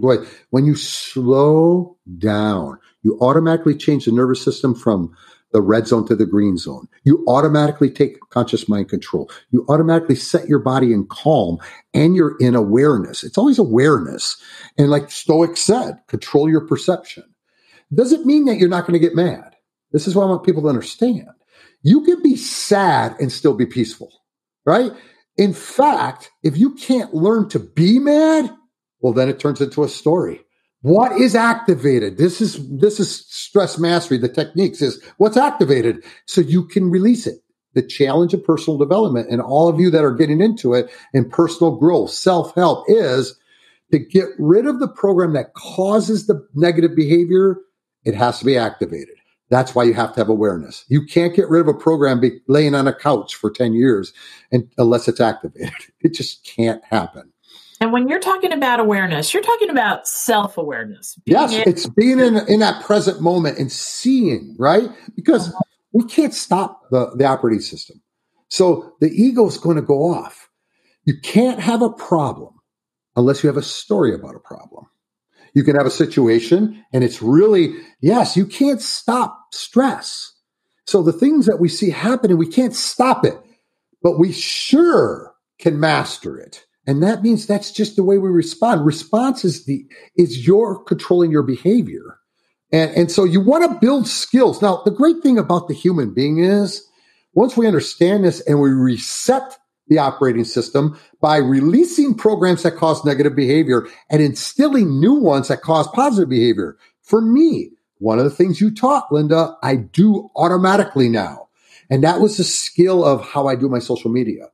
When 0.49 0.65
you 0.65 0.75
slow 0.75 1.97
down, 2.17 2.79
you 3.01 3.17
automatically 3.21 3.75
change 3.75 4.05
the 4.05 4.11
nervous 4.11 4.43
system 4.43 4.75
from 4.75 5.15
the 5.51 5.61
red 5.61 5.87
zone 5.87 6.07
to 6.07 6.15
the 6.15 6.25
green 6.25 6.57
zone. 6.57 6.87
You 7.03 7.23
automatically 7.27 7.89
take 7.89 8.19
conscious 8.29 8.67
mind 8.67 8.89
control. 8.89 9.29
You 9.51 9.65
automatically 9.69 10.15
set 10.15 10.47
your 10.47 10.59
body 10.59 10.91
in 10.91 11.07
calm 11.07 11.57
and 11.93 12.15
you're 12.15 12.35
in 12.39 12.55
awareness. 12.55 13.23
It's 13.23 13.37
always 13.37 13.59
awareness. 13.59 14.41
And 14.77 14.89
like 14.89 15.09
Stoic 15.09 15.57
said, 15.57 15.99
control 16.07 16.49
your 16.49 16.67
perception 16.67 17.23
doesn't 17.93 18.25
mean 18.25 18.45
that 18.45 18.57
you're 18.57 18.69
not 18.69 18.85
going 18.85 18.99
to 18.99 19.05
get 19.05 19.15
mad. 19.15 19.55
This 19.91 20.07
is 20.07 20.15
what 20.15 20.23
I 20.23 20.27
want 20.27 20.43
people 20.43 20.61
to 20.63 20.69
understand. 20.69 21.27
You 21.81 22.03
can 22.03 22.21
be 22.21 22.35
sad 22.35 23.15
and 23.19 23.31
still 23.31 23.53
be 23.53 23.65
peaceful, 23.65 24.11
right? 24.65 24.91
In 25.37 25.53
fact, 25.53 26.31
if 26.43 26.57
you 26.57 26.75
can't 26.75 27.13
learn 27.13 27.47
to 27.49 27.59
be 27.59 27.99
mad, 27.99 28.53
well, 28.99 29.13
then 29.13 29.29
it 29.29 29.39
turns 29.39 29.61
into 29.61 29.83
a 29.83 29.89
story. 29.89 30.41
What 30.81 31.13
is 31.13 31.35
activated? 31.35 32.17
This 32.17 32.41
is 32.41 32.59
this 32.77 32.99
is 32.99 33.25
stress 33.27 33.79
mastery. 33.79 34.17
The 34.17 34.29
techniques 34.29 34.81
is 34.81 35.03
what's 35.17 35.37
activated 35.37 36.03
so 36.27 36.41
you 36.41 36.65
can 36.65 36.89
release 36.91 37.27
it. 37.27 37.39
the 37.75 37.83
challenge 37.83 38.33
of 38.33 38.43
personal 38.43 38.77
development 38.77 39.29
and 39.31 39.41
all 39.41 39.69
of 39.69 39.79
you 39.79 39.91
that 39.91 40.03
are 40.05 40.15
getting 40.15 40.41
into 40.41 40.73
it 40.73 40.89
and 41.13 41.31
personal 41.31 41.75
growth, 41.77 42.11
self 42.11 42.55
help 42.55 42.85
is 42.87 43.37
to 43.91 43.99
get 43.99 44.27
rid 44.39 44.65
of 44.67 44.79
the 44.79 44.87
program 44.87 45.33
that 45.33 45.53
causes 45.55 46.27
the 46.27 46.47
negative 46.55 46.95
behavior. 46.95 47.57
It 48.05 48.15
has 48.15 48.39
to 48.39 48.45
be 48.45 48.57
activated. 48.57 49.15
That's 49.49 49.75
why 49.75 49.83
you 49.85 49.93
have 49.95 50.13
to 50.13 50.19
have 50.21 50.29
awareness. 50.29 50.85
You 50.89 51.05
can't 51.05 51.35
get 51.35 51.49
rid 51.49 51.61
of 51.61 51.67
a 51.69 51.73
program 51.73 52.19
be 52.21 52.39
laying 52.49 52.75
on 52.75 52.87
a 52.87 52.93
couch 52.93 53.35
for 53.35 53.51
10 53.51 53.73
years 53.73 54.13
and, 54.51 54.69
unless 54.77 55.07
it's 55.07 55.21
activated. 55.21 55.73
It 56.01 56.13
just 56.13 56.45
can't 56.45 56.83
happen. 56.85 57.33
And 57.79 57.91
when 57.91 58.07
you're 58.07 58.19
talking 58.19 58.51
about 58.51 58.79
awareness, 58.79 59.33
you're 59.33 59.43
talking 59.43 59.69
about 59.69 60.07
self 60.07 60.57
awareness. 60.57 61.17
Yes, 61.25 61.53
in- 61.53 61.63
it's 61.67 61.87
being 61.87 62.19
in, 62.19 62.37
in 62.47 62.59
that 62.59 62.83
present 62.83 63.21
moment 63.21 63.57
and 63.59 63.71
seeing, 63.71 64.55
right? 64.57 64.89
Because 65.15 65.49
uh-huh. 65.49 65.59
we 65.91 66.05
can't 66.05 66.33
stop 66.33 66.89
the, 66.89 67.11
the 67.15 67.25
operating 67.25 67.61
system. 67.61 68.01
So 68.49 68.95
the 69.01 69.09
ego 69.09 69.45
is 69.47 69.57
going 69.57 69.75
to 69.75 69.81
go 69.81 70.13
off. 70.13 70.49
You 71.05 71.19
can't 71.21 71.59
have 71.59 71.81
a 71.81 71.89
problem 71.89 72.53
unless 73.15 73.43
you 73.43 73.47
have 73.47 73.57
a 73.57 73.63
story 73.63 74.13
about 74.13 74.35
a 74.35 74.39
problem. 74.39 74.85
You 75.53 75.63
can 75.63 75.75
have 75.75 75.87
a 75.87 75.91
situation 75.91 76.83
and 76.93 77.03
it's 77.03 77.21
really, 77.21 77.73
yes, 78.01 78.37
you 78.37 78.45
can't 78.45 78.81
stop 78.81 79.47
stress. 79.51 80.33
So 80.85 81.01
the 81.01 81.13
things 81.13 81.47
that 81.47 81.59
we 81.59 81.67
see 81.67 81.89
happening, 81.89 82.37
we 82.37 82.47
can't 82.47 82.75
stop 82.75 83.25
it, 83.25 83.35
but 84.01 84.19
we 84.19 84.31
sure 84.31 85.33
can 85.59 85.79
master 85.79 86.39
it. 86.39 86.66
And 86.87 87.03
that 87.03 87.21
means 87.21 87.45
that's 87.45 87.71
just 87.71 87.97
the 87.97 88.03
way 88.03 88.17
we 88.17 88.29
respond. 88.29 88.85
Response 88.85 89.43
is 89.43 89.65
the 89.65 89.85
is 90.15 90.47
your 90.47 90.81
controlling 90.83 91.31
your 91.31 91.43
behavior. 91.43 92.17
And, 92.71 92.91
and 92.91 93.11
so 93.11 93.25
you 93.25 93.41
want 93.41 93.69
to 93.69 93.79
build 93.79 94.07
skills. 94.07 94.61
Now, 94.61 94.81
the 94.83 94.91
great 94.91 95.21
thing 95.21 95.37
about 95.37 95.67
the 95.67 95.73
human 95.73 96.13
being 96.13 96.39
is 96.39 96.87
once 97.33 97.55
we 97.55 97.67
understand 97.67 98.23
this 98.23 98.39
and 98.41 98.61
we 98.61 98.69
reset 98.69 99.57
the 99.89 99.99
operating 99.99 100.43
system 100.43 100.97
by 101.21 101.37
releasing 101.37 102.13
programs 102.13 102.63
that 102.63 102.75
cause 102.75 103.05
negative 103.05 103.35
behavior 103.35 103.87
and 104.09 104.21
instilling 104.21 104.99
new 104.99 105.13
ones 105.13 105.47
that 105.47 105.61
cause 105.61 105.87
positive 105.89 106.29
behavior. 106.29 106.77
For 107.01 107.21
me, 107.21 107.71
one 107.99 108.17
of 108.19 108.25
the 108.25 108.31
things 108.31 108.61
you 108.61 108.73
taught, 108.73 109.11
Linda, 109.11 109.55
I 109.63 109.75
do 109.75 110.29
automatically 110.35 111.09
now. 111.09 111.47
And 111.89 112.03
that 112.03 112.19
was 112.19 112.37
the 112.37 112.43
skill 112.43 113.03
of 113.03 113.25
how 113.25 113.47
I 113.47 113.55
do 113.55 113.69
my 113.69 113.79
social 113.79 114.11
media. 114.11 114.47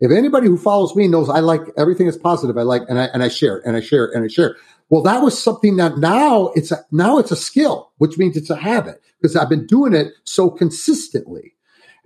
If 0.00 0.12
anybody 0.12 0.46
who 0.46 0.56
follows 0.56 0.94
me 0.94 1.08
knows 1.08 1.28
I 1.28 1.40
like 1.40 1.62
everything 1.76 2.06
that's 2.06 2.18
positive, 2.18 2.56
I 2.56 2.62
like 2.62 2.82
and 2.88 2.98
I 2.98 3.04
and 3.06 3.22
I 3.22 3.28
share 3.28 3.58
and 3.66 3.76
I 3.76 3.80
share 3.80 4.06
and 4.06 4.24
I 4.24 4.28
share. 4.28 4.56
Well, 4.90 5.02
that 5.02 5.22
was 5.22 5.40
something 5.40 5.76
that 5.76 5.98
now 5.98 6.48
it's 6.54 6.70
a, 6.70 6.84
now 6.90 7.18
it's 7.18 7.30
a 7.30 7.36
skill, 7.36 7.92
which 7.98 8.16
means 8.16 8.36
it's 8.36 8.50
a 8.50 8.56
habit 8.56 9.02
because 9.20 9.36
I've 9.36 9.48
been 9.48 9.66
doing 9.66 9.92
it 9.94 10.12
so 10.24 10.50
consistently. 10.50 11.54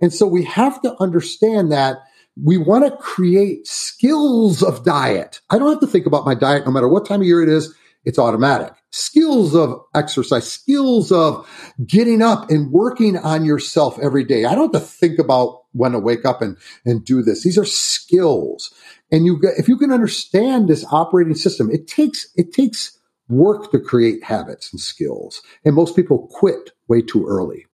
And 0.01 0.13
so 0.13 0.27
we 0.27 0.43
have 0.43 0.81
to 0.81 1.01
understand 1.01 1.71
that 1.71 1.99
we 2.41 2.57
want 2.57 2.83
to 2.85 2.97
create 2.97 3.67
skills 3.67 4.63
of 4.63 4.83
diet. 4.83 5.39
I 5.49 5.59
don't 5.59 5.69
have 5.69 5.79
to 5.81 5.87
think 5.87 6.05
about 6.05 6.25
my 6.25 6.35
diet 6.35 6.65
no 6.65 6.71
matter 6.71 6.89
what 6.89 7.05
time 7.05 7.21
of 7.21 7.27
year 7.27 7.43
it 7.43 7.49
is. 7.49 7.73
It's 8.05 8.19
automatic. 8.19 8.73
Skills 8.95 9.55
of 9.55 9.81
exercise, 9.95 10.47
skills 10.47 11.11
of 11.11 11.49
getting 11.83 12.21
up 12.21 12.51
and 12.51 12.71
working 12.71 13.17
on 13.17 13.43
yourself 13.43 13.97
every 13.99 14.23
day. 14.23 14.45
I 14.45 14.53
don't 14.53 14.71
have 14.71 14.83
to 14.83 14.87
think 14.87 15.17
about 15.17 15.63
when 15.71 15.93
to 15.93 15.99
wake 15.99 16.25
up 16.25 16.43
and, 16.43 16.57
and 16.85 17.03
do 17.03 17.23
this. 17.23 17.43
These 17.43 17.57
are 17.57 17.65
skills. 17.65 18.71
And 19.11 19.25
you 19.25 19.41
if 19.57 19.67
you 19.67 19.77
can 19.77 19.91
understand 19.91 20.67
this 20.67 20.85
operating 20.91 21.33
system, 21.33 21.71
it 21.71 21.87
takes, 21.87 22.27
it 22.35 22.53
takes 22.53 22.95
work 23.29 23.71
to 23.71 23.79
create 23.79 24.23
habits 24.23 24.71
and 24.71 24.79
skills. 24.79 25.41
And 25.65 25.73
most 25.73 25.95
people 25.95 26.27
quit 26.31 26.69
way 26.87 27.01
too 27.01 27.25
early. 27.27 27.65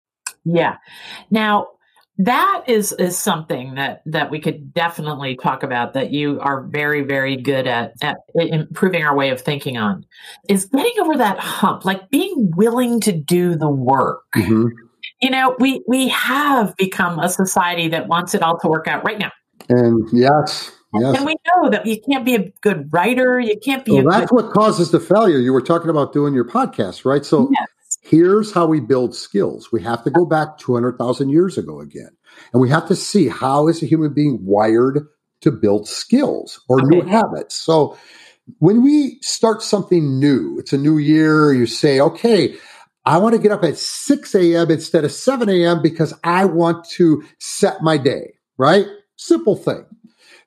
Yeah. 0.45 0.77
Now, 1.33 1.66
that 2.19 2.64
is 2.66 2.93
is 2.93 3.16
something 3.16 3.75
that 3.77 4.03
that 4.05 4.31
we 4.31 4.41
could 4.41 4.75
definitely 4.75 5.37
talk 5.37 5.62
about 5.62 5.93
that 5.95 6.12
you 6.12 6.41
are 6.41 6.62
very 6.62 7.03
very 7.03 7.37
good 7.37 7.66
at 7.66 7.93
at 8.03 8.16
improving 8.35 9.05
our 9.05 9.16
way 9.16 9.31
of 9.31 9.41
thinking 9.41 9.77
on 9.77 10.05
is 10.49 10.64
getting 10.66 10.93
over 11.01 11.16
that 11.16 11.39
hump 11.39 11.85
like 11.85 12.11
being 12.11 12.51
willing 12.57 13.01
to 13.01 13.12
do 13.12 13.55
the 13.55 13.71
work 13.71 14.25
mm-hmm. 14.35 14.66
you 15.23 15.31
know 15.31 15.55
we 15.61 15.83
we 15.87 16.09
have 16.09 16.77
become 16.77 17.21
a 17.21 17.29
society 17.29 17.87
that 17.89 18.09
wants 18.09 18.35
it 18.35 18.43
all 18.43 18.59
to 18.59 18.69
work 18.69 18.89
out 18.89 19.05
right 19.05 19.19
now 19.19 19.31
and 19.69 20.07
yes 20.12 20.73
Yes. 20.95 21.19
And 21.19 21.27
we 21.27 21.37
know 21.53 21.69
that 21.69 21.85
you 21.85 22.01
can't 22.01 22.25
be 22.25 22.35
a 22.35 22.51
good 22.62 22.91
writer. 22.91 23.39
You 23.39 23.59
can't 23.62 23.85
be. 23.85 23.93
Well, 23.93 24.05
that's 24.05 24.31
good- 24.31 24.45
what 24.45 24.55
causes 24.55 24.91
the 24.91 24.99
failure. 24.99 25.37
You 25.37 25.53
were 25.53 25.61
talking 25.61 25.91
about 25.91 26.14
doing 26.14 26.33
your 26.33 26.47
podcast, 26.47 27.05
right? 27.05 27.27
So 27.27 27.51
yes. 27.53 27.69
Here's 28.09 28.53
how 28.53 28.67
we 28.67 28.81
build 28.81 29.15
skills. 29.15 29.71
We 29.71 29.83
have 29.83 30.03
to 30.05 30.11
go 30.11 30.25
back 30.25 30.57
200,000 30.57 31.29
years 31.29 31.59
ago 31.59 31.81
again. 31.81 32.17
And 32.55 32.63
we 32.63 32.71
have 32.71 32.89
to 32.89 32.97
see 32.97 33.29
how 33.29 33.69
is 33.69 33.83
a 33.83 33.87
human 33.87 34.15
being 34.15 34.47
wired 34.47 35.07
to 35.43 35.53
build 35.53 35.87
skills 35.87 36.59
or 36.71 36.81
okay. 36.81 36.89
new 36.89 37.03
habits. 37.03 37.55
So 37.55 37.99
when 38.61 38.83
we 38.83 39.19
start 39.21 39.63
something 39.63 40.19
new, 40.19 40.59
it's 40.59 40.73
a 40.73 40.79
new 40.79 40.97
year, 40.97 41.53
you 41.53 41.67
say, 41.67 42.01
okay, 42.01 42.57
I 43.05 43.19
want 43.19 43.35
to 43.35 43.43
get 43.43 43.53
up 43.53 43.63
at 43.63 43.77
6 43.77 44.35
a.m. 44.35 44.71
instead 44.71 45.05
of 45.05 45.13
7 45.13 45.47
a.m. 45.51 45.83
because 45.83 46.15
I 46.25 46.47
want 46.47 46.89
to 46.93 47.23
set 47.39 47.83
my 47.83 47.99
day, 47.99 48.35
right? 48.57 48.87
Simple 49.17 49.55
thing. 49.55 49.85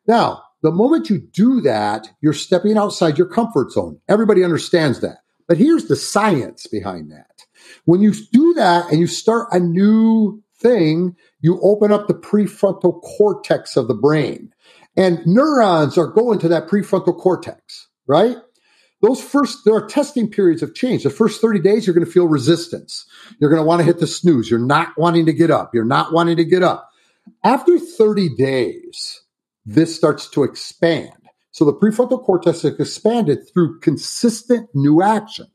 Now, 0.08 0.42
the 0.64 0.72
moment 0.72 1.12
you 1.12 1.20
do 1.20 1.62
that, 1.62 2.10
you're 2.22 2.34
stepping 2.34 2.76
outside 2.76 3.20
your 3.20 3.28
comfort 3.28 3.72
zone. 3.72 4.00
Everybody 4.10 4.44
understands 4.44 5.02
that. 5.02 5.18
But 5.48 5.58
here's 5.58 5.86
the 5.86 5.96
science 5.96 6.66
behind 6.66 7.12
that. 7.12 7.31
When 7.86 8.02
you 8.02 8.14
do 8.32 8.54
that 8.56 8.90
and 8.92 9.00
you 9.00 9.08
start 9.08 9.48
a 9.52 9.60
new 9.60 10.42
thing, 10.60 11.16
you 11.40 11.60
open 11.62 11.92
up 11.92 12.08
the 12.08 12.14
prefrontal 12.14 13.02
cortex 13.02 13.76
of 13.76 13.88
the 13.88 13.94
brain. 13.94 14.54
And 14.98 15.26
neurons 15.26 15.98
are 15.98 16.08
going 16.08 16.40
to 16.40 16.48
that 16.50 16.68
prefrontal 16.68 17.18
cortex, 17.18 17.88
right? 18.08 18.38
Those 19.02 19.22
first, 19.22 19.66
there 19.66 19.74
are 19.74 19.88
testing 19.88 20.30
periods 20.30 20.62
of 20.62 20.76
change. 20.76 21.04
The 21.04 21.10
first 21.10 21.42
30 21.42 21.60
days, 21.60 21.88
you're 21.88 21.94
going 21.96 22.06
to 22.06 22.12
feel 22.12 22.28
resistance. 22.28 23.06
You're 23.40 23.50
going 23.50 23.62
to 23.62 23.66
want 23.66 23.80
to 23.80 23.86
hit 23.86 24.00
the 24.00 24.06
snooze. 24.06 24.52
You're 24.52 24.60
not 24.60 24.90
wanting 24.98 25.26
to 25.26 25.34
get 25.34 25.50
up. 25.50 25.74
You're 25.74 25.86
not 25.86 26.14
wanting 26.14 26.38
to 26.38 26.46
get 26.46 26.62
up. 26.62 26.90
After 27.44 27.80
30 27.80 28.36
days, 28.36 29.22
this 29.66 29.96
starts 29.96 30.30
to 30.32 30.44
expand. 30.44 31.14
So 31.52 31.66
the 31.66 31.74
prefrontal 31.74 32.24
cortex 32.24 32.64
is 32.64 32.80
expanded 32.80 33.40
through 33.52 33.80
consistent 33.80 34.70
new 34.74 35.02
action. 35.02 35.48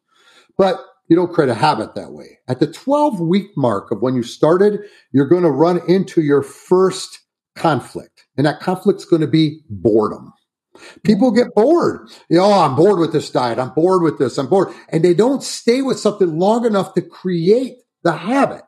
But 0.59 0.81
you 1.09 1.17
don't 1.17 1.33
create 1.33 1.51
a 1.51 1.55
habit 1.55 1.95
that 1.95 2.13
way. 2.13 2.39
At 2.49 2.61
the 2.61 2.67
12 2.67 3.21
week 3.21 3.49
mark 3.57 3.91
of 3.91 4.03
when 4.03 4.15
you 4.15 4.23
started, 4.23 4.81
you're 5.13 5.29
going 5.29 5.43
to 5.43 5.51
run 5.51 5.81
into 5.89 6.21
your 6.23 6.43
first 6.43 7.21
conflict. 7.55 8.27
And 8.37 8.47
that 8.47 8.61
conflict's 8.61 9.05
going 9.05 9.23
to 9.23 9.29
be 9.29 9.61
boredom. 9.69 10.33
People 11.05 11.31
get 11.31 11.55
bored. 11.55 12.09
You 12.29 12.37
know, 12.39 12.45
oh, 12.45 12.61
I'm 12.61 12.77
bored 12.77 12.99
with 12.99 13.13
this 13.13 13.31
diet. 13.31 13.59
I'm 13.59 13.71
bored 13.71 14.03
with 14.03 14.19
this. 14.19 14.37
I'm 14.37 14.49
bored. 14.49 14.69
And 14.91 15.03
they 15.03 15.15
don't 15.15 15.43
stay 15.43 15.81
with 15.83 15.99
something 15.99 16.39
long 16.39 16.67
enough 16.67 16.95
to 16.95 17.03
create 17.03 17.79
the 18.03 18.13
habit. 18.13 18.63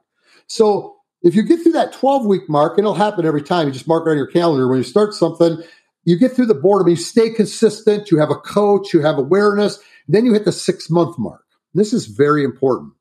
So 0.46 0.96
if 1.22 1.34
you 1.34 1.42
get 1.42 1.62
through 1.62 1.72
that 1.72 1.92
12 1.92 2.26
week 2.26 2.48
mark, 2.48 2.78
and 2.78 2.86
it'll 2.86 2.94
happen 2.94 3.26
every 3.26 3.42
time. 3.42 3.66
You 3.66 3.72
just 3.72 3.88
mark 3.88 4.06
it 4.06 4.10
on 4.10 4.16
your 4.16 4.26
calendar. 4.26 4.68
When 4.68 4.78
you 4.78 4.84
start 4.84 5.12
something, 5.14 5.62
you 6.04 6.16
get 6.18 6.32
through 6.32 6.46
the 6.46 6.54
boredom, 6.54 6.88
you 6.88 6.96
stay 6.96 7.30
consistent, 7.30 8.10
you 8.10 8.18
have 8.18 8.30
a 8.30 8.36
coach, 8.36 8.94
you 8.94 9.02
have 9.02 9.18
awareness. 9.18 9.78
Then 10.06 10.24
you 10.24 10.32
hit 10.32 10.44
the 10.44 10.52
six 10.52 10.88
month 10.88 11.18
mark. 11.18 11.44
This 11.78 11.92
is 11.92 12.06
very 12.06 12.44
important. 12.44 12.92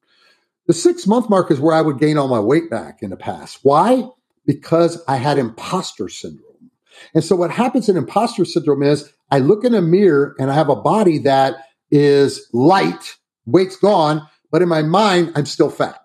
The 0.68 0.74
six 0.74 1.08
month 1.08 1.30
mark 1.30 1.50
is 1.50 1.60
where 1.60 1.76
I 1.76 1.82
would 1.82 2.00
gain 2.00 2.18
all 2.18 2.28
my 2.28 2.40
weight 2.40 2.70
back 2.70 3.02
in 3.02 3.10
the 3.10 3.18
past. 3.18 3.60
Why? 3.64 4.08
Because 4.46 5.02
I 5.08 5.16
had 5.16 5.38
imposter 5.38 6.10
syndrome. 6.10 6.72
And 7.14 7.24
so 7.24 7.36
what 7.36 7.52
happens 7.52 7.90
in 7.90 7.98
imposter 7.98 8.46
syndrome 8.46 8.84
is 8.84 9.12
I 9.32 9.40
look 9.40 9.64
in 9.64 9.74
a 9.74 9.82
mirror 9.82 10.36
and 10.40 10.52
I 10.52 10.54
have 10.56 10.70
a 10.70 10.76
body 10.76 11.20
that 11.20 11.56
is 11.92 12.48
light, 12.54 13.16
weight's 13.46 13.78
gone, 13.78 14.28
but 14.52 14.62
in 14.62 14.70
my 14.70 14.82
mind, 14.82 15.32
I'm 15.36 15.46
still 15.46 15.70
fat. 15.70 16.00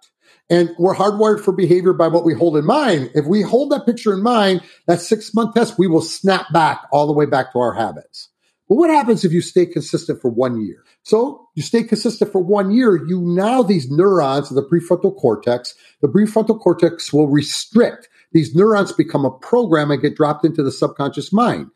And 0.50 0.70
we're 0.78 0.94
hardwired 0.94 1.40
for 1.40 1.52
behavior 1.52 1.92
by 1.92 2.08
what 2.08 2.24
we 2.24 2.34
hold 2.34 2.56
in 2.56 2.66
mind. 2.66 3.10
If 3.14 3.26
we 3.26 3.42
hold 3.42 3.72
that 3.72 3.86
picture 3.86 4.12
in 4.12 4.22
mind, 4.22 4.60
that 4.86 5.00
six 5.00 5.32
month 5.34 5.54
test, 5.54 5.78
we 5.78 5.86
will 5.86 6.02
snap 6.02 6.52
back 6.52 6.82
all 6.92 7.06
the 7.06 7.12
way 7.12 7.26
back 7.26 7.52
to 7.52 7.58
our 7.58 7.72
habits. 7.72 8.28
But 8.68 8.76
what 8.76 8.90
happens 8.90 9.24
if 9.24 9.32
you 9.32 9.42
stay 9.42 9.66
consistent 9.66 10.20
for 10.20 10.30
one 10.30 10.64
year? 10.64 10.82
So 11.02 11.48
you 11.54 11.62
stay 11.62 11.82
consistent 11.82 12.32
for 12.32 12.40
one 12.42 12.70
year, 12.70 12.96
you 13.06 13.20
now 13.20 13.62
these 13.62 13.90
neurons 13.90 14.50
of 14.50 14.56
the 14.56 14.62
prefrontal 14.62 15.16
cortex, 15.16 15.74
the 16.00 16.08
prefrontal 16.08 16.58
cortex 16.58 17.12
will 17.12 17.28
restrict. 17.28 18.08
These 18.32 18.54
neurons 18.54 18.92
become 18.92 19.24
a 19.24 19.30
program 19.30 19.90
and 19.90 20.00
get 20.00 20.16
dropped 20.16 20.44
into 20.44 20.62
the 20.62 20.72
subconscious 20.72 21.32
mind. 21.32 21.66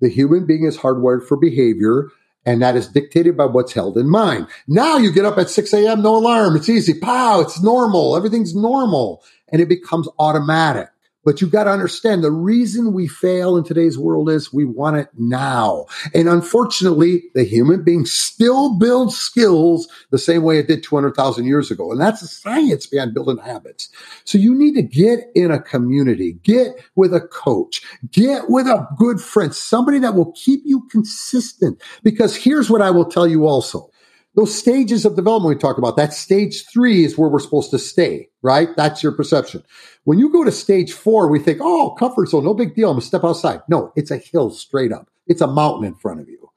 The 0.00 0.08
human 0.08 0.46
being 0.46 0.64
is 0.64 0.78
hardwired 0.78 1.26
for 1.26 1.36
behavior, 1.36 2.10
and 2.46 2.60
that 2.62 2.76
is 2.76 2.88
dictated 2.88 3.36
by 3.36 3.46
what's 3.46 3.72
held 3.72 3.96
in 3.96 4.08
mind. 4.08 4.46
Now 4.68 4.98
you 4.98 5.12
get 5.12 5.24
up 5.24 5.38
at 5.38 5.50
6 5.50 5.72
a.m., 5.72 6.02
no 6.02 6.16
alarm. 6.16 6.56
It's 6.56 6.68
easy. 6.68 6.94
Pow, 6.94 7.40
it's 7.40 7.62
normal. 7.62 8.16
Everything's 8.16 8.54
normal. 8.54 9.24
And 9.50 9.60
it 9.62 9.68
becomes 9.68 10.08
automatic. 10.18 10.88
But 11.24 11.40
you 11.40 11.46
got 11.46 11.64
to 11.64 11.70
understand 11.70 12.22
the 12.22 12.30
reason 12.30 12.92
we 12.92 13.08
fail 13.08 13.56
in 13.56 13.64
today's 13.64 13.98
world 13.98 14.30
is 14.30 14.52
we 14.52 14.64
want 14.64 14.96
it 14.96 15.08
now. 15.16 15.86
And 16.12 16.28
unfortunately, 16.28 17.24
the 17.34 17.44
human 17.44 17.82
being 17.82 18.04
still 18.04 18.78
builds 18.78 19.16
skills 19.16 19.88
the 20.10 20.18
same 20.18 20.42
way 20.42 20.58
it 20.58 20.68
did 20.68 20.82
200,000 20.82 21.44
years 21.44 21.70
ago. 21.70 21.90
And 21.90 22.00
that's 22.00 22.20
the 22.20 22.26
science 22.26 22.86
behind 22.86 23.14
building 23.14 23.38
habits. 23.38 23.88
So 24.24 24.38
you 24.38 24.54
need 24.54 24.74
to 24.74 24.82
get 24.82 25.20
in 25.34 25.50
a 25.50 25.60
community, 25.60 26.34
get 26.42 26.74
with 26.94 27.14
a 27.14 27.20
coach, 27.20 27.82
get 28.10 28.48
with 28.48 28.66
a 28.66 28.86
good 28.98 29.20
friend, 29.20 29.54
somebody 29.54 29.98
that 30.00 30.14
will 30.14 30.32
keep 30.32 30.62
you 30.64 30.86
consistent. 30.90 31.80
Because 32.02 32.36
here's 32.36 32.70
what 32.70 32.82
I 32.82 32.90
will 32.90 33.06
tell 33.06 33.26
you 33.26 33.46
also 33.46 33.90
those 34.34 34.54
stages 34.54 35.04
of 35.04 35.16
development 35.16 35.54
we 35.54 35.60
talk 35.60 35.78
about, 35.78 35.96
that 35.96 36.12
stage 36.12 36.64
three 36.66 37.04
is 37.04 37.16
where 37.16 37.28
we're 37.28 37.38
supposed 37.38 37.70
to 37.70 37.78
stay, 37.78 38.28
right? 38.42 38.68
That's 38.76 39.02
your 39.02 39.12
perception. 39.12 39.62
When 40.04 40.18
you 40.18 40.30
go 40.30 40.44
to 40.44 40.52
stage 40.52 40.92
four, 40.92 41.28
we 41.28 41.38
think, 41.38 41.60
oh, 41.62 41.94
comfort 41.98 42.28
zone, 42.28 42.44
no 42.44 42.54
big 42.54 42.74
deal. 42.74 42.90
I'm 42.90 42.96
gonna 42.96 43.02
step 43.02 43.24
outside. 43.24 43.60
No, 43.68 43.92
it's 43.96 44.10
a 44.10 44.18
hill 44.18 44.50
straight 44.50 44.92
up. 44.92 45.08
It's 45.26 45.40
a 45.40 45.46
mountain 45.46 45.86
in 45.86 45.94
front 45.94 46.20
of 46.20 46.28
you. 46.28 46.50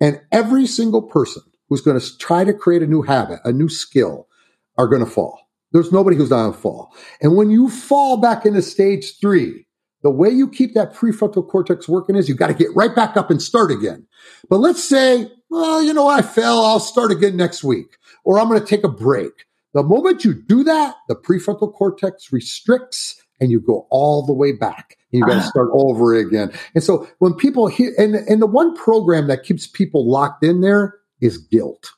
And 0.00 0.20
every 0.32 0.66
single 0.66 1.02
person 1.02 1.42
who's 1.68 1.80
going 1.80 1.98
to 1.98 2.18
try 2.18 2.44
to 2.44 2.52
create 2.52 2.82
a 2.82 2.86
new 2.86 3.02
habit, 3.02 3.40
a 3.44 3.52
new 3.52 3.68
skill, 3.68 4.28
are 4.76 4.88
going 4.88 5.04
to 5.04 5.10
fall. 5.10 5.40
There's 5.72 5.92
nobody 5.92 6.16
who's 6.16 6.30
not 6.30 6.42
going 6.42 6.52
to 6.54 6.58
fall. 6.58 6.94
And 7.20 7.36
when 7.36 7.50
you 7.50 7.68
fall 7.68 8.16
back 8.16 8.44
into 8.46 8.62
stage 8.62 9.18
three, 9.20 9.63
the 10.04 10.10
way 10.10 10.30
you 10.30 10.48
keep 10.48 10.74
that 10.74 10.94
prefrontal 10.94 11.48
cortex 11.48 11.88
working 11.88 12.14
is 12.14 12.28
you 12.28 12.36
got 12.36 12.46
to 12.46 12.54
get 12.54 12.68
right 12.76 12.94
back 12.94 13.16
up 13.16 13.30
and 13.30 13.42
start 13.42 13.72
again. 13.72 14.06
But 14.48 14.58
let's 14.58 14.84
say 14.84 15.28
well, 15.50 15.82
you 15.82 15.92
know, 15.94 16.08
I 16.08 16.20
fell. 16.20 16.64
I'll 16.64 16.80
start 16.80 17.12
again 17.12 17.36
next 17.36 17.62
week, 17.62 17.96
or 18.24 18.38
I'm 18.38 18.48
going 18.48 18.60
to 18.60 18.66
take 18.66 18.84
a 18.84 18.88
break. 18.88 19.32
The 19.72 19.82
moment 19.82 20.24
you 20.24 20.34
do 20.34 20.64
that, 20.64 20.96
the 21.08 21.16
prefrontal 21.16 21.72
cortex 21.72 22.32
restricts 22.32 23.20
and 23.40 23.50
you 23.50 23.60
go 23.60 23.86
all 23.90 24.24
the 24.24 24.32
way 24.32 24.52
back. 24.52 24.96
And 25.12 25.20
you 25.20 25.26
got 25.26 25.34
to 25.34 25.40
ah. 25.40 25.50
start 25.50 25.68
over 25.72 26.14
again. 26.14 26.52
And 26.74 26.82
so 26.82 27.08
when 27.18 27.34
people 27.34 27.66
hear, 27.66 27.92
and, 27.98 28.14
and 28.14 28.42
the 28.42 28.46
one 28.46 28.76
program 28.76 29.26
that 29.28 29.42
keeps 29.42 29.66
people 29.66 30.08
locked 30.08 30.44
in 30.44 30.60
there 30.60 30.96
is 31.20 31.38
guilt. 31.38 31.92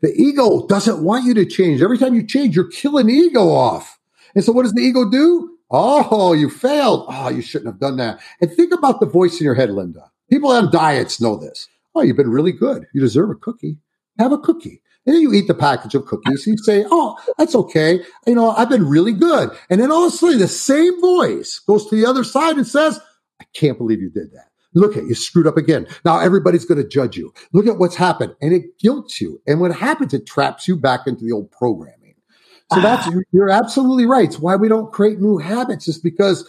The 0.00 0.12
ego 0.14 0.66
doesn't 0.66 1.02
want 1.02 1.24
you 1.24 1.34
to 1.34 1.44
change. 1.44 1.82
Every 1.82 1.98
time 1.98 2.14
you 2.14 2.26
change, 2.26 2.56
you're 2.56 2.70
killing 2.70 3.06
the 3.06 3.12
ego 3.12 3.48
off. 3.48 3.98
And 4.34 4.44
so 4.44 4.52
what 4.52 4.64
does 4.64 4.72
the 4.72 4.82
ego 4.82 5.08
do? 5.08 5.57
Oh, 5.70 6.32
you 6.32 6.48
failed. 6.48 7.06
Oh, 7.08 7.28
you 7.28 7.42
shouldn't 7.42 7.72
have 7.72 7.80
done 7.80 7.96
that. 7.98 8.20
And 8.40 8.50
think 8.50 8.72
about 8.72 9.00
the 9.00 9.06
voice 9.06 9.38
in 9.40 9.44
your 9.44 9.54
head, 9.54 9.70
Linda. 9.70 10.10
People 10.30 10.50
on 10.50 10.70
diets 10.70 11.20
know 11.20 11.36
this. 11.36 11.68
Oh, 11.94 12.02
you've 12.02 12.16
been 12.16 12.30
really 12.30 12.52
good. 12.52 12.86
You 12.94 13.00
deserve 13.00 13.30
a 13.30 13.34
cookie. 13.34 13.78
Have 14.18 14.32
a 14.32 14.38
cookie. 14.38 14.82
And 15.06 15.14
then 15.14 15.22
you 15.22 15.32
eat 15.32 15.46
the 15.46 15.54
package 15.54 15.94
of 15.94 16.06
cookies. 16.06 16.46
And 16.46 16.58
you 16.58 16.64
say, 16.64 16.84
Oh, 16.90 17.16
that's 17.38 17.54
okay. 17.54 18.00
You 18.26 18.34
know, 18.34 18.50
I've 18.50 18.68
been 18.68 18.88
really 18.88 19.12
good. 19.12 19.50
And 19.70 19.80
then 19.80 19.90
all 19.90 20.06
of 20.06 20.12
a 20.12 20.16
sudden 20.16 20.38
the 20.38 20.48
same 20.48 21.00
voice 21.00 21.58
goes 21.66 21.86
to 21.88 21.96
the 21.96 22.06
other 22.06 22.24
side 22.24 22.56
and 22.56 22.66
says, 22.66 23.00
I 23.40 23.44
can't 23.54 23.78
believe 23.78 24.00
you 24.00 24.10
did 24.10 24.32
that. 24.32 24.48
Look 24.74 24.96
at 24.96 25.04
you 25.04 25.14
screwed 25.14 25.46
up 25.46 25.56
again. 25.56 25.86
Now 26.04 26.18
everybody's 26.18 26.66
going 26.66 26.82
to 26.82 26.88
judge 26.88 27.16
you. 27.16 27.32
Look 27.52 27.66
at 27.66 27.78
what's 27.78 27.96
happened. 27.96 28.34
And 28.42 28.52
it 28.52 28.78
guilts 28.78 29.20
you. 29.20 29.40
And 29.46 29.60
what 29.60 29.74
happens, 29.74 30.12
it 30.12 30.26
traps 30.26 30.68
you 30.68 30.76
back 30.76 31.06
into 31.06 31.24
the 31.24 31.32
old 31.32 31.50
programming. 31.50 31.97
So 32.72 32.80
that's, 32.80 33.06
ah. 33.08 33.20
you're 33.32 33.50
absolutely 33.50 34.06
right. 34.06 34.26
It's 34.26 34.38
why 34.38 34.56
we 34.56 34.68
don't 34.68 34.92
create 34.92 35.20
new 35.20 35.38
habits 35.38 35.88
is 35.88 35.98
because 35.98 36.48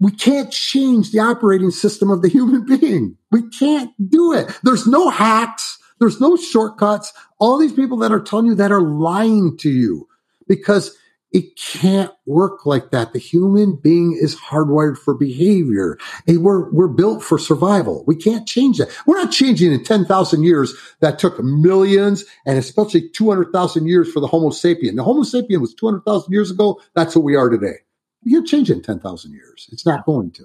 we 0.00 0.10
can't 0.10 0.50
change 0.50 1.12
the 1.12 1.20
operating 1.20 1.70
system 1.70 2.10
of 2.10 2.22
the 2.22 2.28
human 2.28 2.66
being. 2.78 3.16
We 3.30 3.48
can't 3.50 3.92
do 4.10 4.32
it. 4.32 4.50
There's 4.62 4.86
no 4.86 5.08
hacks. 5.08 5.78
There's 6.00 6.20
no 6.20 6.36
shortcuts. 6.36 7.12
All 7.38 7.58
these 7.58 7.72
people 7.72 7.96
that 7.98 8.12
are 8.12 8.20
telling 8.20 8.46
you 8.46 8.54
that 8.56 8.72
are 8.72 8.82
lying 8.82 9.56
to 9.58 9.70
you 9.70 10.08
because 10.48 10.96
it 11.32 11.56
can't 11.56 12.12
work 12.26 12.66
like 12.66 12.90
that. 12.90 13.12
The 13.12 13.18
human 13.18 13.76
being 13.76 14.18
is 14.20 14.36
hardwired 14.36 14.98
for 14.98 15.14
behavior. 15.14 15.98
And 16.26 16.44
we're, 16.44 16.70
we're 16.70 16.88
built 16.88 17.22
for 17.22 17.38
survival. 17.38 18.04
We 18.06 18.16
can't 18.16 18.46
change 18.46 18.78
that. 18.78 18.90
We're 19.06 19.22
not 19.22 19.32
changing 19.32 19.72
in 19.72 19.82
10,000 19.82 20.42
years 20.42 20.74
that 21.00 21.18
took 21.18 21.42
millions 21.42 22.24
and 22.46 22.58
especially 22.58 23.08
200,000 23.08 23.86
years 23.86 24.12
for 24.12 24.20
the 24.20 24.26
Homo 24.26 24.50
sapien. 24.50 24.96
The 24.96 25.04
Homo 25.04 25.22
sapien 25.22 25.60
was 25.60 25.74
200,000 25.74 26.32
years 26.32 26.50
ago. 26.50 26.80
That's 26.94 27.16
what 27.16 27.24
we 27.24 27.34
are 27.34 27.48
today. 27.48 27.76
You 28.24 28.38
can't 28.38 28.48
change 28.48 28.70
in 28.70 28.82
10,000 28.82 29.32
years. 29.32 29.68
It's 29.72 29.86
not 29.86 30.04
going 30.04 30.30
to. 30.32 30.44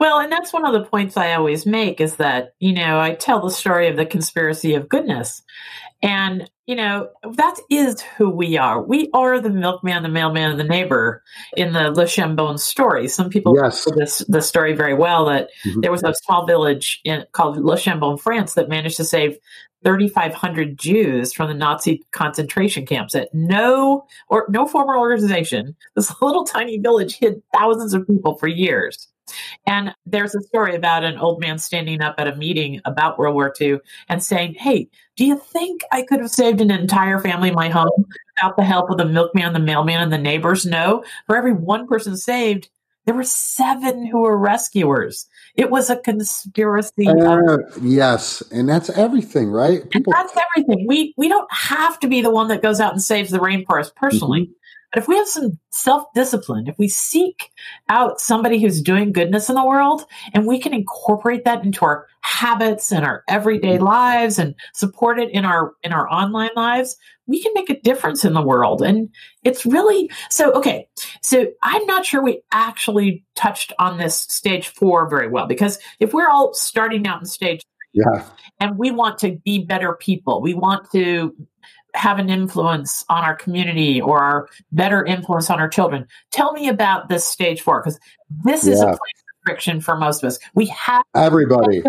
Well, 0.00 0.18
and 0.18 0.32
that's 0.32 0.52
one 0.52 0.64
of 0.64 0.72
the 0.72 0.88
points 0.88 1.16
I 1.16 1.34
always 1.34 1.66
make 1.66 2.00
is 2.00 2.16
that, 2.16 2.54
you 2.58 2.72
know, 2.72 2.98
I 2.98 3.14
tell 3.14 3.40
the 3.40 3.50
story 3.50 3.88
of 3.88 3.96
the 3.96 4.06
conspiracy 4.06 4.74
of 4.74 4.88
goodness. 4.88 5.42
And, 6.00 6.48
you 6.66 6.76
know, 6.76 7.08
that 7.34 7.56
is 7.70 8.00
who 8.00 8.30
we 8.30 8.56
are. 8.56 8.80
We 8.80 9.10
are 9.14 9.40
the 9.40 9.50
milkman, 9.50 10.04
the 10.04 10.08
mailman, 10.08 10.52
and 10.52 10.60
the 10.60 10.64
neighbor 10.64 11.24
in 11.56 11.72
the 11.72 11.90
Le 11.90 12.04
Chambon 12.04 12.58
story. 12.58 13.08
Some 13.08 13.30
people 13.30 13.56
yes. 13.56 13.86
know 13.86 13.96
this 13.96 14.18
the 14.28 14.40
story 14.40 14.74
very 14.74 14.94
well 14.94 15.26
that 15.26 15.48
mm-hmm. 15.66 15.80
there 15.80 15.90
was 15.90 16.04
a 16.04 16.14
small 16.14 16.46
village 16.46 17.00
in, 17.04 17.24
called 17.32 17.56
Le 17.58 17.76
Chambon, 17.76 18.20
France, 18.20 18.54
that 18.54 18.68
managed 18.68 18.96
to 18.98 19.04
save 19.04 19.38
3,500 19.84 20.78
Jews 20.78 21.32
from 21.32 21.48
the 21.48 21.54
Nazi 21.54 22.04
concentration 22.12 22.86
camps 22.86 23.12
that 23.12 23.32
no 23.32 24.06
or 24.28 24.46
no 24.48 24.66
formal 24.66 25.00
organization, 25.00 25.76
this 25.96 26.12
little 26.22 26.44
tiny 26.44 26.78
village 26.78 27.16
hid 27.18 27.42
thousands 27.52 27.94
of 27.94 28.06
people 28.06 28.36
for 28.36 28.46
years. 28.46 29.08
And 29.66 29.94
there's 30.06 30.34
a 30.34 30.42
story 30.42 30.74
about 30.74 31.04
an 31.04 31.18
old 31.18 31.40
man 31.40 31.58
standing 31.58 32.00
up 32.00 32.16
at 32.18 32.28
a 32.28 32.36
meeting 32.36 32.80
about 32.84 33.18
World 33.18 33.34
War 33.34 33.52
II 33.60 33.78
and 34.08 34.22
saying, 34.22 34.54
Hey, 34.54 34.88
do 35.16 35.24
you 35.24 35.38
think 35.38 35.82
I 35.92 36.02
could 36.02 36.20
have 36.20 36.30
saved 36.30 36.60
an 36.60 36.70
entire 36.70 37.18
family 37.18 37.48
in 37.48 37.54
my 37.54 37.68
home 37.68 38.06
without 38.36 38.56
the 38.56 38.64
help 38.64 38.90
of 38.90 38.98
the 38.98 39.04
milkman, 39.04 39.52
the 39.52 39.58
mailman, 39.58 40.00
and 40.00 40.12
the 40.12 40.18
neighbors? 40.18 40.64
No. 40.64 41.04
For 41.26 41.36
every 41.36 41.52
one 41.52 41.86
person 41.86 42.16
saved, 42.16 42.68
there 43.08 43.14
were 43.14 43.24
seven 43.24 44.04
who 44.04 44.20
were 44.20 44.36
rescuers. 44.36 45.26
It 45.54 45.70
was 45.70 45.88
a 45.88 45.96
conspiracy. 45.96 47.08
Uh, 47.08 47.54
of, 47.54 47.82
yes, 47.82 48.42
and 48.52 48.68
that's 48.68 48.90
everything, 48.90 49.48
right? 49.48 49.88
People, 49.88 50.12
that's 50.12 50.34
everything. 50.54 50.86
We 50.86 51.14
we 51.16 51.26
don't 51.26 51.50
have 51.50 51.98
to 52.00 52.06
be 52.06 52.20
the 52.20 52.30
one 52.30 52.48
that 52.48 52.60
goes 52.60 52.80
out 52.80 52.92
and 52.92 53.02
saves 53.02 53.30
the 53.30 53.38
rainforest 53.38 53.94
personally. 53.96 54.42
Mm-hmm. 54.42 54.52
But 54.92 55.02
if 55.02 55.08
we 55.08 55.16
have 55.16 55.28
some 55.28 55.58
self 55.70 56.04
discipline, 56.14 56.66
if 56.66 56.78
we 56.78 56.88
seek 56.88 57.50
out 57.88 58.20
somebody 58.20 58.58
who's 58.60 58.80
doing 58.80 59.12
goodness 59.12 59.48
in 59.48 59.54
the 59.54 59.64
world 59.64 60.04
and 60.32 60.46
we 60.46 60.58
can 60.58 60.72
incorporate 60.72 61.44
that 61.44 61.64
into 61.64 61.84
our 61.84 62.06
habits 62.22 62.90
and 62.90 63.04
our 63.04 63.22
everyday 63.28 63.78
lives 63.78 64.38
and 64.38 64.54
support 64.74 65.18
it 65.18 65.30
in 65.30 65.44
our 65.44 65.74
in 65.82 65.92
our 65.92 66.10
online 66.10 66.50
lives, 66.56 66.96
we 67.26 67.42
can 67.42 67.52
make 67.54 67.68
a 67.68 67.80
difference 67.80 68.24
in 68.24 68.32
the 68.32 68.42
world. 68.42 68.80
And 68.80 69.10
it's 69.44 69.66
really 69.66 70.10
so 70.30 70.52
okay. 70.52 70.88
So 71.22 71.46
I'm 71.62 71.84
not 71.86 72.06
sure 72.06 72.22
we 72.22 72.42
actually 72.52 73.24
touched 73.34 73.72
on 73.78 73.98
this 73.98 74.16
stage 74.16 74.68
four 74.68 75.08
very 75.08 75.28
well 75.28 75.46
because 75.46 75.78
if 76.00 76.14
we're 76.14 76.30
all 76.30 76.54
starting 76.54 77.06
out 77.06 77.20
in 77.20 77.26
stage 77.26 77.62
yeah. 77.92 78.24
and 78.58 78.78
we 78.78 78.90
want 78.90 79.18
to 79.18 79.38
be 79.44 79.64
better 79.64 79.92
people, 79.94 80.40
we 80.40 80.54
want 80.54 80.90
to 80.92 81.34
have 81.94 82.18
an 82.18 82.30
influence 82.30 83.04
on 83.08 83.24
our 83.24 83.34
community 83.34 84.00
or 84.00 84.20
our 84.20 84.48
better 84.72 85.04
influence 85.04 85.50
on 85.50 85.60
our 85.60 85.68
children. 85.68 86.06
Tell 86.30 86.52
me 86.52 86.68
about 86.68 87.08
this 87.08 87.24
stage 87.24 87.60
four 87.60 87.80
because 87.80 87.98
this 88.44 88.66
yeah. 88.66 88.72
is 88.72 88.80
a 88.80 88.86
place 88.86 88.94
of 88.94 89.36
friction 89.44 89.80
for 89.80 89.96
most 89.96 90.22
of 90.22 90.28
us. 90.28 90.38
We 90.54 90.66
have 90.66 91.04
everybody. 91.14 91.82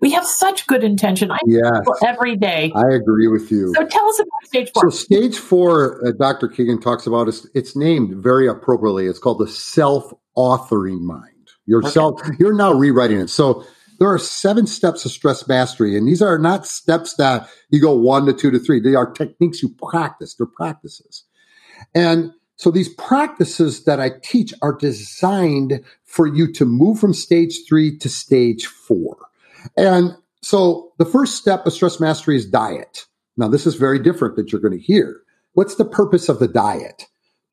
We 0.00 0.12
have 0.12 0.24
such 0.24 0.66
good 0.66 0.84
intention. 0.84 1.30
I 1.32 1.38
yes. 1.46 1.84
every 2.04 2.36
day. 2.36 2.72
I 2.74 2.88
agree 2.94 3.26
with 3.26 3.50
you. 3.50 3.72
So 3.74 3.84
tell 3.84 4.06
us 4.08 4.20
about 4.20 4.46
stage 4.46 4.70
four. 4.72 4.90
So 4.90 4.96
stage 4.96 5.38
four, 5.38 6.06
uh, 6.06 6.12
Dr. 6.12 6.46
Kegan 6.46 6.80
talks 6.80 7.06
about 7.06 7.26
is 7.28 7.50
it's 7.54 7.74
named 7.74 8.22
very 8.22 8.46
appropriately. 8.46 9.06
It's 9.06 9.18
called 9.18 9.40
the 9.40 9.48
self-authoring 9.48 11.00
mind. 11.00 11.34
Yourself, 11.66 12.20
okay. 12.20 12.30
you're 12.38 12.54
now 12.54 12.72
rewriting 12.72 13.20
it. 13.20 13.28
So 13.28 13.64
there 13.98 14.08
are 14.08 14.18
seven 14.18 14.66
steps 14.66 15.04
of 15.04 15.10
stress 15.10 15.46
mastery, 15.48 15.96
and 15.96 16.06
these 16.06 16.22
are 16.22 16.38
not 16.38 16.66
steps 16.66 17.14
that 17.14 17.48
you 17.70 17.80
go 17.80 17.92
one 17.92 18.26
to 18.26 18.32
two 18.32 18.50
to 18.50 18.58
three. 18.58 18.80
They 18.80 18.94
are 18.94 19.10
techniques 19.10 19.62
you 19.62 19.70
practice. 19.70 20.34
They're 20.34 20.46
practices. 20.46 21.24
And 21.94 22.32
so 22.56 22.70
these 22.70 22.88
practices 22.88 23.84
that 23.84 24.00
I 24.00 24.10
teach 24.22 24.52
are 24.62 24.76
designed 24.76 25.84
for 26.04 26.26
you 26.26 26.52
to 26.54 26.64
move 26.64 26.98
from 26.98 27.14
stage 27.14 27.60
three 27.68 27.96
to 27.98 28.08
stage 28.08 28.66
four. 28.66 29.16
And 29.76 30.16
so 30.42 30.92
the 30.98 31.04
first 31.04 31.36
step 31.36 31.66
of 31.66 31.72
stress 31.72 32.00
mastery 32.00 32.36
is 32.36 32.46
diet. 32.46 33.06
Now, 33.36 33.48
this 33.48 33.66
is 33.66 33.76
very 33.76 34.00
different 34.00 34.36
that 34.36 34.50
you're 34.50 34.60
going 34.60 34.78
to 34.78 34.84
hear. 34.84 35.20
What's 35.52 35.76
the 35.76 35.84
purpose 35.84 36.28
of 36.28 36.40
the 36.40 36.48
diet? 36.48 37.04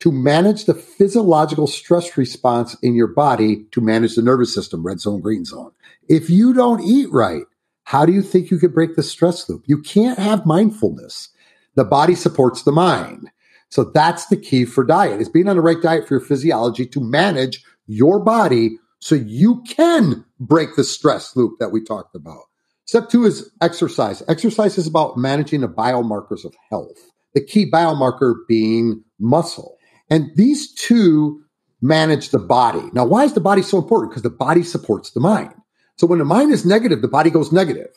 To 0.01 0.11
manage 0.11 0.65
the 0.65 0.73
physiological 0.73 1.67
stress 1.67 2.17
response 2.17 2.75
in 2.81 2.95
your 2.95 3.07
body 3.07 3.65
to 3.71 3.81
manage 3.81 4.15
the 4.15 4.21
nervous 4.21 4.53
system, 4.53 4.85
red 4.85 4.99
zone, 4.99 5.21
green 5.21 5.45
zone. 5.45 5.71
If 6.07 6.29
you 6.29 6.53
don't 6.53 6.81
eat 6.81 7.11
right, 7.11 7.43
how 7.83 8.05
do 8.05 8.11
you 8.11 8.21
think 8.21 8.51
you 8.51 8.57
could 8.57 8.73
break 8.73 8.95
the 8.95 9.03
stress 9.03 9.47
loop? 9.49 9.63
You 9.65 9.81
can't 9.81 10.19
have 10.19 10.45
mindfulness. 10.45 11.29
The 11.75 11.85
body 11.85 12.15
supports 12.15 12.63
the 12.63 12.71
mind. 12.71 13.29
So 13.69 13.83
that's 13.83 14.27
the 14.27 14.37
key 14.37 14.65
for 14.65 14.83
diet 14.83 15.21
is 15.21 15.29
being 15.29 15.47
on 15.47 15.55
the 15.55 15.61
right 15.61 15.81
diet 15.81 16.07
for 16.07 16.15
your 16.15 16.25
physiology 16.25 16.85
to 16.87 17.01
manage 17.01 17.63
your 17.87 18.19
body 18.19 18.77
so 18.99 19.15
you 19.15 19.63
can 19.67 20.25
break 20.39 20.75
the 20.75 20.83
stress 20.83 21.35
loop 21.35 21.59
that 21.59 21.71
we 21.71 21.83
talked 21.83 22.15
about. 22.15 22.43
Step 22.85 23.09
two 23.09 23.25
is 23.25 23.51
exercise. 23.61 24.23
Exercise 24.27 24.77
is 24.77 24.87
about 24.87 25.17
managing 25.17 25.61
the 25.61 25.67
biomarkers 25.67 26.45
of 26.45 26.55
health, 26.69 26.97
the 27.33 27.43
key 27.43 27.69
biomarker 27.69 28.35
being 28.47 29.03
muscle. 29.19 29.77
And 30.09 30.29
these 30.35 30.73
two 30.73 31.43
manage 31.81 32.29
the 32.29 32.39
body. 32.39 32.83
Now, 32.93 33.05
why 33.05 33.23
is 33.23 33.33
the 33.33 33.41
body 33.41 33.61
so 33.61 33.77
important? 33.77 34.11
Because 34.11 34.23
the 34.23 34.29
body 34.29 34.63
supports 34.63 35.11
the 35.11 35.19
mind. 35.19 35.53
So 35.97 36.07
when 36.07 36.19
the 36.19 36.25
mind 36.25 36.51
is 36.51 36.65
negative, 36.65 37.01
the 37.01 37.07
body 37.07 37.29
goes 37.29 37.51
negative. 37.51 37.91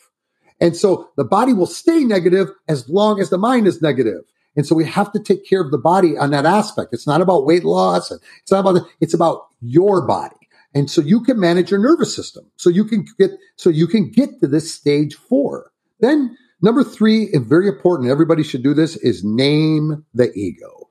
And 0.61 0.75
so 0.75 1.09
the 1.15 1.23
body 1.23 1.53
will 1.53 1.67
stay 1.67 2.03
negative 2.03 2.49
as 2.67 2.89
long 2.89 3.19
as 3.19 3.29
the 3.29 3.37
mind 3.37 3.67
is 3.67 3.81
negative. 3.81 4.23
And 4.55 4.65
so 4.65 4.75
we 4.75 4.85
have 4.85 5.11
to 5.13 5.19
take 5.19 5.47
care 5.47 5.61
of 5.61 5.71
the 5.71 5.77
body 5.77 6.17
on 6.17 6.31
that 6.31 6.45
aspect. 6.45 6.93
It's 6.93 7.07
not 7.07 7.21
about 7.21 7.45
weight 7.45 7.63
loss. 7.63 8.11
It's 8.11 8.51
not 8.51 8.59
about, 8.59 8.87
it's 8.99 9.13
about 9.13 9.47
your 9.61 10.05
body. 10.05 10.35
And 10.73 10.89
so 10.89 11.01
you 11.01 11.21
can 11.21 11.39
manage 11.39 11.71
your 11.71 11.79
nervous 11.79 12.15
system. 12.15 12.45
So 12.57 12.69
you 12.69 12.83
can 12.85 13.05
get, 13.17 13.31
so 13.55 13.69
you 13.69 13.87
can 13.87 14.11
get 14.11 14.39
to 14.41 14.47
this 14.47 14.73
stage 14.73 15.15
four. 15.15 15.71
Then 15.99 16.37
number 16.61 16.83
three, 16.83 17.29
and 17.33 17.45
very 17.45 17.67
important, 17.67 18.09
everybody 18.09 18.43
should 18.43 18.63
do 18.63 18.73
this 18.73 18.95
is 18.97 19.23
name 19.23 20.05
the 20.13 20.31
ego. 20.33 20.89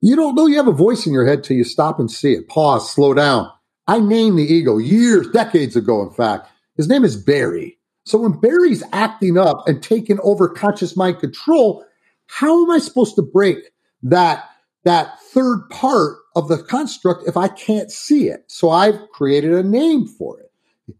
You 0.00 0.16
don't 0.16 0.34
know 0.34 0.46
you 0.46 0.56
have 0.56 0.68
a 0.68 0.72
voice 0.72 1.06
in 1.06 1.12
your 1.12 1.26
head 1.26 1.44
till 1.44 1.56
you 1.56 1.64
stop 1.64 1.98
and 1.98 2.10
see 2.10 2.32
it. 2.32 2.48
Pause, 2.48 2.90
slow 2.90 3.14
down. 3.14 3.50
I 3.90 3.98
named 3.98 4.38
the 4.38 4.44
ego 4.44 4.78
years, 4.78 5.26
decades 5.30 5.74
ago, 5.74 6.00
in 6.04 6.10
fact. 6.10 6.48
His 6.76 6.86
name 6.86 7.04
is 7.04 7.16
Barry. 7.16 7.76
So 8.04 8.18
when 8.18 8.38
Barry's 8.38 8.84
acting 8.92 9.36
up 9.36 9.66
and 9.66 9.82
taking 9.82 10.20
over 10.20 10.48
conscious 10.48 10.96
mind 10.96 11.18
control, 11.18 11.84
how 12.26 12.62
am 12.62 12.70
I 12.70 12.78
supposed 12.78 13.16
to 13.16 13.22
break 13.22 13.58
that, 14.04 14.44
that 14.84 15.20
third 15.32 15.68
part 15.70 16.18
of 16.36 16.46
the 16.46 16.62
construct 16.62 17.26
if 17.26 17.36
I 17.36 17.48
can't 17.48 17.90
see 17.90 18.28
it? 18.28 18.44
So 18.46 18.70
I've 18.70 19.10
created 19.10 19.54
a 19.54 19.64
name 19.64 20.06
for 20.06 20.38
it. 20.38 20.52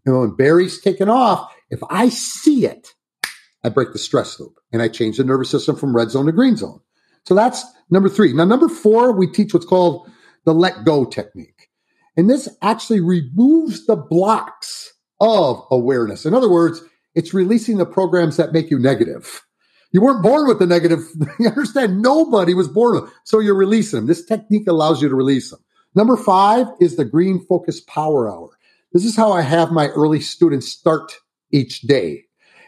Know, 0.04 0.22
when 0.22 0.34
Barry's 0.34 0.80
taken 0.80 1.08
off, 1.08 1.48
if 1.70 1.78
I 1.90 2.08
see 2.08 2.66
it, 2.66 2.92
I 3.62 3.68
break 3.68 3.92
the 3.92 4.00
stress 4.00 4.40
loop 4.40 4.58
and 4.72 4.82
I 4.82 4.88
change 4.88 5.18
the 5.18 5.24
nervous 5.24 5.48
system 5.48 5.76
from 5.76 5.94
red 5.94 6.10
zone 6.10 6.26
to 6.26 6.32
green 6.32 6.56
zone. 6.56 6.80
So 7.24 7.36
that's 7.36 7.64
number 7.88 8.08
three. 8.08 8.32
Now, 8.32 8.46
number 8.46 8.68
four, 8.68 9.12
we 9.12 9.28
teach 9.28 9.54
what's 9.54 9.64
called 9.64 10.10
the 10.44 10.52
let 10.52 10.84
go 10.84 11.04
technique. 11.04 11.59
And 12.16 12.28
this 12.28 12.48
actually 12.62 13.00
removes 13.00 13.86
the 13.86 13.96
blocks 13.96 14.92
of 15.20 15.62
awareness. 15.70 16.26
In 16.26 16.34
other 16.34 16.50
words, 16.50 16.82
it's 17.14 17.34
releasing 17.34 17.78
the 17.78 17.86
programs 17.86 18.36
that 18.36 18.52
make 18.52 18.70
you 18.70 18.78
negative. 18.78 19.42
You 19.92 20.00
weren't 20.00 20.22
born 20.22 20.46
with 20.46 20.58
the 20.58 20.66
negative. 20.66 21.00
You 21.38 21.48
understand? 21.48 22.02
Nobody 22.02 22.54
was 22.54 22.68
born 22.68 23.00
with. 23.00 23.12
So 23.24 23.40
you're 23.40 23.54
releasing 23.54 23.98
them. 23.98 24.06
This 24.06 24.24
technique 24.24 24.68
allows 24.68 25.02
you 25.02 25.08
to 25.08 25.14
release 25.14 25.50
them. 25.50 25.60
Number 25.94 26.16
five 26.16 26.66
is 26.80 26.96
the 26.96 27.04
green 27.04 27.44
focus 27.46 27.80
power 27.80 28.30
hour. 28.30 28.50
This 28.92 29.04
is 29.04 29.16
how 29.16 29.32
I 29.32 29.42
have 29.42 29.72
my 29.72 29.88
early 29.88 30.20
students 30.20 30.68
start 30.68 31.12
each 31.50 31.82
day. 31.82 32.24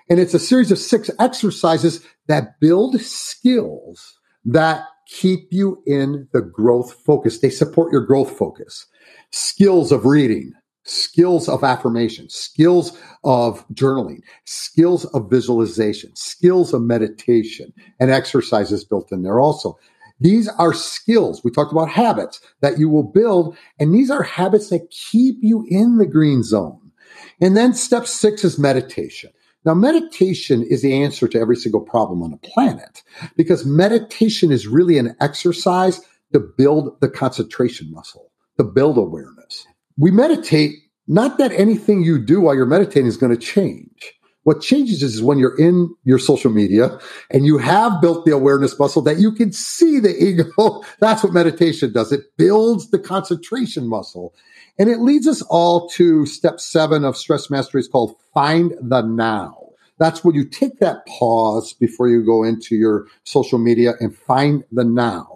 And 0.08 0.18
it's 0.18 0.34
a 0.34 0.38
series 0.38 0.72
of 0.72 0.78
six 0.78 1.10
exercises 1.18 2.04
that 2.26 2.58
build 2.60 3.00
skills 3.00 4.18
that 4.44 4.84
keep 5.06 5.48
you 5.50 5.82
in 5.86 6.28
the 6.32 6.40
growth 6.40 6.94
focus. 7.04 7.38
They 7.38 7.50
support 7.50 7.92
your 7.92 8.04
growth 8.04 8.36
focus. 8.36 8.86
Skills 9.32 9.92
of 9.92 10.04
reading, 10.04 10.52
skills 10.84 11.48
of 11.48 11.64
affirmation, 11.64 12.28
skills 12.28 12.96
of 13.24 13.66
journaling, 13.68 14.20
skills 14.44 15.04
of 15.06 15.30
visualization, 15.30 16.14
skills 16.14 16.74
of 16.74 16.82
meditation, 16.82 17.72
and 17.98 18.10
exercises 18.10 18.84
built 18.84 19.10
in 19.10 19.22
there 19.22 19.40
also. 19.40 19.78
These 20.20 20.48
are 20.48 20.72
skills. 20.72 21.42
We 21.42 21.50
talked 21.50 21.72
about 21.72 21.88
habits 21.88 22.40
that 22.60 22.78
you 22.78 22.88
will 22.88 23.02
build, 23.02 23.56
and 23.78 23.94
these 23.94 24.10
are 24.10 24.22
habits 24.22 24.68
that 24.68 24.90
keep 24.90 25.36
you 25.40 25.64
in 25.68 25.98
the 25.98 26.06
green 26.06 26.42
zone. 26.42 26.92
And 27.40 27.56
then 27.56 27.74
step 27.74 28.06
six 28.06 28.44
is 28.44 28.58
meditation. 28.58 29.30
Now, 29.64 29.74
meditation 29.74 30.62
is 30.62 30.82
the 30.82 30.92
answer 31.02 31.28
to 31.28 31.38
every 31.38 31.56
single 31.56 31.80
problem 31.80 32.22
on 32.22 32.32
the 32.32 32.36
planet 32.36 33.02
because 33.36 33.64
meditation 33.64 34.50
is 34.50 34.66
really 34.66 34.98
an 34.98 35.14
exercise 35.20 36.00
to 36.32 36.40
build 36.40 37.00
the 37.00 37.08
concentration 37.08 37.90
muscle, 37.92 38.31
to 38.58 38.64
build 38.64 38.98
awareness. 38.98 39.66
We 39.98 40.10
meditate, 40.10 40.72
not 41.06 41.38
that 41.38 41.52
anything 41.52 42.02
you 42.02 42.18
do 42.18 42.40
while 42.40 42.54
you're 42.54 42.66
meditating 42.66 43.06
is 43.06 43.16
going 43.16 43.34
to 43.34 43.40
change. 43.40 44.14
What 44.44 44.60
changes 44.60 45.02
is 45.02 45.22
when 45.22 45.38
you're 45.38 45.56
in 45.56 45.94
your 46.04 46.18
social 46.18 46.50
media 46.50 46.98
and 47.30 47.46
you 47.46 47.58
have 47.58 48.00
built 48.00 48.24
the 48.24 48.32
awareness 48.32 48.76
muscle 48.76 49.02
that 49.02 49.20
you 49.20 49.30
can 49.32 49.52
see 49.52 50.00
the 50.00 50.16
ego. 50.20 50.82
That's 51.00 51.22
what 51.22 51.32
meditation 51.32 51.92
does. 51.92 52.10
It 52.10 52.22
builds 52.36 52.90
the 52.90 52.98
concentration 52.98 53.86
muscle. 53.86 54.34
And 54.78 54.88
it 54.90 55.00
leads 55.00 55.28
us 55.28 55.42
all 55.42 55.88
to 55.90 56.26
step 56.26 56.58
seven 56.58 57.04
of 57.04 57.16
stress 57.16 57.50
mastery. 57.50 57.80
It's 57.80 57.88
called 57.88 58.16
find 58.34 58.74
the 58.80 59.02
now. 59.02 59.56
That's 59.98 60.24
where 60.24 60.34
you 60.34 60.44
take 60.44 60.80
that 60.80 61.06
pause 61.06 61.74
before 61.74 62.08
you 62.08 62.24
go 62.24 62.42
into 62.42 62.74
your 62.74 63.06
social 63.22 63.58
media 63.58 63.92
and 64.00 64.16
find 64.16 64.64
the 64.72 64.84
now. 64.84 65.31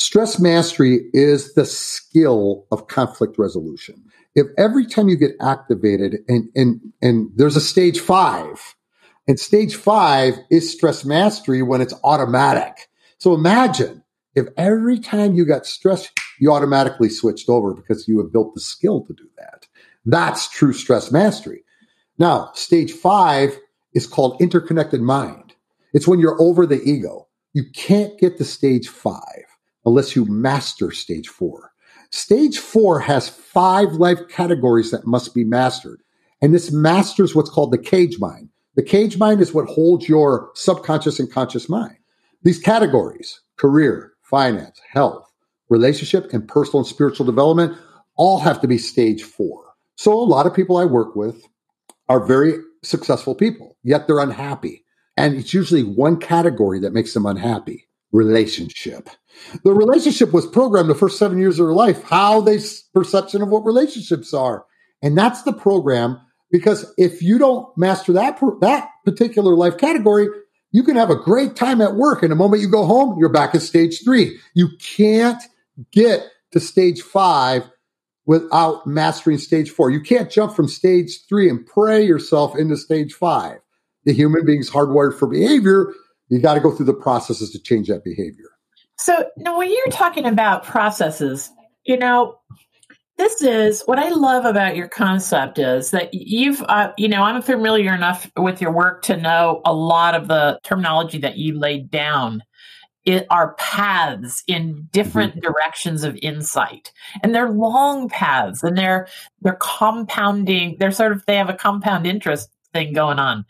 Stress 0.00 0.40
mastery 0.40 1.10
is 1.12 1.52
the 1.52 1.66
skill 1.66 2.64
of 2.72 2.86
conflict 2.86 3.38
resolution. 3.38 4.02
If 4.34 4.46
every 4.56 4.86
time 4.86 5.10
you 5.10 5.16
get 5.16 5.36
activated 5.42 6.20
and, 6.26 6.48
and, 6.56 6.80
and 7.02 7.30
there's 7.36 7.54
a 7.54 7.60
stage 7.60 8.00
five, 8.00 8.76
and 9.28 9.38
stage 9.38 9.76
five 9.76 10.38
is 10.50 10.72
stress 10.72 11.04
mastery 11.04 11.60
when 11.60 11.82
it's 11.82 11.92
automatic. 12.02 12.88
So 13.18 13.34
imagine 13.34 14.02
if 14.34 14.46
every 14.56 14.98
time 14.98 15.34
you 15.34 15.44
got 15.44 15.66
stressed, 15.66 16.18
you 16.40 16.50
automatically 16.50 17.10
switched 17.10 17.50
over 17.50 17.74
because 17.74 18.08
you 18.08 18.16
have 18.22 18.32
built 18.32 18.54
the 18.54 18.60
skill 18.62 19.04
to 19.04 19.12
do 19.12 19.28
that. 19.36 19.66
That's 20.06 20.48
true 20.48 20.72
stress 20.72 21.12
mastery. 21.12 21.62
Now, 22.16 22.52
stage 22.54 22.92
five 22.92 23.58
is 23.92 24.06
called 24.06 24.40
interconnected 24.40 25.02
mind. 25.02 25.52
It's 25.92 26.08
when 26.08 26.20
you're 26.20 26.40
over 26.40 26.64
the 26.64 26.82
ego. 26.82 27.28
You 27.52 27.64
can't 27.74 28.18
get 28.18 28.38
to 28.38 28.44
stage 28.46 28.88
five 28.88 29.44
unless 29.84 30.14
you 30.14 30.24
master 30.24 30.90
stage 30.90 31.28
four. 31.28 31.72
Stage 32.10 32.58
four 32.58 33.00
has 33.00 33.28
five 33.28 33.92
life 33.92 34.20
categories 34.28 34.90
that 34.90 35.06
must 35.06 35.34
be 35.34 35.44
mastered. 35.44 36.02
And 36.42 36.54
this 36.54 36.72
masters 36.72 37.34
what's 37.34 37.50
called 37.50 37.72
the 37.72 37.78
cage 37.78 38.18
mind. 38.18 38.48
The 38.76 38.82
cage 38.82 39.18
mind 39.18 39.40
is 39.40 39.52
what 39.54 39.68
holds 39.68 40.08
your 40.08 40.50
subconscious 40.54 41.20
and 41.20 41.30
conscious 41.30 41.68
mind. 41.68 41.96
These 42.42 42.58
categories, 42.58 43.40
career, 43.56 44.12
finance, 44.22 44.80
health, 44.90 45.30
relationship, 45.68 46.32
and 46.32 46.48
personal 46.48 46.80
and 46.80 46.86
spiritual 46.86 47.26
development 47.26 47.76
all 48.16 48.40
have 48.40 48.60
to 48.62 48.68
be 48.68 48.78
stage 48.78 49.22
four. 49.22 49.74
So 49.96 50.12
a 50.12 50.24
lot 50.24 50.46
of 50.46 50.54
people 50.54 50.78
I 50.78 50.84
work 50.86 51.14
with 51.14 51.44
are 52.08 52.24
very 52.24 52.54
successful 52.82 53.34
people, 53.34 53.76
yet 53.82 54.06
they're 54.06 54.18
unhappy. 54.18 54.84
And 55.16 55.36
it's 55.36 55.52
usually 55.52 55.84
one 55.84 56.18
category 56.18 56.80
that 56.80 56.94
makes 56.94 57.12
them 57.12 57.26
unhappy 57.26 57.86
relationship. 58.12 59.08
The 59.64 59.72
relationship 59.72 60.32
was 60.32 60.46
programmed 60.46 60.90
the 60.90 60.94
first 60.94 61.18
seven 61.18 61.38
years 61.38 61.58
of 61.58 61.66
their 61.66 61.74
life, 61.74 62.02
how 62.02 62.40
they 62.40 62.58
perception 62.92 63.42
of 63.42 63.48
what 63.48 63.64
relationships 63.64 64.34
are. 64.34 64.64
And 65.02 65.16
that's 65.16 65.42
the 65.42 65.52
program 65.52 66.20
because 66.50 66.92
if 66.98 67.22
you 67.22 67.38
don't 67.38 67.66
master 67.76 68.12
that, 68.12 68.38
that 68.60 68.88
particular 69.04 69.54
life 69.54 69.78
category, 69.78 70.28
you 70.72 70.82
can 70.82 70.96
have 70.96 71.10
a 71.10 71.16
great 71.16 71.56
time 71.56 71.80
at 71.80 71.94
work. 71.94 72.22
And 72.22 72.30
the 72.30 72.36
moment 72.36 72.62
you 72.62 72.68
go 72.68 72.84
home, 72.84 73.18
you're 73.18 73.28
back 73.28 73.54
at 73.54 73.62
stage 73.62 74.02
three. 74.04 74.38
You 74.54 74.68
can't 74.78 75.42
get 75.90 76.28
to 76.52 76.60
stage 76.60 77.02
five 77.02 77.68
without 78.26 78.86
mastering 78.86 79.38
stage 79.38 79.70
four. 79.70 79.90
You 79.90 80.00
can't 80.00 80.30
jump 80.30 80.54
from 80.54 80.68
stage 80.68 81.26
three 81.28 81.48
and 81.48 81.66
pray 81.66 82.04
yourself 82.04 82.56
into 82.56 82.76
stage 82.76 83.14
five. 83.14 83.58
The 84.04 84.12
human 84.12 84.46
being's 84.46 84.70
hardwired 84.70 85.18
for 85.18 85.26
behavior. 85.26 85.92
You 86.30 86.40
got 86.40 86.54
to 86.54 86.60
go 86.60 86.74
through 86.74 86.86
the 86.86 86.94
processes 86.94 87.50
to 87.50 87.58
change 87.58 87.88
that 87.88 88.04
behavior. 88.04 88.46
So 88.98 89.28
now 89.36 89.58
when 89.58 89.70
you're 89.70 89.86
talking 89.90 90.26
about 90.26 90.64
processes, 90.64 91.50
you 91.84 91.96
know, 91.96 92.38
this 93.16 93.42
is 93.42 93.82
what 93.82 93.98
I 93.98 94.08
love 94.10 94.46
about 94.46 94.76
your 94.76 94.88
concept 94.88 95.58
is 95.58 95.90
that 95.90 96.14
you've, 96.14 96.62
uh, 96.62 96.92
you 96.96 97.08
know, 97.08 97.22
I'm 97.22 97.42
familiar 97.42 97.94
enough 97.94 98.30
with 98.36 98.62
your 98.62 98.72
work 98.72 99.02
to 99.02 99.16
know 99.16 99.60
a 99.66 99.74
lot 99.74 100.14
of 100.14 100.28
the 100.28 100.58
terminology 100.64 101.18
that 101.18 101.36
you 101.36 101.58
laid 101.58 101.90
down 101.90 102.42
it 103.04 103.26
are 103.30 103.54
paths 103.54 104.42
in 104.46 104.88
different 104.92 105.32
mm-hmm. 105.32 105.52
directions 105.52 106.04
of 106.04 106.18
insight 106.22 106.92
and 107.22 107.34
they're 107.34 107.50
long 107.50 108.08
paths 108.08 108.62
and 108.62 108.76
they're 108.76 109.08
they're 109.40 109.58
compounding 109.60 110.76
they're 110.78 110.90
sort 110.92 111.12
of 111.12 111.24
they 111.26 111.36
have 111.36 111.48
a 111.48 111.54
compound 111.54 112.06
interest 112.06 112.50
thing 112.72 112.92
going 112.92 113.18
on 113.18 113.44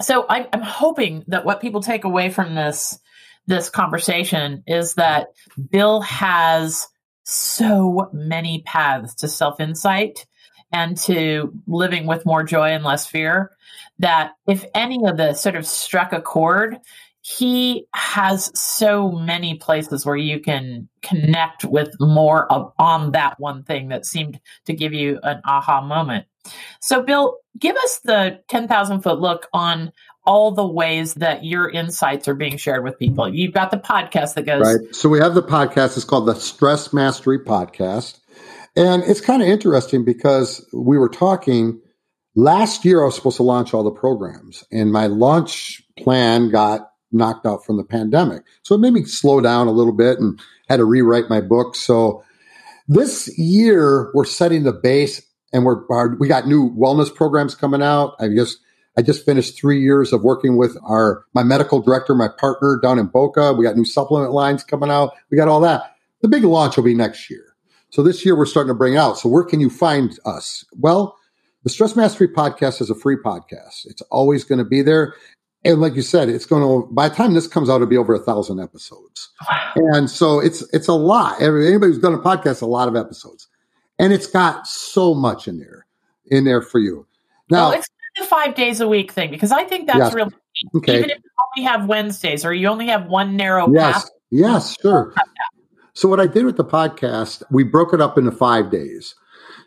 so 0.00 0.26
I, 0.28 0.48
i'm 0.52 0.62
hoping 0.62 1.24
that 1.28 1.44
what 1.44 1.60
people 1.60 1.82
take 1.82 2.04
away 2.04 2.30
from 2.30 2.54
this 2.54 2.98
this 3.46 3.70
conversation 3.70 4.62
is 4.66 4.94
that 4.94 5.28
bill 5.70 6.00
has 6.02 6.86
so 7.24 8.08
many 8.12 8.62
paths 8.64 9.14
to 9.16 9.28
self 9.28 9.60
insight 9.60 10.26
and 10.72 10.96
to 10.98 11.52
living 11.66 12.06
with 12.06 12.26
more 12.26 12.42
joy 12.42 12.70
and 12.70 12.84
less 12.84 13.06
fear 13.06 13.52
that 13.98 14.32
if 14.46 14.64
any 14.74 15.04
of 15.06 15.16
this 15.16 15.40
sort 15.40 15.56
of 15.56 15.66
struck 15.66 16.12
a 16.12 16.20
chord 16.20 16.78
he 17.28 17.86
has 17.94 18.50
so 18.58 19.10
many 19.10 19.56
places 19.56 20.06
where 20.06 20.16
you 20.16 20.40
can 20.40 20.88
connect 21.02 21.62
with 21.62 21.94
more 22.00 22.50
of, 22.50 22.72
on 22.78 23.12
that 23.12 23.38
one 23.38 23.64
thing 23.64 23.88
that 23.88 24.06
seemed 24.06 24.40
to 24.64 24.72
give 24.72 24.94
you 24.94 25.20
an 25.22 25.42
aha 25.44 25.82
moment. 25.82 26.24
So, 26.80 27.02
Bill, 27.02 27.38
give 27.58 27.76
us 27.76 28.00
the 28.04 28.40
10,000 28.48 29.02
foot 29.02 29.20
look 29.20 29.46
on 29.52 29.92
all 30.28 30.52
the 30.52 30.66
ways 30.66 31.14
that 31.14 31.42
your 31.42 31.70
insights 31.70 32.28
are 32.28 32.34
being 32.34 32.58
shared 32.58 32.84
with 32.84 32.98
people. 32.98 33.32
You've 33.32 33.54
got 33.54 33.70
the 33.70 33.78
podcast 33.78 34.34
that 34.34 34.44
goes 34.44 34.62
right. 34.62 34.94
So 34.94 35.08
we 35.08 35.18
have 35.20 35.34
the 35.34 35.42
podcast. 35.42 35.96
It's 35.96 36.04
called 36.04 36.26
the 36.26 36.34
Stress 36.34 36.92
Mastery 36.92 37.38
Podcast, 37.38 38.18
and 38.76 39.02
it's 39.04 39.22
kind 39.22 39.40
of 39.40 39.48
interesting 39.48 40.04
because 40.04 40.64
we 40.74 40.98
were 40.98 41.08
talking 41.08 41.80
last 42.34 42.84
year. 42.84 43.02
I 43.02 43.06
was 43.06 43.14
supposed 43.14 43.38
to 43.38 43.42
launch 43.42 43.72
all 43.72 43.82
the 43.82 43.90
programs, 43.90 44.64
and 44.70 44.92
my 44.92 45.06
launch 45.06 45.82
plan 45.98 46.50
got 46.50 46.90
knocked 47.10 47.46
out 47.46 47.64
from 47.64 47.78
the 47.78 47.84
pandemic. 47.84 48.42
So 48.64 48.74
it 48.74 48.78
made 48.78 48.92
me 48.92 49.04
slow 49.04 49.40
down 49.40 49.66
a 49.66 49.72
little 49.72 49.94
bit 49.94 50.18
and 50.18 50.38
had 50.68 50.76
to 50.76 50.84
rewrite 50.84 51.30
my 51.30 51.40
book. 51.40 51.74
So 51.74 52.22
this 52.86 53.32
year 53.38 54.10
we're 54.14 54.26
setting 54.26 54.64
the 54.64 54.72
base 54.72 55.22
and 55.52 55.64
we're 55.64 55.86
our, 55.90 56.16
we 56.16 56.28
got 56.28 56.46
new 56.46 56.70
wellness 56.76 57.14
programs 57.14 57.54
coming 57.54 57.82
out. 57.82 58.14
I 58.18 58.28
just 58.28 58.58
I 58.96 59.02
just 59.02 59.24
finished 59.24 59.56
three 59.56 59.80
years 59.80 60.12
of 60.12 60.22
working 60.22 60.56
with 60.56 60.76
our 60.84 61.24
my 61.34 61.42
medical 61.42 61.80
director, 61.80 62.14
my 62.14 62.28
partner 62.28 62.78
down 62.82 62.98
in 62.98 63.06
Boca. 63.06 63.52
We 63.52 63.64
got 63.64 63.76
new 63.76 63.84
supplement 63.84 64.32
lines 64.32 64.64
coming 64.64 64.90
out. 64.90 65.14
We 65.30 65.36
got 65.36 65.48
all 65.48 65.60
that. 65.60 65.94
The 66.20 66.28
big 66.28 66.44
launch 66.44 66.76
will 66.76 66.84
be 66.84 66.94
next 66.94 67.30
year. 67.30 67.54
So 67.90 68.02
this 68.02 68.24
year 68.24 68.36
we're 68.36 68.46
starting 68.46 68.68
to 68.68 68.74
bring 68.74 68.96
out. 68.96 69.18
So 69.18 69.28
where 69.28 69.44
can 69.44 69.60
you 69.60 69.70
find 69.70 70.18
us? 70.26 70.64
Well, 70.78 71.16
the 71.64 71.70
Stress 71.70 71.96
Mastery 71.96 72.28
Podcast 72.28 72.80
is 72.80 72.90
a 72.90 72.94
free 72.94 73.16
podcast. 73.16 73.86
It's 73.86 74.02
always 74.10 74.44
going 74.44 74.58
to 74.58 74.64
be 74.64 74.82
there. 74.82 75.14
And 75.64 75.80
like 75.80 75.94
you 75.94 76.02
said, 76.02 76.28
it's 76.28 76.46
going 76.46 76.62
to 76.62 76.92
by 76.92 77.08
the 77.08 77.14
time 77.14 77.34
this 77.34 77.46
comes 77.46 77.70
out, 77.70 77.76
it'll 77.76 77.86
be 77.86 77.96
over 77.96 78.14
a 78.14 78.18
thousand 78.18 78.60
episodes. 78.60 79.30
Wow. 79.48 79.72
And 79.76 80.10
so 80.10 80.38
it's 80.38 80.62
it's 80.72 80.88
a 80.88 80.92
lot. 80.92 81.40
Anybody 81.40 81.92
who's 81.92 81.98
done 81.98 82.14
a 82.14 82.18
podcast, 82.18 82.62
a 82.62 82.66
lot 82.66 82.88
of 82.88 82.96
episodes 82.96 83.48
and 83.98 84.12
it's 84.12 84.26
got 84.26 84.66
so 84.66 85.14
much 85.14 85.48
in 85.48 85.58
there, 85.58 85.86
in 86.26 86.44
there 86.44 86.62
for 86.62 86.78
you. 86.78 87.06
Now, 87.50 87.70
well, 87.70 87.78
it's 87.78 87.88
the 88.16 88.26
five 88.26 88.54
days 88.54 88.80
a 88.80 88.88
week 88.88 89.12
thing 89.12 89.30
because 89.30 89.52
I 89.52 89.64
think 89.64 89.86
that's 89.86 89.98
yes. 89.98 90.14
really 90.14 90.32
okay. 90.76 90.98
even 90.98 91.10
if 91.10 91.18
you 91.18 91.30
only 91.56 91.68
have 91.68 91.88
Wednesdays 91.88 92.44
or 92.44 92.52
you 92.52 92.68
only 92.68 92.86
have 92.88 93.06
one 93.06 93.36
narrow 93.36 93.72
yes. 93.72 94.02
path. 94.02 94.10
Yes, 94.30 94.76
sure. 94.80 95.14
So 95.94 96.08
what 96.08 96.20
I 96.20 96.26
did 96.26 96.44
with 96.44 96.56
the 96.56 96.64
podcast, 96.64 97.42
we 97.50 97.64
broke 97.64 97.92
it 97.92 98.00
up 98.00 98.18
into 98.18 98.30
five 98.30 98.70
days. 98.70 99.14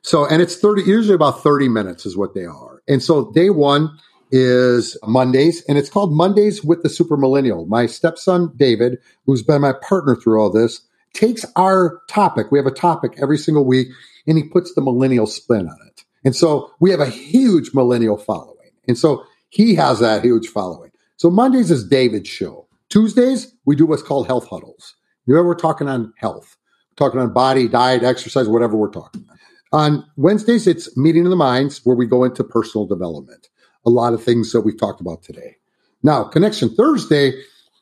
So, 0.04 0.26
and 0.26 0.42
it's 0.42 0.56
30, 0.56 0.84
usually 0.84 1.16
about 1.16 1.44
30 1.44 1.70
minutes 1.70 2.06
is 2.06 2.18
what 2.18 2.34
they 2.34 2.46
are. 2.46 2.82
And 2.88 3.04
so 3.04 3.32
day 3.32 3.50
one 3.50 3.90
is 4.32 4.98
Mondays 5.04 5.64
and 5.68 5.78
it's 5.78 5.90
called 5.90 6.14
Mondays 6.14 6.64
with 6.64 6.84
the 6.84 6.90
Super 6.90 7.18
Millennial. 7.18 7.66
My 7.66 7.86
stepson, 7.86 8.52
David, 8.56 8.98
who's 9.26 9.44
been 9.44 9.62
my 9.62 9.74
partner 9.74 10.16
through 10.16 10.42
all 10.42 10.50
this, 10.50 10.82
takes 11.14 11.46
our 11.56 12.02
topic. 12.08 12.52
We 12.52 12.60
have 12.60 12.68
a 12.68 12.72
topic 12.72 13.14
every 13.22 13.38
single 13.38 13.66
week 13.66 13.90
and 14.28 14.38
he 14.38 14.44
puts 14.44 14.74
the 14.74 14.82
millennial 14.82 15.28
spin 15.28 15.68
on 15.68 15.78
it. 15.88 16.04
And 16.24 16.36
so 16.36 16.72
we 16.80 16.92
have 16.92 17.00
a 17.00 17.10
huge 17.10 17.74
millennial 17.74 18.18
following. 18.18 18.70
And 18.88 18.98
so 18.98 19.26
he 19.50 19.76
has 19.76 20.00
that 20.00 20.24
huge 20.24 20.48
following. 20.48 20.92
So 21.18 21.30
Mondays 21.30 21.72
is 21.72 21.88
David's 21.88 22.30
show. 22.30 22.68
Tuesdays, 22.90 23.54
we 23.66 23.76
do 23.76 23.86
what's 23.86 24.04
called 24.04 24.28
health 24.28 24.48
huddles. 24.48 24.96
You 25.26 25.36
know, 25.36 25.44
we're 25.44 25.56
talking 25.56 25.88
on 25.88 26.14
health, 26.18 26.58
we're 26.92 27.06
talking 27.06 27.20
on 27.20 27.34
body, 27.34 27.68
diet, 27.68 28.04
exercise, 28.04 28.48
whatever 28.48 28.76
we're 28.76 28.92
talking 28.92 29.24
about. 29.24 29.38
On 29.74 30.06
Wednesdays, 30.18 30.68
it's 30.68 30.96
meeting 30.98 31.26
of 31.26 31.30
the 31.30 31.36
minds 31.38 31.80
where 31.86 31.96
we 31.96 32.06
go 32.06 32.24
into 32.24 32.44
personal 32.44 32.86
development. 32.86 33.50
A 33.86 33.90
lot 33.90 34.14
of 34.14 34.22
things 34.22 34.52
that 34.52 34.62
we've 34.62 34.80
talked 34.80 35.00
about 35.00 35.24
today. 35.24 35.56
Now, 36.04 36.24
Connection 36.24 36.76
Thursday 36.76 37.34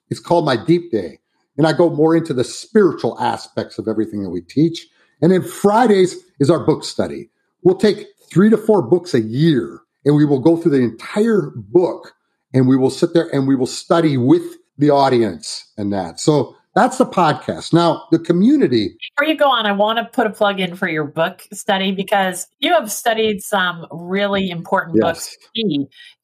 is 0.09 0.19
called 0.19 0.45
my 0.45 0.55
deep 0.55 0.91
day. 0.91 1.18
And 1.59 1.67
I 1.67 1.73
go 1.73 1.89
more 1.89 2.15
into 2.15 2.33
the 2.33 2.45
spiritual 2.45 3.19
aspects 3.19 3.77
of 3.77 3.89
everything 3.89 4.23
that 4.23 4.29
we 4.29 4.41
teach. 4.41 4.87
And 5.21 5.33
then 5.33 5.43
Fridays 5.43 6.15
is 6.39 6.49
our 6.49 6.65
book 6.65 6.85
study. 6.85 7.29
We'll 7.63 7.75
take 7.75 8.07
three 8.31 8.49
to 8.49 8.57
four 8.57 8.81
books 8.81 9.13
a 9.13 9.19
year 9.19 9.81
and 10.05 10.15
we 10.15 10.23
will 10.23 10.39
go 10.39 10.55
through 10.55 10.71
the 10.71 10.83
entire 10.83 11.51
book 11.55 12.13
and 12.53 12.69
we 12.69 12.77
will 12.77 12.89
sit 12.89 13.13
there 13.13 13.27
and 13.35 13.45
we 13.45 13.57
will 13.57 13.67
study 13.67 14.15
with 14.17 14.55
the 14.77 14.89
audience 14.89 15.69
and 15.77 15.91
that. 15.91 16.21
So 16.21 16.55
that's 16.75 16.97
the 16.97 17.05
podcast. 17.05 17.73
Now, 17.73 18.03
the 18.11 18.19
community. 18.19 18.95
Before 19.15 19.29
you 19.29 19.37
go 19.37 19.49
on, 19.49 19.65
I 19.65 19.71
want 19.71 19.97
to 19.99 20.05
put 20.05 20.27
a 20.27 20.29
plug 20.29 20.59
in 20.59 20.75
for 20.75 20.87
your 20.87 21.05
book 21.05 21.43
study 21.51 21.91
because 21.91 22.47
you 22.59 22.73
have 22.73 22.91
studied 22.91 23.41
some 23.41 23.85
really 23.91 24.49
important 24.49 24.97
yes. 25.01 25.03
books. 25.03 25.37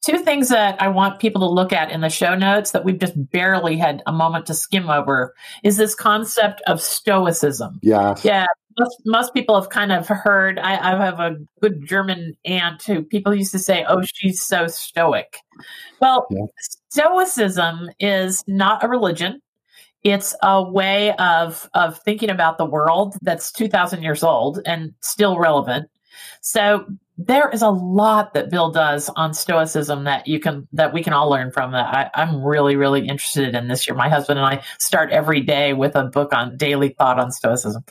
Two 0.04 0.18
things 0.18 0.48
that 0.50 0.80
I 0.80 0.88
want 0.88 1.18
people 1.18 1.40
to 1.40 1.48
look 1.48 1.72
at 1.72 1.90
in 1.90 2.00
the 2.00 2.08
show 2.08 2.34
notes 2.36 2.70
that 2.70 2.84
we've 2.84 2.98
just 2.98 3.14
barely 3.32 3.76
had 3.76 4.02
a 4.06 4.12
moment 4.12 4.46
to 4.46 4.54
skim 4.54 4.88
over 4.88 5.34
is 5.64 5.76
this 5.76 5.94
concept 5.94 6.62
of 6.66 6.80
stoicism. 6.80 7.80
Yeah. 7.82 8.14
Yeah 8.22 8.46
most, 8.78 9.02
most 9.04 9.34
people 9.34 9.60
have 9.60 9.70
kind 9.70 9.92
of 9.92 10.06
heard. 10.08 10.58
I, 10.58 10.92
I, 10.92 11.04
have 11.04 11.20
a 11.20 11.36
good 11.60 11.86
German 11.86 12.36
aunt 12.44 12.82
who 12.82 13.02
people 13.02 13.34
used 13.34 13.52
to 13.52 13.58
say, 13.58 13.84
"Oh, 13.88 14.02
she's 14.02 14.42
so 14.42 14.66
stoic." 14.66 15.38
Well, 16.00 16.26
yeah. 16.30 16.44
stoicism 16.90 17.88
is 17.98 18.44
not 18.46 18.84
a 18.84 18.88
religion. 18.88 19.40
It's 20.06 20.36
a 20.40 20.62
way 20.62 21.12
of 21.16 21.68
of 21.74 21.98
thinking 21.98 22.30
about 22.30 22.58
the 22.58 22.64
world 22.64 23.16
that's 23.22 23.50
two 23.50 23.66
thousand 23.66 24.04
years 24.04 24.22
old 24.22 24.60
and 24.64 24.94
still 25.00 25.36
relevant. 25.36 25.90
So 26.42 26.86
there 27.18 27.50
is 27.50 27.60
a 27.60 27.70
lot 27.70 28.32
that 28.34 28.48
Bill 28.48 28.70
does 28.70 29.10
on 29.16 29.34
stoicism 29.34 30.04
that 30.04 30.28
you 30.28 30.38
can 30.38 30.68
that 30.74 30.92
we 30.92 31.02
can 31.02 31.12
all 31.12 31.28
learn 31.28 31.50
from. 31.50 31.72
That 31.72 32.10
I, 32.14 32.22
am 32.22 32.40
really 32.40 32.76
really 32.76 33.00
interested 33.08 33.56
in 33.56 33.66
this 33.66 33.88
year. 33.88 33.96
My 33.96 34.08
husband 34.08 34.38
and 34.38 34.46
I 34.46 34.62
start 34.78 35.10
every 35.10 35.40
day 35.40 35.72
with 35.72 35.96
a 35.96 36.04
book 36.04 36.32
on 36.32 36.56
daily 36.56 36.90
thought 36.90 37.18
on 37.18 37.32
stoicism, 37.32 37.84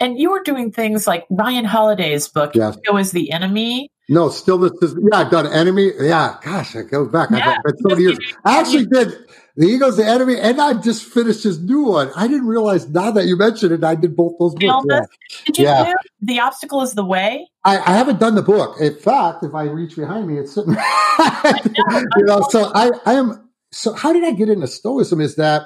and 0.00 0.18
you 0.18 0.30
were 0.30 0.42
doing 0.42 0.72
things 0.72 1.06
like 1.06 1.26
Ryan 1.28 1.66
Holiday's 1.66 2.28
book. 2.28 2.54
Yes. 2.54 2.78
Ego 2.78 2.96
is 2.96 3.12
the 3.12 3.30
enemy. 3.30 3.90
No, 4.10 4.30
still 4.30 4.56
this 4.56 4.72
is 4.80 4.96
yeah. 4.98 5.18
I've 5.18 5.30
done 5.30 5.46
enemy. 5.46 5.90
Yeah, 6.00 6.38
gosh, 6.42 6.74
I 6.74 6.82
go 6.82 7.04
back. 7.04 7.30
Yeah. 7.30 7.56
I've 7.58 7.62
done 7.62 7.76
so 7.78 7.88
many 7.90 8.02
years. 8.02 8.18
I 8.42 8.58
actually 8.58 8.86
did 8.86 9.14
the 9.56 9.66
ego's 9.66 9.98
the 9.98 10.06
enemy, 10.06 10.38
and 10.38 10.58
I 10.60 10.74
just 10.74 11.04
finished 11.04 11.42
his 11.42 11.60
new 11.60 11.82
one. 11.82 12.10
I 12.16 12.26
didn't 12.26 12.46
realize 12.46 12.88
now 12.88 13.10
that 13.10 13.26
you 13.26 13.36
mentioned 13.36 13.72
it, 13.72 13.84
I 13.84 13.96
did 13.96 14.16
both 14.16 14.32
those 14.38 14.54
books. 14.54 14.86
Yeah. 14.88 15.00
Did 15.44 15.58
you 15.58 15.64
yeah. 15.64 15.84
do 15.84 15.94
The 16.22 16.40
Obstacle 16.40 16.80
is 16.80 16.94
the 16.94 17.04
Way? 17.04 17.48
I, 17.64 17.78
I, 17.78 17.96
haven't 17.96 18.18
done 18.18 18.34
the 18.34 18.42
book. 18.42 18.80
In 18.80 18.94
fact, 18.94 19.44
if 19.44 19.54
I 19.54 19.64
reach 19.64 19.96
behind 19.96 20.26
me, 20.26 20.38
it's 20.38 20.54
sitting. 20.54 20.72
know, 21.18 22.02
you 22.16 22.24
know, 22.24 22.40
so 22.48 22.72
I, 22.74 22.92
I 23.04 23.14
am. 23.14 23.50
So 23.72 23.92
how 23.92 24.14
did 24.14 24.24
I 24.24 24.30
get 24.30 24.48
into 24.48 24.66
Stoicism? 24.66 25.20
Is 25.20 25.36
that 25.36 25.64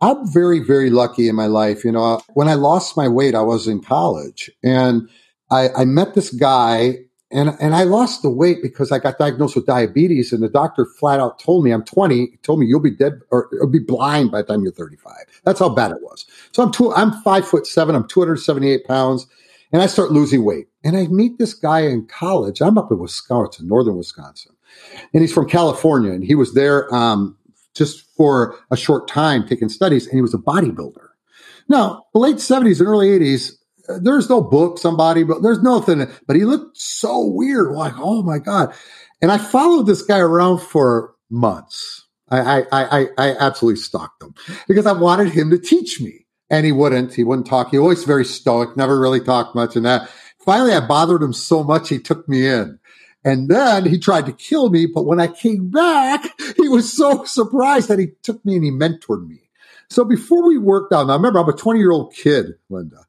I'm 0.00 0.32
very, 0.32 0.60
very 0.60 0.88
lucky 0.88 1.28
in 1.28 1.34
my 1.34 1.46
life. 1.46 1.84
You 1.84 1.92
know, 1.92 2.22
when 2.34 2.48
I 2.48 2.54
lost 2.54 2.96
my 2.96 3.08
weight, 3.08 3.34
I 3.34 3.42
was 3.42 3.68
in 3.68 3.82
college, 3.82 4.48
and 4.62 5.08
I, 5.50 5.68
I 5.76 5.84
met 5.84 6.14
this 6.14 6.30
guy 6.30 6.98
and, 7.30 7.54
and 7.60 7.74
I 7.74 7.82
lost 7.82 8.22
the 8.22 8.30
weight 8.30 8.62
because 8.62 8.90
I 8.90 8.98
got 8.98 9.18
diagnosed 9.18 9.54
with 9.54 9.66
diabetes 9.66 10.32
and 10.32 10.42
the 10.42 10.48
doctor 10.48 10.86
flat 10.86 11.20
out 11.20 11.38
told 11.38 11.62
me 11.62 11.72
I'm 11.72 11.84
20, 11.84 12.38
told 12.42 12.58
me 12.58 12.66
you'll 12.66 12.80
be 12.80 12.90
dead 12.90 13.20
or, 13.30 13.50
or 13.60 13.66
be 13.66 13.78
blind 13.78 14.30
by 14.30 14.40
the 14.40 14.48
time 14.48 14.62
you're 14.62 14.72
35. 14.72 15.12
That's 15.44 15.60
how 15.60 15.68
bad 15.68 15.90
it 15.90 16.00
was. 16.00 16.24
So 16.52 16.62
I'm 16.62 16.72
two, 16.72 16.92
I'm 16.94 17.12
five 17.22 17.46
foot 17.46 17.66
seven. 17.66 17.94
I'm 17.94 18.08
278 18.08 18.86
pounds 18.86 19.26
and 19.72 19.82
I 19.82 19.86
start 19.86 20.10
losing 20.10 20.42
weight 20.42 20.68
and 20.84 20.96
I 20.96 21.06
meet 21.08 21.36
this 21.36 21.52
guy 21.52 21.80
in 21.80 22.06
college. 22.06 22.62
I'm 22.62 22.78
up 22.78 22.90
in 22.90 22.98
Wisconsin, 22.98 23.68
northern 23.68 23.96
Wisconsin, 23.96 24.52
and 25.12 25.20
he's 25.20 25.32
from 25.32 25.48
California 25.48 26.12
and 26.12 26.24
he 26.24 26.34
was 26.34 26.54
there, 26.54 26.92
um, 26.94 27.36
just 27.74 28.06
for 28.16 28.58
a 28.70 28.76
short 28.76 29.06
time 29.06 29.46
taking 29.46 29.68
studies 29.68 30.06
and 30.06 30.16
he 30.16 30.22
was 30.22 30.32
a 30.32 30.38
bodybuilder. 30.38 31.08
Now, 31.68 32.06
the 32.14 32.20
late 32.20 32.36
70s 32.36 32.78
and 32.78 32.88
early 32.88 33.08
80s, 33.08 33.57
there's 33.88 34.28
no 34.28 34.40
book, 34.40 34.78
somebody, 34.78 35.24
but 35.24 35.42
there's 35.42 35.62
nothing. 35.62 36.06
But 36.26 36.36
he 36.36 36.44
looked 36.44 36.76
so 36.78 37.26
weird, 37.26 37.72
like, 37.72 37.94
oh 37.96 38.22
my 38.22 38.38
God. 38.38 38.74
And 39.20 39.32
I 39.32 39.38
followed 39.38 39.86
this 39.86 40.02
guy 40.02 40.18
around 40.18 40.58
for 40.58 41.14
months. 41.30 42.06
I, 42.30 42.62
I, 42.62 42.66
I, 42.72 43.06
I 43.16 43.36
absolutely 43.38 43.80
stalked 43.80 44.22
him 44.22 44.34
because 44.66 44.86
I 44.86 44.92
wanted 44.92 45.30
him 45.30 45.50
to 45.50 45.58
teach 45.58 46.00
me. 46.00 46.26
And 46.50 46.64
he 46.64 46.72
wouldn't. 46.72 47.14
He 47.14 47.24
wouldn't 47.24 47.46
talk. 47.46 47.70
He 47.70 47.78
always 47.78 48.04
very 48.04 48.24
stoic, 48.24 48.76
never 48.76 48.98
really 48.98 49.20
talked 49.20 49.54
much 49.54 49.76
and 49.76 49.84
that. 49.84 50.10
Finally, 50.44 50.72
I 50.72 50.80
bothered 50.80 51.22
him 51.22 51.32
so 51.32 51.62
much, 51.62 51.88
he 51.90 51.98
took 51.98 52.26
me 52.28 52.46
in. 52.46 52.78
And 53.24 53.48
then 53.48 53.84
he 53.84 53.98
tried 53.98 54.24
to 54.26 54.32
kill 54.32 54.70
me. 54.70 54.86
But 54.86 55.04
when 55.04 55.20
I 55.20 55.26
came 55.26 55.70
back, 55.70 56.24
he 56.56 56.68
was 56.68 56.90
so 56.90 57.24
surprised 57.24 57.88
that 57.88 57.98
he 57.98 58.08
took 58.22 58.42
me 58.46 58.56
and 58.56 58.64
he 58.64 58.70
mentored 58.70 59.26
me. 59.26 59.50
So 59.90 60.04
before 60.04 60.46
we 60.46 60.56
worked 60.56 60.92
out, 60.92 61.06
now 61.06 61.16
remember, 61.16 61.38
I'm 61.38 61.48
a 61.48 61.52
20 61.52 61.78
year 61.78 61.92
old 61.92 62.14
kid, 62.14 62.54
Linda 62.70 63.07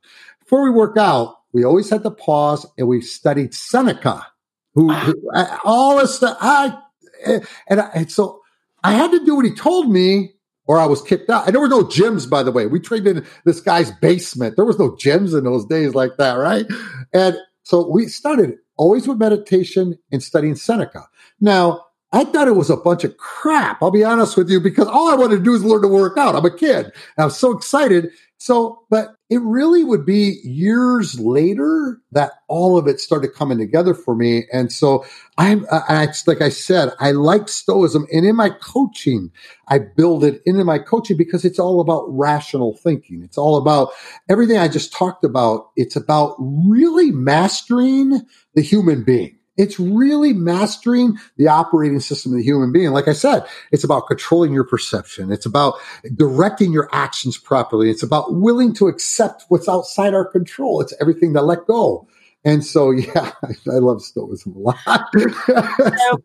before 0.49 0.63
we 0.63 0.71
work 0.71 0.97
out, 0.97 1.41
we 1.53 1.63
always 1.63 1.91
had 1.91 2.01
to 2.01 2.09
pause 2.09 2.65
and 2.75 2.87
we 2.87 3.01
studied 3.01 3.53
Seneca, 3.53 4.25
who, 4.73 4.91
ah. 4.91 5.13
who 5.13 5.29
all 5.63 5.97
this 5.97 6.15
stuff. 6.15 6.37
I, 6.41 6.75
eh, 7.23 7.41
and, 7.67 7.81
I, 7.81 7.89
and 7.93 8.11
so 8.11 8.41
I 8.83 8.93
had 8.93 9.11
to 9.11 9.23
do 9.23 9.35
what 9.35 9.45
he 9.45 9.53
told 9.53 9.91
me 9.91 10.33
or 10.65 10.79
I 10.79 10.87
was 10.87 11.03
kicked 11.03 11.29
out. 11.29 11.45
And 11.45 11.53
there 11.53 11.61
were 11.61 11.67
no 11.67 11.83
gyms, 11.83 12.27
by 12.27 12.41
the 12.41 12.51
way. 12.51 12.65
We 12.65 12.79
trained 12.79 13.05
in 13.05 13.27
this 13.45 13.61
guy's 13.61 13.91
basement. 13.91 14.55
There 14.55 14.65
was 14.65 14.79
no 14.79 14.89
gyms 14.89 15.37
in 15.37 15.43
those 15.43 15.65
days 15.65 15.93
like 15.93 16.17
that, 16.17 16.33
right? 16.33 16.65
And 17.13 17.37
so 17.61 17.87
we 17.87 18.07
started 18.07 18.55
always 18.75 19.07
with 19.07 19.19
meditation 19.19 19.99
and 20.11 20.23
studying 20.23 20.55
Seneca. 20.55 21.07
Now, 21.39 21.85
I 22.11 22.23
thought 22.23 22.47
it 22.47 22.55
was 22.55 22.71
a 22.71 22.77
bunch 22.77 23.03
of 23.03 23.17
crap. 23.17 23.83
I'll 23.83 23.91
be 23.91 24.03
honest 24.03 24.35
with 24.35 24.49
you, 24.49 24.59
because 24.59 24.87
all 24.87 25.09
I 25.09 25.15
wanted 25.15 25.37
to 25.37 25.43
do 25.43 25.53
is 25.53 25.63
learn 25.63 25.83
to 25.83 25.87
work 25.87 26.17
out. 26.17 26.35
I'm 26.35 26.45
a 26.45 26.55
kid. 26.55 26.85
And 26.85 26.93
I 27.19 27.25
was 27.25 27.37
so 27.37 27.55
excited. 27.55 28.09
So, 28.41 28.83
but 28.89 29.15
it 29.29 29.41
really 29.41 29.83
would 29.83 30.05
be 30.05 30.39
years 30.43 31.19
later 31.19 32.01
that 32.13 32.31
all 32.47 32.77
of 32.77 32.87
it 32.87 33.01
started 33.01 33.33
coming 33.33 33.57
together 33.57 33.93
for 33.93 34.15
me. 34.15 34.45
And 34.53 34.71
so 34.71 35.05
I'm, 35.37 35.65
I, 35.71 36.07
like 36.25 36.41
I 36.41 36.47
said, 36.47 36.93
I 36.99 37.11
like 37.11 37.49
Stoicism 37.49 38.07
and 38.13 38.25
in 38.25 38.37
my 38.37 38.49
coaching, 38.49 39.29
I 39.67 39.79
build 39.79 40.23
it 40.23 40.41
into 40.45 40.63
my 40.63 40.79
coaching 40.79 41.17
because 41.17 41.43
it's 41.43 41.59
all 41.59 41.81
about 41.81 42.05
rational 42.07 42.77
thinking. 42.77 43.21
It's 43.23 43.37
all 43.37 43.57
about 43.57 43.89
everything 44.29 44.57
I 44.57 44.69
just 44.69 44.93
talked 44.93 45.25
about. 45.25 45.71
It's 45.75 45.97
about 45.97 46.35
really 46.39 47.11
mastering 47.11 48.21
the 48.55 48.61
human 48.61 49.03
being. 49.03 49.38
It's 49.59 49.77
really 49.77 50.31
mastering 50.31 51.17
the 51.35 51.49
operating 51.49 51.99
system 51.99 52.31
of 52.31 52.37
the 52.37 52.43
human 52.43 52.71
being. 52.71 52.91
Like 52.91 53.09
I 53.09 53.13
said, 53.13 53.45
it's 53.73 53.83
about 53.83 54.07
controlling 54.07 54.53
your 54.53 54.63
perception. 54.63 55.33
It's 55.33 55.45
about 55.45 55.75
directing 56.15 56.71
your 56.71 56.87
actions 56.93 57.37
properly. 57.37 57.89
It's 57.89 58.01
about 58.01 58.33
willing 58.35 58.73
to 58.75 58.87
accept 58.87 59.43
what's 59.49 59.67
outside 59.67 60.13
our 60.13 60.23
control. 60.25 60.79
It's 60.79 60.93
everything 61.01 61.33
to 61.33 61.41
let 61.41 61.67
go. 61.67 62.07
And 62.45 62.65
so, 62.65 62.91
yeah, 62.91 63.33
I 63.43 63.79
love 63.79 64.01
Stoicism 64.01 64.55
a 64.55 64.59
lot. 64.59 64.77
so, 64.87 66.21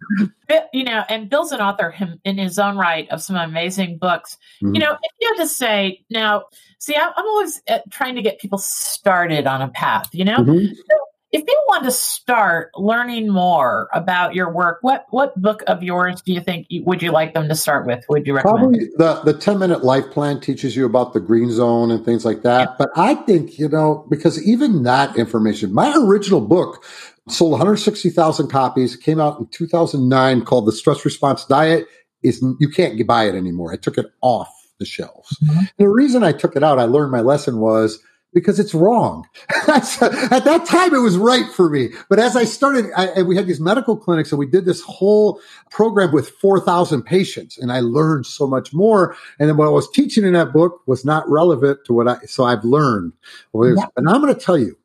you 0.73 0.85
know, 0.85 1.03
and 1.09 1.29
Bill's 1.29 1.51
an 1.51 1.61
author 1.61 1.91
him, 1.91 2.21
in 2.25 2.39
his 2.39 2.59
own 2.59 2.77
right 2.77 3.11
of 3.11 3.21
some 3.21 3.35
amazing 3.35 3.99
books. 3.99 4.39
Mm-hmm. 4.63 4.77
You 4.77 4.81
know, 4.81 4.93
if 4.93 5.13
you 5.21 5.35
had 5.35 5.43
to 5.43 5.49
say 5.49 6.05
now, 6.09 6.45
see, 6.79 6.95
I'm, 6.95 7.13
always 7.17 7.61
uh, 7.69 7.79
trying 7.91 8.15
to 8.15 8.23
get 8.23 8.39
people 8.39 8.59
started 8.59 9.49
on 9.49 9.61
a 9.61 9.69
path. 9.69 10.11
You 10.13 10.25
know, 10.25 10.37
mm-hmm. 10.39 10.73
so 10.73 10.97
if 11.35 11.41
people 11.41 11.65
want 11.67 11.83
to 11.83 11.91
start 11.91 12.71
learning 12.77 13.29
more 13.29 13.89
about 13.93 14.37
your 14.37 14.53
work, 14.53 14.79
what 14.83 15.05
what 15.11 15.35
book 15.35 15.65
of 15.67 15.83
yours 15.83 16.23
do 16.23 16.33
you 16.33 16.41
think 16.41 16.67
you, 16.69 16.85
would 16.85 17.03
you 17.03 17.11
like 17.11 17.35
them 17.35 17.49
to 17.49 17.57
start 17.57 17.87
with? 17.87 18.05
Would 18.09 18.25
you 18.25 18.37
recommend? 18.37 18.59
Probably 18.59 18.89
the 18.97 19.33
the 19.33 19.37
ten 19.37 19.59
minute 19.59 19.83
life 19.83 20.09
plan 20.13 20.39
teaches 20.41 20.77
you 20.77 20.87
about 20.87 21.13
the 21.13 21.19
green 21.19 21.51
zone 21.51 21.91
and 21.91 22.05
things 22.05 22.25
like 22.25 22.43
that. 22.43 22.69
Yeah. 22.71 22.75
But 22.79 22.91
I 22.95 23.17
think 23.17 23.59
you 23.59 23.69
know 23.69 24.07
because 24.09 24.41
even 24.47 24.85
that 24.85 25.17
information, 25.17 25.75
my 25.75 25.93
original 26.07 26.41
book 26.41 26.85
sold 27.29 27.51
160,000 27.51 28.49
copies. 28.49 28.95
It 28.95 29.01
came 29.01 29.19
out 29.19 29.41
in 29.41 29.47
2009 29.49 30.45
called 30.45 30.67
The 30.67 30.73
Stress 30.73 31.05
Response 31.05 31.45
Diet. 31.47 31.89
Is 32.23 32.45
you 32.61 32.69
can't 32.69 33.05
buy 33.09 33.25
it 33.25 33.35
anymore. 33.35 33.73
I 33.73 33.77
took 33.77 33.99
it 33.99 34.07
off 34.23 34.49
the 34.79 34.87
shelves. 34.87 35.37
Mm-hmm. 35.45 35.65
The 35.79 35.89
reason 35.89 36.23
I 36.23 36.31
took 36.31 36.55
it 36.55 36.63
out, 36.63 36.79
I 36.79 36.85
learned 36.85 37.11
my 37.11 37.21
lesson 37.23 37.59
was 37.59 37.99
because 38.35 38.59
it's 38.59 38.75
wrong. 38.75 39.27
At 39.69 40.45
that 40.45 40.67
time, 40.67 40.93
it 40.93 40.99
was 40.99 41.17
right 41.17 41.51
for 41.53 41.71
me. 41.71 41.91
But 42.11 42.19
as 42.19 42.37
I 42.37 42.45
started, 42.45 42.87
I, 42.97 43.23
we 43.23 43.37
had 43.37 43.47
these 43.47 43.61
medical 43.61 43.97
clinics 43.97 44.33
and 44.33 44.39
we 44.39 44.47
did 44.47 44.65
this 44.65 44.81
whole 44.83 45.41
program 45.71 46.13
with 46.13 46.29
4,000 46.29 47.05
patients 47.05 47.57
and 47.57 47.73
I 47.73 47.81
learned 47.81 48.27
so 48.27 48.47
much 48.47 48.75
more. 48.75 49.17
And 49.39 49.49
then 49.49 49.57
what 49.57 49.69
I 49.69 49.71
was 49.71 49.91
teaching 49.91 50.25
in 50.25 50.35
that 50.35 50.53
book 50.53 50.83
was 50.87 51.05
not 51.05 51.29
relevant 51.31 51.81
to 51.87 51.95
what 51.95 52.09
I, 52.09 52.19
so 52.27 52.45
I've 52.45 52.65
learned. 52.65 53.13
Yeah. 53.55 53.87
And 53.97 54.09
I'm 54.09 54.21
going 54.21 54.35
to 54.35 54.41
tell 54.41 54.59
you, 54.59 54.77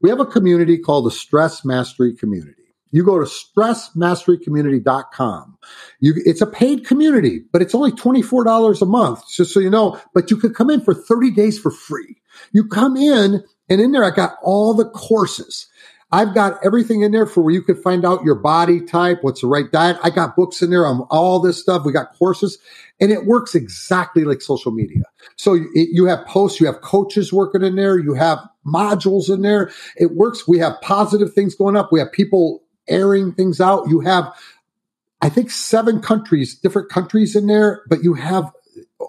we 0.00 0.10
have 0.10 0.20
a 0.20 0.26
community 0.26 0.78
called 0.78 1.06
the 1.06 1.10
Stress 1.10 1.64
Mastery 1.64 2.14
Community. 2.14 2.54
You 2.90 3.04
go 3.04 3.18
to 3.18 3.26
stressmasterycommunity.com. 3.26 5.58
You, 6.00 6.14
it's 6.24 6.40
a 6.40 6.46
paid 6.46 6.86
community, 6.86 7.42
but 7.52 7.60
it's 7.60 7.74
only 7.74 7.92
$24 7.92 8.80
a 8.80 8.86
month, 8.86 9.24
just 9.30 9.52
so 9.52 9.60
you 9.60 9.68
know. 9.68 10.00
But 10.14 10.30
you 10.30 10.38
could 10.38 10.54
come 10.54 10.70
in 10.70 10.80
for 10.80 10.94
30 10.94 11.32
days 11.32 11.58
for 11.58 11.70
free. 11.70 12.17
You 12.52 12.66
come 12.66 12.96
in 12.96 13.44
and 13.68 13.80
in 13.80 13.92
there, 13.92 14.04
I 14.04 14.10
got 14.10 14.36
all 14.42 14.74
the 14.74 14.88
courses. 14.88 15.66
I've 16.10 16.34
got 16.34 16.58
everything 16.64 17.02
in 17.02 17.12
there 17.12 17.26
for 17.26 17.42
where 17.42 17.52
you 17.52 17.60
can 17.60 17.74
find 17.74 18.04
out 18.04 18.24
your 18.24 18.34
body 18.34 18.80
type, 18.80 19.18
what's 19.20 19.42
the 19.42 19.46
right 19.46 19.70
diet. 19.70 19.98
I 20.02 20.08
got 20.08 20.36
books 20.36 20.62
in 20.62 20.70
there 20.70 20.86
on 20.86 21.06
all 21.10 21.38
this 21.38 21.60
stuff. 21.60 21.84
We 21.84 21.92
got 21.92 22.14
courses 22.14 22.58
and 22.98 23.12
it 23.12 23.26
works 23.26 23.54
exactly 23.54 24.24
like 24.24 24.40
social 24.40 24.72
media. 24.72 25.02
So 25.36 25.52
you 25.74 26.06
have 26.06 26.24
posts, 26.26 26.60
you 26.60 26.66
have 26.66 26.80
coaches 26.80 27.30
working 27.30 27.62
in 27.62 27.76
there, 27.76 27.98
you 27.98 28.14
have 28.14 28.38
modules 28.66 29.32
in 29.32 29.42
there. 29.42 29.70
It 29.96 30.12
works. 30.12 30.48
We 30.48 30.58
have 30.58 30.80
positive 30.80 31.34
things 31.34 31.54
going 31.54 31.76
up. 31.76 31.92
We 31.92 32.00
have 32.00 32.10
people 32.12 32.62
airing 32.88 33.32
things 33.32 33.60
out. 33.60 33.88
You 33.88 34.00
have, 34.00 34.32
I 35.20 35.28
think, 35.28 35.50
seven 35.50 36.00
countries, 36.00 36.58
different 36.58 36.88
countries 36.88 37.36
in 37.36 37.48
there, 37.48 37.82
but 37.86 38.02
you 38.02 38.14
have 38.14 38.50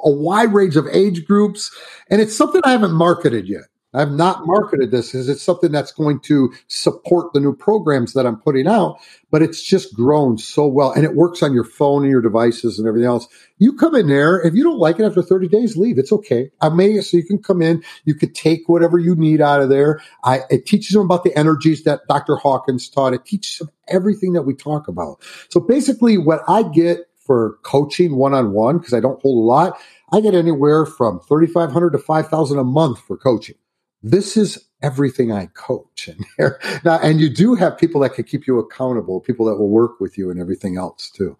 a 0.04 0.12
wide 0.12 0.54
range 0.54 0.76
of 0.76 0.88
age 0.88 1.26
groups. 1.26 1.76
And 2.10 2.22
it's 2.22 2.36
something 2.36 2.62
I 2.64 2.72
haven't 2.72 2.94
marketed 2.94 3.48
yet. 3.48 3.64
I 3.94 4.02
have 4.02 4.12
not 4.12 4.46
marketed 4.46 4.92
this 4.92 5.12
because 5.12 5.28
it's 5.30 5.42
something 5.42 5.72
that's 5.72 5.92
going 5.92 6.20
to 6.22 6.54
support 6.68 7.34
the 7.34 7.40
new 7.40 7.56
programs 7.56 8.14
that 8.14 8.28
I'm 8.28 8.38
putting 8.38 8.68
out, 8.68 9.00
but 9.32 9.42
it's 9.42 9.64
just 9.64 9.96
grown 9.96 10.38
so 10.38 10.68
well 10.68 10.92
and 10.92 11.04
it 11.04 11.16
works 11.16 11.42
on 11.42 11.54
your 11.54 11.64
phone 11.64 12.04
and 12.04 12.12
your 12.12 12.22
devices 12.22 12.78
and 12.78 12.88
everything 12.88 13.08
else. 13.08 13.28
You 13.58 13.74
come 13.76 13.96
in 13.96 14.08
there. 14.08 14.40
If 14.42 14.54
you 14.54 14.64
don't 14.64 14.78
like 14.78 15.00
it 15.00 15.06
after 15.06 15.24
30 15.24 15.48
days, 15.48 15.76
leave. 15.76 15.98
It's 15.98 16.12
okay. 16.12 16.52
I 16.62 16.70
may, 16.70 17.02
so 17.02 17.18
you 17.18 17.24
can 17.24 17.42
come 17.42 17.64
in. 17.64 17.84
You 18.06 18.14
could 18.14 18.36
take 18.36 18.70
whatever 18.70 19.00
you 19.00 19.16
need 19.16 19.42
out 19.42 19.62
of 19.62 19.70
there. 19.70 20.00
I, 20.24 20.42
it 20.52 20.68
teaches 20.68 20.94
them 20.94 21.06
about 21.06 21.24
the 21.24 21.36
energies 21.36 21.84
that 21.86 22.02
Dr. 22.08 22.36
Hawkins 22.36 22.90
taught. 22.90 23.16
It 23.16 23.26
teaches 23.26 23.58
them 23.58 23.72
everything 23.88 24.34
that 24.34 24.44
we 24.44 24.54
talk 24.54 24.88
about. 24.88 25.18
So 25.50 25.60
basically 25.60 26.20
what 26.20 26.42
I 26.48 26.62
get 26.62 27.09
for 27.30 27.60
coaching 27.62 28.16
one 28.16 28.34
on 28.34 28.54
one, 28.54 28.80
because 28.80 28.94
I 28.94 29.00
don't 29.00 29.22
hold 29.22 29.38
a 29.38 29.48
lot, 29.48 29.80
I 30.12 30.20
get 30.20 30.34
anywhere 30.34 30.88
from 30.88 31.20
3,500 31.20 31.92
to 31.92 32.00
5,000 32.00 32.58
a 32.58 32.64
month 32.64 33.00
for 33.02 33.16
coaching 33.16 33.56
this 34.04 34.38
is 34.38 34.66
everything 34.82 35.32
I 35.32 35.48
coach 35.48 36.08
in 36.08 36.18
here. 36.38 36.60
Now, 36.84 37.00
and 37.00 37.20
you 37.20 37.30
do 37.30 37.56
have 37.56 37.78
people 37.78 38.02
that 38.02 38.14
can 38.14 38.24
keep 38.24 38.48
you 38.48 38.60
accountable, 38.60 39.20
people 39.20 39.46
that 39.48 39.56
will 39.56 39.70
work 39.70 40.00
with 40.00 40.18
you 40.18 40.30
and 40.30 40.40
everything 40.40 40.78
else 40.78 41.10
too. 41.10 41.38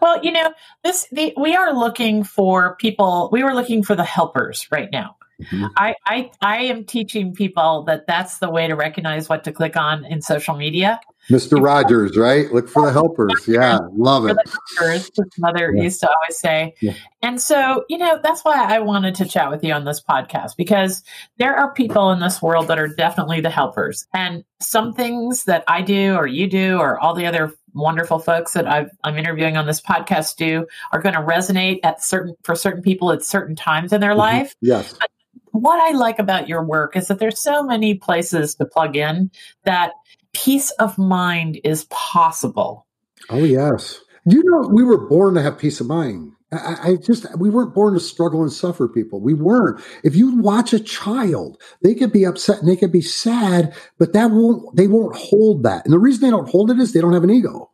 Well, 0.00 0.22
you 0.24 0.32
know, 0.32 0.52
this 0.82 1.06
the, 1.12 1.32
we 1.36 1.54
are 1.54 1.72
looking 1.72 2.24
for 2.24 2.74
people. 2.76 3.28
We 3.30 3.44
were 3.44 3.54
looking 3.54 3.84
for 3.84 3.94
the 3.94 4.04
helpers 4.04 4.66
right 4.72 4.88
now. 4.90 5.16
Mm-hmm. 5.40 5.66
I, 5.76 5.94
I 6.04 6.30
I 6.40 6.56
am 6.64 6.84
teaching 6.84 7.32
people 7.32 7.84
that 7.84 8.08
that's 8.08 8.38
the 8.38 8.50
way 8.50 8.66
to 8.66 8.74
recognize 8.74 9.28
what 9.28 9.44
to 9.44 9.52
click 9.52 9.76
on 9.76 10.04
in 10.04 10.20
social 10.20 10.56
media. 10.56 11.00
Mr. 11.30 11.62
Rogers, 11.62 12.16
right? 12.16 12.52
Look 12.52 12.68
for 12.68 12.86
the 12.86 12.92
helpers. 12.92 13.46
Yeah, 13.46 13.78
love 13.92 14.26
it. 14.26 14.36
Helpers, 14.78 15.10
mother 15.38 15.72
yeah. 15.74 15.82
used 15.82 16.00
to 16.00 16.08
always 16.08 16.38
say. 16.38 16.74
Yeah. 16.80 16.94
And 17.22 17.40
so, 17.40 17.84
you 17.88 17.98
know, 17.98 18.18
that's 18.22 18.42
why 18.42 18.56
I 18.56 18.80
wanted 18.80 19.14
to 19.16 19.24
chat 19.24 19.50
with 19.50 19.62
you 19.62 19.72
on 19.72 19.84
this 19.84 20.02
podcast 20.02 20.56
because 20.56 21.02
there 21.38 21.56
are 21.56 21.72
people 21.72 22.10
in 22.10 22.20
this 22.20 22.42
world 22.42 22.68
that 22.68 22.78
are 22.78 22.88
definitely 22.88 23.40
the 23.40 23.50
helpers. 23.50 24.06
And 24.12 24.44
some 24.60 24.92
things 24.92 25.44
that 25.44 25.62
I 25.68 25.82
do 25.82 26.14
or 26.16 26.26
you 26.26 26.48
do 26.48 26.78
or 26.78 26.98
all 26.98 27.14
the 27.14 27.26
other 27.26 27.52
wonderful 27.74 28.18
folks 28.18 28.52
that 28.52 28.68
i 28.68 28.84
am 29.04 29.16
interviewing 29.16 29.56
on 29.56 29.66
this 29.66 29.80
podcast 29.80 30.36
do 30.36 30.66
are 30.92 31.00
going 31.00 31.14
to 31.14 31.22
resonate 31.22 31.80
at 31.82 32.04
certain 32.04 32.34
for 32.42 32.54
certain 32.54 32.82
people 32.82 33.10
at 33.10 33.24
certain 33.24 33.56
times 33.56 33.94
in 33.94 34.00
their 34.00 34.10
mm-hmm. 34.10 34.18
life. 34.18 34.54
Yes. 34.60 34.94
But 34.98 35.08
what 35.52 35.80
I 35.80 35.96
like 35.96 36.18
about 36.18 36.48
your 36.48 36.64
work 36.64 36.96
is 36.96 37.08
that 37.08 37.18
there's 37.18 37.40
so 37.40 37.62
many 37.62 37.94
places 37.94 38.54
to 38.56 38.64
plug 38.64 38.96
in 38.96 39.30
that 39.64 39.92
peace 40.32 40.70
of 40.72 40.98
mind 40.98 41.60
is 41.64 41.84
possible. 41.90 42.86
Oh, 43.30 43.44
yes. 43.44 44.00
You 44.24 44.42
know, 44.44 44.68
we 44.68 44.82
were 44.82 45.08
born 45.08 45.34
to 45.34 45.42
have 45.42 45.58
peace 45.58 45.80
of 45.80 45.86
mind. 45.86 46.32
I, 46.52 46.76
I, 46.82 46.96
just, 46.96 47.26
we 47.38 47.48
weren't 47.48 47.74
born 47.74 47.94
to 47.94 48.00
struggle 48.00 48.42
and 48.42 48.52
suffer, 48.52 48.86
people. 48.86 49.20
We 49.20 49.32
weren't. 49.32 49.82
If 50.04 50.14
you 50.14 50.36
watch 50.36 50.72
a 50.72 50.80
child, 50.80 51.60
they 51.82 51.94
could 51.94 52.12
be 52.12 52.24
upset 52.24 52.58
and 52.58 52.68
they 52.68 52.76
could 52.76 52.92
be 52.92 53.00
sad, 53.00 53.74
but 53.98 54.12
that 54.12 54.30
won't, 54.30 54.76
they 54.76 54.86
won't 54.86 55.16
hold 55.16 55.62
that. 55.62 55.84
And 55.84 55.94
the 55.94 55.98
reason 55.98 56.20
they 56.20 56.30
don't 56.30 56.48
hold 56.48 56.70
it 56.70 56.78
is 56.78 56.92
they 56.92 57.00
don't 57.00 57.14
have 57.14 57.24
an 57.24 57.30
ego. 57.30 57.70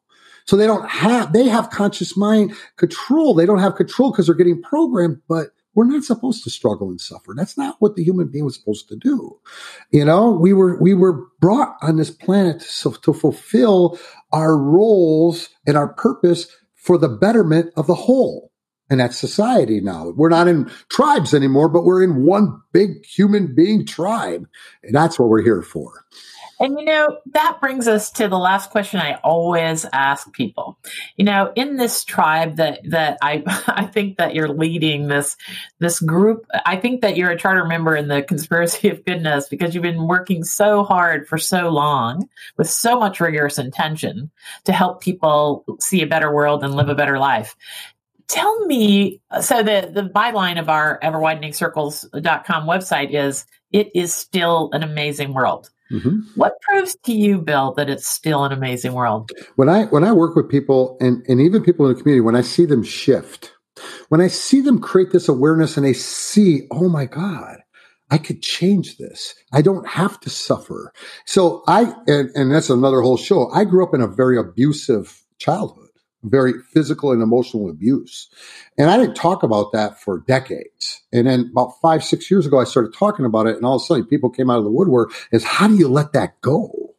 So 0.47 0.57
they 0.57 0.67
don't 0.67 0.89
have, 0.89 1.33
they 1.33 1.49
have 1.49 1.71
conscious 1.71 2.17
mind 2.17 2.55
control. 2.77 3.35
They 3.35 3.47
don't 3.47 3.59
have 3.59 3.75
control 3.75 4.13
because 4.13 4.27
they're 4.27 4.35
getting 4.35 4.63
programmed, 4.63 5.21
but 5.29 5.49
we're 5.75 5.85
not 5.85 6.05
supposed 6.05 6.43
to 6.45 6.51
struggle 6.51 6.89
and 6.89 7.01
suffer. 7.01 7.35
That's 7.37 7.57
not 7.57 7.77
what 7.79 7.95
the 7.95 8.03
human 8.03 8.29
being 8.29 8.45
was 8.45 8.57
supposed 8.57 8.89
to 8.89 8.97
do. 8.97 9.39
You 9.91 10.05
know, 10.05 10.31
we 10.31 10.53
were 10.53 10.81
we 10.81 10.95
were 10.95 11.27
brought 11.41 11.77
on 11.83 11.97
this 11.97 12.11
planet 12.11 12.61
to, 12.83 12.93
to 13.03 13.13
fulfill 13.13 13.99
our 14.33 14.57
roles 14.57 15.49
and 15.67 15.77
our 15.77 15.93
purpose 15.95 16.49
for 16.75 16.99
the 16.99 17.09
betterment 17.09 17.73
of 17.77 17.87
the 17.87 17.95
whole. 17.95 18.51
And 18.91 19.01
that's 19.01 19.19
society 19.19 19.81
now. 19.81 20.15
We're 20.17 20.31
not 20.31 20.49
in 20.49 20.71
tribes 20.89 21.35
anymore, 21.35 21.69
but 21.69 21.85
we're 21.85 22.03
in 22.03 22.25
one 22.25 22.59
big 22.73 23.05
human 23.05 23.55
being 23.55 23.85
tribe. 23.85 24.49
And 24.83 24.95
that's 24.95 25.19
what 25.19 25.29
we're 25.29 25.43
here 25.43 25.61
for. 25.63 26.05
And 26.61 26.79
you 26.79 26.85
know, 26.85 27.19
that 27.33 27.59
brings 27.61 27.87
us 27.87 28.11
to 28.13 28.29
the 28.29 28.39
last 28.39 28.71
question 28.71 29.01
I 29.01 29.15
always 29.23 29.87
ask 29.93 30.33
people. 30.33 30.79
You 31.17 31.25
know, 31.25 31.53
in 31.55 31.77
this 31.77 32.05
tribe 32.05 32.57
that 32.57 32.81
that 32.91 33.19
I 33.23 33.43
I 33.69 33.85
think 33.87 34.19
that 34.19 34.35
you're 34.35 34.49
leading 34.49 35.09
this 35.09 35.37
this 35.79 36.01
group, 36.01 36.47
I 36.67 36.77
think 36.77 37.03
that 37.03 37.17
you're 37.17 37.31
a 37.31 37.39
charter 37.39 37.65
member 37.65 37.95
in 37.95 38.09
the 38.09 38.23
conspiracy 38.23 38.89
of 38.89 39.05
goodness 39.05 39.49
because 39.49 39.75
you've 39.75 39.83
been 39.83 40.07
working 40.07 40.45
so 40.45 40.85
hard 40.85 41.29
for 41.29 41.39
so 41.39 41.69
long 41.69 42.29
with 42.57 42.69
so 42.69 42.99
much 42.99 43.21
rigorous 43.21 43.59
intention 43.59 44.31
to 44.65 44.73
help 44.73 45.01
people 45.01 45.65
see 45.81 46.03
a 46.03 46.07
better 46.07 46.33
world 46.33 46.65
and 46.65 46.75
live 46.75 46.89
a 46.89 46.95
better 46.95 47.19
life 47.19 47.57
tell 48.29 48.67
me 48.67 49.21
so 49.41 49.63
the 49.63 49.91
the 49.93 50.03
byline 50.03 50.61
of 50.61 50.69
our 50.69 51.01
everwideningcircles.com 51.01 52.67
website 52.67 53.15
is 53.15 53.47
it 53.73 53.91
is 53.95 54.15
still 54.15 54.71
an 54.73 54.83
amazing 54.83 55.33
world 55.33 55.71
Mm-hmm. 55.91 56.21
What 56.35 56.61
proves 56.63 56.97
to 57.05 57.13
you, 57.13 57.39
Bill, 57.41 57.73
that 57.75 57.89
it's 57.89 58.07
still 58.07 58.45
an 58.45 58.53
amazing 58.53 58.93
world? 58.93 59.31
When 59.57 59.69
I 59.69 59.85
when 59.87 60.05
I 60.05 60.13
work 60.13 60.37
with 60.37 60.49
people 60.49 60.97
and, 61.01 61.25
and 61.29 61.41
even 61.41 61.63
people 61.63 61.87
in 61.87 61.95
the 61.95 62.01
community, 62.01 62.21
when 62.21 62.37
I 62.37 62.43
see 62.43 62.67
them 62.67 62.83
shift 62.83 63.53
when 64.09 64.21
I 64.21 64.29
see 64.29 64.61
them 64.61 64.81
create 64.81 65.11
this 65.11 65.29
awareness 65.29 65.77
and 65.77 65.87
they 65.87 65.93
see, 65.93 66.67
oh 66.71 66.89
my 66.89 67.07
God, 67.07 67.59
I 68.11 68.19
could 68.19 68.43
change 68.43 68.97
this. 68.97 69.35
I 69.53 69.63
don't 69.63 69.87
have 69.87 70.19
to 70.21 70.31
suffer. 70.31 70.93
So 71.27 71.63
I, 71.67 71.93
and, 72.07 72.31
and 72.35 72.53
that's 72.53 72.71
another 72.71 73.03
whole 73.03 73.19
show. 73.19 73.51
I 73.51 73.65
grew 73.65 73.85
up 73.85 73.95
in 73.95 74.01
a 74.01 74.07
very 74.07 74.39
abusive 74.39 75.23
childhood, 75.39 75.88
very 76.25 76.55
physical 76.73 77.13
and 77.13 77.23
emotional 77.23 77.71
abuse. 77.71 78.29
And 78.77 78.91
I 78.91 78.97
didn't 78.97 79.15
talk 79.15 79.43
about 79.43 79.73
that 79.73 80.01
for 80.01 80.21
decades. 80.27 81.03
And 81.13 81.27
then 81.27 81.49
about 81.53 81.81
five, 81.81 82.03
six 82.03 82.31
years 82.31 82.47
ago, 82.47 82.61
I 82.61 82.65
started 82.65 82.93
talking 82.95 83.25
about 83.25 83.47
it. 83.47 83.57
And 83.57 83.65
all 83.65 83.77
of 83.77 83.83
a 83.83 83.85
sudden 83.85 84.07
people 84.07 84.31
came 84.31 84.51
out 84.51 84.59
of 84.59 84.65
the 84.65 84.71
woodwork 84.71 85.13
is 85.33 85.45
how 85.45 85.69
do 85.69 85.77
you 85.77 85.89
let 85.89 86.13
that 86.13 86.41
go? 86.41 86.95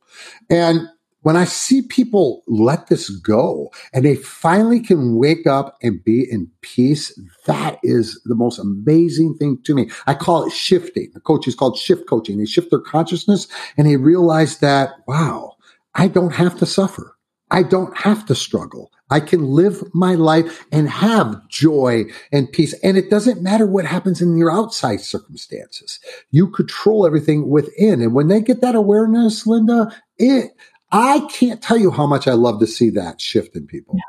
And 0.49 0.87
when 1.21 1.35
I 1.35 1.43
see 1.43 1.81
people 1.81 2.43
let 2.47 2.87
this 2.87 3.09
go 3.09 3.71
and 3.93 4.05
they 4.05 4.15
finally 4.15 4.79
can 4.79 5.17
wake 5.17 5.45
up 5.45 5.77
and 5.81 6.03
be 6.03 6.25
in 6.29 6.49
peace, 6.61 7.17
that 7.45 7.77
is 7.83 8.21
the 8.23 8.35
most 8.35 8.57
amazing 8.57 9.35
thing 9.35 9.59
to 9.65 9.75
me. 9.75 9.89
I 10.07 10.13
call 10.13 10.45
it 10.45 10.53
shifting. 10.53 11.11
The 11.13 11.19
coach 11.19 11.47
is 11.47 11.55
called 11.55 11.77
shift 11.77 12.07
coaching. 12.07 12.37
They 12.37 12.45
shift 12.45 12.69
their 12.69 12.79
consciousness 12.79 13.47
and 13.77 13.85
they 13.85 13.97
realize 13.97 14.59
that, 14.59 14.91
wow, 15.07 15.55
I 15.93 16.07
don't 16.07 16.33
have 16.33 16.57
to 16.59 16.65
suffer. 16.65 17.17
I 17.51 17.63
don't 17.63 17.95
have 17.97 18.25
to 18.27 18.35
struggle. 18.35 18.91
I 19.09 19.19
can 19.19 19.43
live 19.43 19.83
my 19.93 20.15
life 20.15 20.65
and 20.71 20.89
have 20.89 21.47
joy 21.47 22.05
and 22.31 22.51
peace. 22.51 22.73
And 22.83 22.97
it 22.97 23.09
doesn't 23.09 23.41
matter 23.41 23.65
what 23.65 23.85
happens 23.85 24.21
in 24.21 24.37
your 24.37 24.51
outside 24.51 25.01
circumstances. 25.01 25.99
You 26.31 26.47
control 26.49 27.05
everything 27.05 27.49
within. 27.49 28.01
And 28.01 28.13
when 28.13 28.27
they 28.27 28.41
get 28.41 28.61
that 28.61 28.75
awareness, 28.75 29.47
Linda, 29.47 29.93
it, 30.17 30.51
I 30.91 31.27
can't 31.31 31.61
tell 31.61 31.77
you 31.77 31.91
how 31.91 32.07
much 32.07 32.27
I 32.27 32.33
love 32.33 32.59
to 32.59 32.67
see 32.67 32.89
that 32.91 33.21
shift 33.21 33.55
in 33.55 33.67
people. 33.67 33.95
Yeah. 33.95 34.03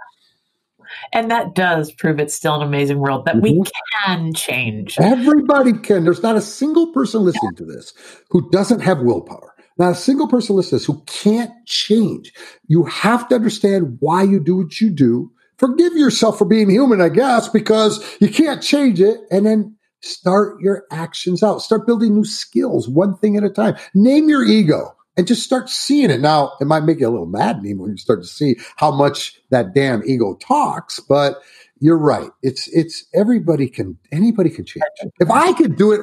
And 1.13 1.31
that 1.31 1.55
does 1.55 1.93
prove 1.93 2.19
it's 2.19 2.35
still 2.35 2.57
an 2.57 2.63
amazing 2.63 2.99
world 2.99 3.25
that 3.25 3.37
mm-hmm. 3.37 3.61
we 3.61 3.65
can 4.05 4.33
change. 4.35 4.99
Everybody 4.99 5.73
can. 5.73 6.05
There's 6.05 6.23
not 6.23 6.37
a 6.37 6.41
single 6.41 6.93
person 6.93 7.25
listening 7.25 7.53
yeah. 7.55 7.59
to 7.59 7.65
this 7.65 7.95
who 8.31 8.51
doesn't 8.51 8.81
have 8.81 9.01
willpower. 9.01 9.50
Not 9.81 9.93
a 9.93 9.95
single 9.95 10.29
person 10.29 10.57
listening 10.57 10.77
this 10.77 10.85
who 10.85 11.03
can't 11.07 11.53
change. 11.65 12.35
You 12.69 12.85
have 12.85 13.27
to 13.31 13.35
understand 13.35 13.97
why 14.01 14.25
you 14.25 14.39
do 14.39 14.59
what 14.59 14.79
you 14.79 14.91
do. 14.91 15.33
Forgive 15.57 15.95
yourself 15.95 16.37
for 16.37 16.45
being 16.45 16.69
human, 16.69 17.01
I 17.01 17.09
guess, 17.09 17.49
because 17.49 18.05
you 18.21 18.29
can't 18.29 18.63
change 18.63 19.01
it. 19.01 19.21
And 19.31 19.47
then 19.47 19.75
start 20.03 20.61
your 20.61 20.85
actions 20.93 21.43
out. 21.43 21.63
Start 21.63 21.87
building 21.87 22.15
new 22.15 22.27
skills, 22.27 22.91
one 22.91 23.17
thing 23.17 23.39
at 23.39 23.43
a 23.43 23.49
time. 23.49 23.75
Name 23.95 24.29
your 24.29 24.45
ego 24.45 24.95
and 25.17 25.27
just 25.27 25.45
start 25.45 25.71
seeing 25.71 26.11
it. 26.11 26.21
Now, 26.21 26.53
it 26.61 26.67
might 26.67 26.85
make 26.85 27.01
you 27.01 27.09
a 27.09 27.11
little 27.11 27.25
maddening 27.25 27.79
when 27.79 27.93
you 27.93 27.97
start 27.97 28.21
to 28.21 28.29
see 28.29 28.57
how 28.77 28.91
much 28.91 29.41
that 29.49 29.73
damn 29.75 30.03
ego 30.07 30.37
talks, 30.43 31.01
but 31.01 31.41
you're 31.79 31.97
right. 31.97 32.29
It's, 32.43 32.69
it's 32.69 33.07
everybody 33.15 33.67
can, 33.67 33.97
anybody 34.13 34.51
can 34.51 34.67
change. 34.67 34.85
If 35.21 35.31
I 35.31 35.55
could 35.55 35.77
do 35.77 35.93
it, 35.93 36.03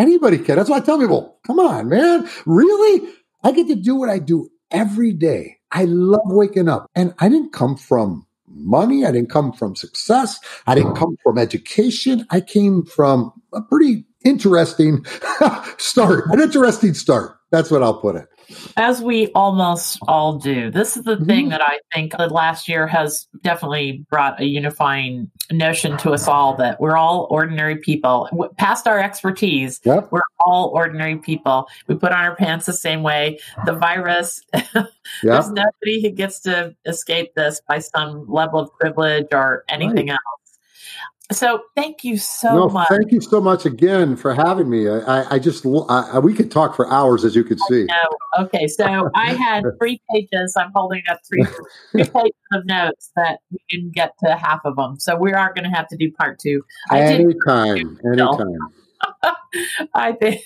anybody 0.00 0.38
can. 0.38 0.56
That's 0.56 0.70
why 0.70 0.78
I 0.78 0.80
tell 0.80 0.98
people, 0.98 1.38
come 1.46 1.58
on, 1.60 1.88
man. 1.88 2.28
Really? 2.46 3.08
I 3.44 3.52
get 3.52 3.68
to 3.68 3.74
do 3.74 3.94
what 3.94 4.08
I 4.08 4.18
do 4.18 4.48
every 4.70 5.12
day. 5.12 5.58
I 5.70 5.84
love 5.84 6.20
waking 6.26 6.68
up 6.68 6.86
and 6.94 7.14
I 7.18 7.28
didn't 7.28 7.52
come 7.52 7.76
from 7.76 8.26
money. 8.46 9.04
I 9.04 9.12
didn't 9.12 9.30
come 9.30 9.52
from 9.52 9.76
success. 9.76 10.38
I 10.66 10.74
didn't 10.74 10.96
come 10.96 11.16
from 11.22 11.38
education. 11.38 12.26
I 12.30 12.40
came 12.40 12.84
from 12.84 13.32
a 13.52 13.62
pretty 13.62 14.04
interesting 14.24 15.04
start, 15.78 16.26
an 16.26 16.40
interesting 16.40 16.94
start. 16.94 17.36
That's 17.50 17.70
what 17.70 17.82
I'll 17.82 17.98
put 17.98 18.16
it. 18.16 18.28
As 18.76 19.00
we 19.00 19.28
almost 19.28 19.98
all 20.08 20.38
do. 20.38 20.70
This 20.70 20.96
is 20.96 21.04
the 21.04 21.16
mm-hmm. 21.16 21.24
thing 21.24 21.48
that 21.50 21.62
I 21.62 21.78
think 21.94 22.16
the 22.16 22.28
last 22.28 22.68
year 22.68 22.86
has 22.86 23.28
definitely 23.42 24.04
brought 24.10 24.40
a 24.40 24.44
unifying 24.44 25.30
notion 25.52 25.96
to 25.98 26.12
us 26.12 26.28
all 26.28 26.56
that 26.56 26.80
we're 26.80 26.96
all 26.96 27.26
ordinary 27.30 27.76
people. 27.76 28.28
Past 28.56 28.86
our 28.86 28.98
expertise, 28.98 29.80
yep. 29.84 30.08
we're 30.10 30.20
all 30.40 30.70
ordinary 30.74 31.16
people. 31.16 31.68
We 31.86 31.96
put 31.96 32.12
on 32.12 32.24
our 32.24 32.36
pants 32.36 32.66
the 32.66 32.72
same 32.72 33.02
way. 33.02 33.38
The 33.66 33.74
virus, 33.74 34.42
yep. 34.54 34.90
there's 35.22 35.50
nobody 35.50 36.02
who 36.02 36.10
gets 36.10 36.40
to 36.40 36.74
escape 36.86 37.34
this 37.34 37.60
by 37.68 37.80
some 37.80 38.26
level 38.28 38.60
of 38.60 38.70
privilege 38.78 39.26
or 39.32 39.64
anything 39.68 40.08
right. 40.08 40.10
else. 40.10 40.39
So 41.32 41.62
thank 41.76 42.02
you 42.02 42.16
so 42.16 42.54
no, 42.54 42.68
much. 42.68 42.88
Thank 42.88 43.12
you 43.12 43.20
so 43.20 43.40
much 43.40 43.64
again 43.64 44.16
for 44.16 44.34
having 44.34 44.68
me. 44.68 44.88
I, 44.88 45.34
I 45.34 45.38
just 45.38 45.64
I, 45.88 46.18
we 46.18 46.34
could 46.34 46.50
talk 46.50 46.74
for 46.74 46.90
hours, 46.90 47.24
as 47.24 47.36
you 47.36 47.44
could 47.44 47.60
see. 47.68 47.86
Okay, 48.38 48.66
so 48.66 49.10
I 49.14 49.34
had 49.34 49.64
three 49.80 50.00
pages. 50.12 50.54
I'm 50.56 50.72
holding 50.74 51.02
up 51.08 51.20
three, 51.28 51.44
three 51.92 52.04
pages 52.14 52.34
of 52.52 52.66
notes 52.66 53.10
that 53.14 53.38
we 53.50 53.58
didn't 53.68 53.94
get 53.94 54.12
to 54.24 54.36
half 54.36 54.60
of 54.64 54.76
them. 54.76 54.98
So 54.98 55.16
we 55.16 55.32
are 55.32 55.52
going 55.54 55.70
to 55.70 55.76
have 55.76 55.86
to 55.88 55.96
do 55.96 56.10
part 56.12 56.40
two. 56.40 56.62
Anytime, 56.90 57.98
anytime. 58.04 58.58
I 59.94 60.12
think 60.12 60.42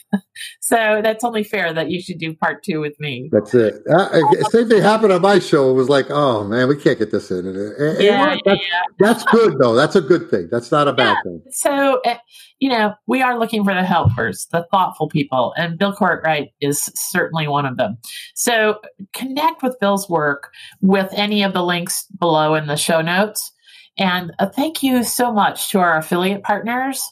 so. 0.61 1.01
That's 1.03 1.25
only 1.25 1.45
fair 1.45 1.73
that 1.73 1.91
you 1.91 2.01
should 2.01 2.19
do 2.19 2.35
part 2.35 2.63
two 2.65 2.81
with 2.81 2.99
me. 2.99 3.29
That's 3.31 3.55
it. 3.55 3.83
Uh, 3.91 4.09
same 4.51 4.69
thing 4.69 4.83
happened 4.83 5.13
on 5.13 5.21
my 5.21 5.39
show. 5.39 5.71
It 5.71 5.75
was 5.75 5.89
like, 5.89 6.07
oh 6.11 6.45
man, 6.45 6.69
we 6.69 6.77
can't 6.77 6.99
get 6.99 7.11
this 7.11 7.31
in. 7.31 7.47
And, 7.47 8.03
yeah, 8.03 8.37
that's, 8.45 8.61
yeah. 8.61 8.83
that's 8.99 9.25
good 9.25 9.59
though. 9.59 9.75
That's 9.75 9.97
a 9.97 10.01
good 10.01 10.31
thing. 10.31 10.49
That's 10.51 10.71
not 10.71 10.89
a 10.89 10.93
bad 10.93 11.17
yeah. 11.17 11.23
thing. 11.23 11.43
So, 11.51 12.01
uh, 12.05 12.17
you 12.59 12.71
know, 12.71 12.95
we 13.07 13.23
are 13.23 13.39
looking 13.39 13.65
for 13.65 13.75
the 13.75 13.85
helpers, 13.85 14.47
the 14.53 14.67
thoughtful 14.71 15.09
people, 15.09 15.53
and 15.57 15.79
Bill 15.79 15.95
Cortright 15.95 16.53
is 16.61 16.91
certainly 16.95 17.47
one 17.49 17.67
of 17.67 17.77
them. 17.77 17.99
So, 18.35 18.81
connect 19.13 19.63
with 19.63 19.79
Bill's 19.81 20.09
work 20.09 20.51
with 20.81 21.11
any 21.13 21.43
of 21.43 21.53
the 21.53 21.63
links 21.63 22.07
below 22.19 22.55
in 22.55 22.67
the 22.67 22.77
show 22.77 23.01
notes. 23.03 23.53
And 23.97 24.33
uh, 24.39 24.47
thank 24.47 24.83
you 24.83 25.05
so 25.05 25.33
much 25.33 25.71
to 25.71 25.79
our 25.79 25.99
affiliate 25.99 26.43
partners 26.43 27.05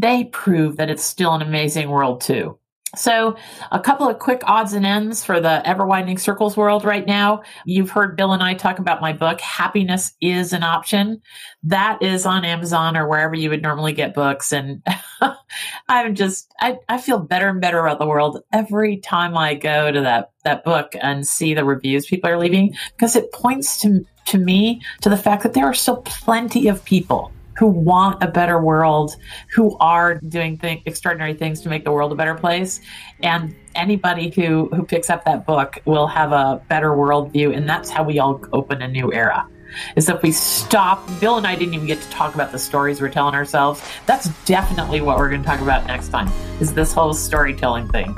they 0.00 0.24
prove 0.24 0.76
that 0.76 0.90
it's 0.90 1.04
still 1.04 1.34
an 1.34 1.42
amazing 1.42 1.90
world 1.90 2.20
too. 2.20 2.58
So, 2.96 3.36
a 3.70 3.78
couple 3.78 4.08
of 4.08 4.18
quick 4.18 4.42
odds 4.46 4.72
and 4.72 4.84
ends 4.84 5.24
for 5.24 5.38
the 5.38 5.64
ever 5.64 5.86
widening 5.86 6.18
circles 6.18 6.56
world 6.56 6.84
right 6.84 7.06
now. 7.06 7.42
You've 7.64 7.90
heard 7.90 8.16
Bill 8.16 8.32
and 8.32 8.42
I 8.42 8.54
talk 8.54 8.80
about 8.80 9.00
my 9.00 9.12
book, 9.12 9.40
Happiness 9.40 10.12
is 10.20 10.52
an 10.52 10.64
Option. 10.64 11.22
That 11.62 12.02
is 12.02 12.26
on 12.26 12.44
Amazon 12.44 12.96
or 12.96 13.08
wherever 13.08 13.36
you 13.36 13.50
would 13.50 13.62
normally 13.62 13.92
get 13.92 14.12
books. 14.12 14.52
And 14.52 14.82
I'm 15.88 16.16
just, 16.16 16.52
I, 16.60 16.78
I 16.88 16.98
feel 16.98 17.20
better 17.20 17.48
and 17.48 17.60
better 17.60 17.78
about 17.78 18.00
the 18.00 18.06
world 18.06 18.42
every 18.52 18.96
time 18.96 19.36
I 19.36 19.54
go 19.54 19.92
to 19.92 20.00
that, 20.00 20.32
that 20.42 20.64
book 20.64 20.96
and 21.00 21.24
see 21.24 21.54
the 21.54 21.64
reviews 21.64 22.06
people 22.06 22.28
are 22.28 22.38
leaving 22.38 22.74
because 22.96 23.14
it 23.14 23.30
points 23.30 23.80
to, 23.82 24.04
to 24.26 24.38
me 24.38 24.82
to 25.02 25.08
the 25.08 25.16
fact 25.16 25.44
that 25.44 25.54
there 25.54 25.66
are 25.66 25.74
still 25.74 25.98
plenty 25.98 26.66
of 26.66 26.84
people 26.84 27.30
who 27.60 27.66
want 27.66 28.22
a 28.22 28.26
better 28.26 28.58
world, 28.58 29.16
who 29.54 29.76
are 29.80 30.14
doing 30.14 30.56
th- 30.56 30.80
extraordinary 30.86 31.34
things 31.34 31.60
to 31.60 31.68
make 31.68 31.84
the 31.84 31.92
world 31.92 32.10
a 32.10 32.14
better 32.14 32.34
place. 32.34 32.80
And 33.22 33.54
anybody 33.74 34.30
who, 34.30 34.70
who 34.72 34.82
picks 34.82 35.10
up 35.10 35.26
that 35.26 35.44
book 35.44 35.78
will 35.84 36.06
have 36.06 36.32
a 36.32 36.62
better 36.70 36.92
worldview. 36.92 37.54
And 37.54 37.68
that's 37.68 37.90
how 37.90 38.02
we 38.02 38.18
all 38.18 38.42
open 38.54 38.80
a 38.80 38.88
new 38.88 39.12
era 39.12 39.46
is 39.94 40.08
if 40.08 40.20
we 40.20 40.32
stop 40.32 41.08
bill 41.20 41.36
and 41.36 41.46
i 41.46 41.54
didn't 41.54 41.74
even 41.74 41.86
get 41.86 42.00
to 42.02 42.10
talk 42.10 42.34
about 42.34 42.50
the 42.50 42.58
stories 42.58 43.00
we're 43.00 43.08
telling 43.08 43.36
ourselves 43.36 43.80
that's 44.04 44.28
definitely 44.44 45.00
what 45.00 45.16
we're 45.16 45.28
going 45.28 45.40
to 45.40 45.46
talk 45.46 45.60
about 45.60 45.86
next 45.86 46.08
time 46.08 46.28
is 46.60 46.74
this 46.74 46.92
whole 46.92 47.14
storytelling 47.14 47.86
thing 47.90 48.16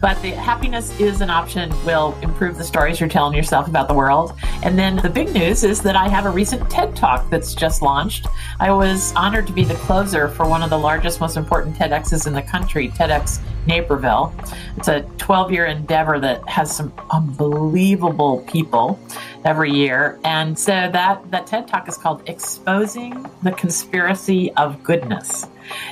but 0.00 0.20
the 0.22 0.30
happiness 0.30 0.98
is 1.00 1.20
an 1.20 1.30
option 1.30 1.70
will 1.84 2.16
improve 2.22 2.56
the 2.56 2.64
stories 2.64 3.00
you're 3.00 3.08
telling 3.08 3.34
yourself 3.34 3.68
about 3.68 3.88
the 3.88 3.94
world. 3.94 4.38
And 4.62 4.78
then 4.78 4.96
the 4.96 5.10
big 5.10 5.32
news 5.32 5.64
is 5.64 5.82
that 5.82 5.96
I 5.96 6.08
have 6.08 6.26
a 6.26 6.30
recent 6.30 6.68
TED 6.70 6.94
Talk 6.94 7.28
that's 7.30 7.54
just 7.54 7.82
launched. 7.82 8.26
I 8.60 8.70
was 8.70 9.12
honored 9.14 9.46
to 9.48 9.52
be 9.52 9.64
the 9.64 9.74
closer 9.74 10.28
for 10.28 10.48
one 10.48 10.62
of 10.62 10.70
the 10.70 10.78
largest, 10.78 11.20
most 11.20 11.36
important 11.36 11.76
TEDx's 11.76 12.26
in 12.26 12.32
the 12.32 12.42
country, 12.42 12.88
TEDx 12.88 13.40
Naperville. 13.66 14.32
It's 14.76 14.88
a 14.88 15.02
12 15.18 15.52
year 15.52 15.66
endeavor 15.66 16.18
that 16.20 16.48
has 16.48 16.74
some 16.74 16.92
unbelievable 17.10 18.44
people 18.48 18.98
every 19.44 19.72
year. 19.72 20.18
And 20.24 20.58
so 20.58 20.72
that, 20.72 21.30
that 21.30 21.46
TED 21.46 21.68
Talk 21.68 21.88
is 21.88 21.96
called 21.96 22.22
Exposing 22.28 23.28
the 23.42 23.52
Conspiracy 23.52 24.52
of 24.54 24.82
Goodness. 24.82 25.46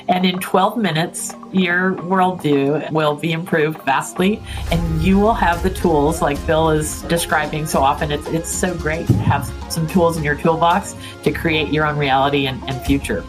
And 0.07 0.25
in 0.25 0.39
12 0.39 0.77
minutes, 0.77 1.33
your 1.51 1.95
worldview 1.95 2.91
will 2.91 3.15
be 3.15 3.31
improved 3.31 3.81
vastly, 3.83 4.41
and 4.71 5.01
you 5.01 5.19
will 5.19 5.33
have 5.33 5.63
the 5.63 5.69
tools 5.69 6.21
like 6.21 6.43
Bill 6.45 6.69
is 6.69 7.01
describing 7.03 7.65
so 7.65 7.81
often. 7.81 8.11
It's, 8.11 8.27
it's 8.27 8.49
so 8.49 8.75
great 8.75 9.07
to 9.07 9.13
have 9.13 9.51
some 9.71 9.87
tools 9.87 10.17
in 10.17 10.23
your 10.23 10.35
toolbox 10.35 10.95
to 11.23 11.31
create 11.31 11.71
your 11.71 11.85
own 11.85 11.97
reality 11.97 12.47
and, 12.47 12.61
and 12.69 12.81
future. 12.85 13.23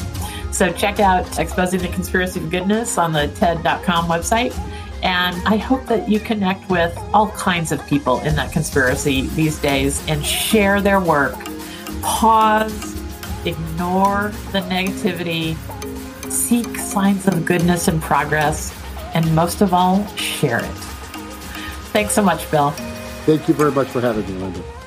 So 0.50 0.72
check 0.72 0.98
out 0.98 1.38
Exposing 1.38 1.80
the 1.80 1.88
Conspiracy 1.88 2.40
of 2.40 2.50
Goodness 2.50 2.98
on 2.98 3.12
the 3.12 3.28
TED.com 3.28 4.06
website. 4.06 4.58
And 5.02 5.36
I 5.46 5.56
hope 5.56 5.86
that 5.86 6.08
you 6.08 6.18
connect 6.18 6.68
with 6.68 6.98
all 7.14 7.28
kinds 7.30 7.70
of 7.70 7.86
people 7.86 8.18
in 8.20 8.34
that 8.34 8.50
conspiracy 8.50 9.28
these 9.28 9.58
days 9.58 10.04
and 10.08 10.24
share 10.24 10.80
their 10.80 11.00
work. 11.00 11.36
Pause, 12.02 12.96
ignore 13.46 14.32
the 14.50 14.60
negativity, 14.62 15.56
seek 16.30 16.76
signs 16.78 17.26
of 17.26 17.44
goodness 17.44 17.88
and 17.88 18.00
progress, 18.00 18.74
and 19.14 19.34
most 19.34 19.60
of 19.60 19.72
all, 19.74 20.06
share 20.16 20.64
it. 20.64 20.76
Thanks 21.92 22.12
so 22.12 22.22
much, 22.22 22.50
Bill. 22.50 22.70
Thank 23.26 23.48
you 23.48 23.54
very 23.54 23.72
much 23.72 23.88
for 23.88 24.00
having 24.00 24.26
me, 24.26 24.40
Linda. 24.40 24.77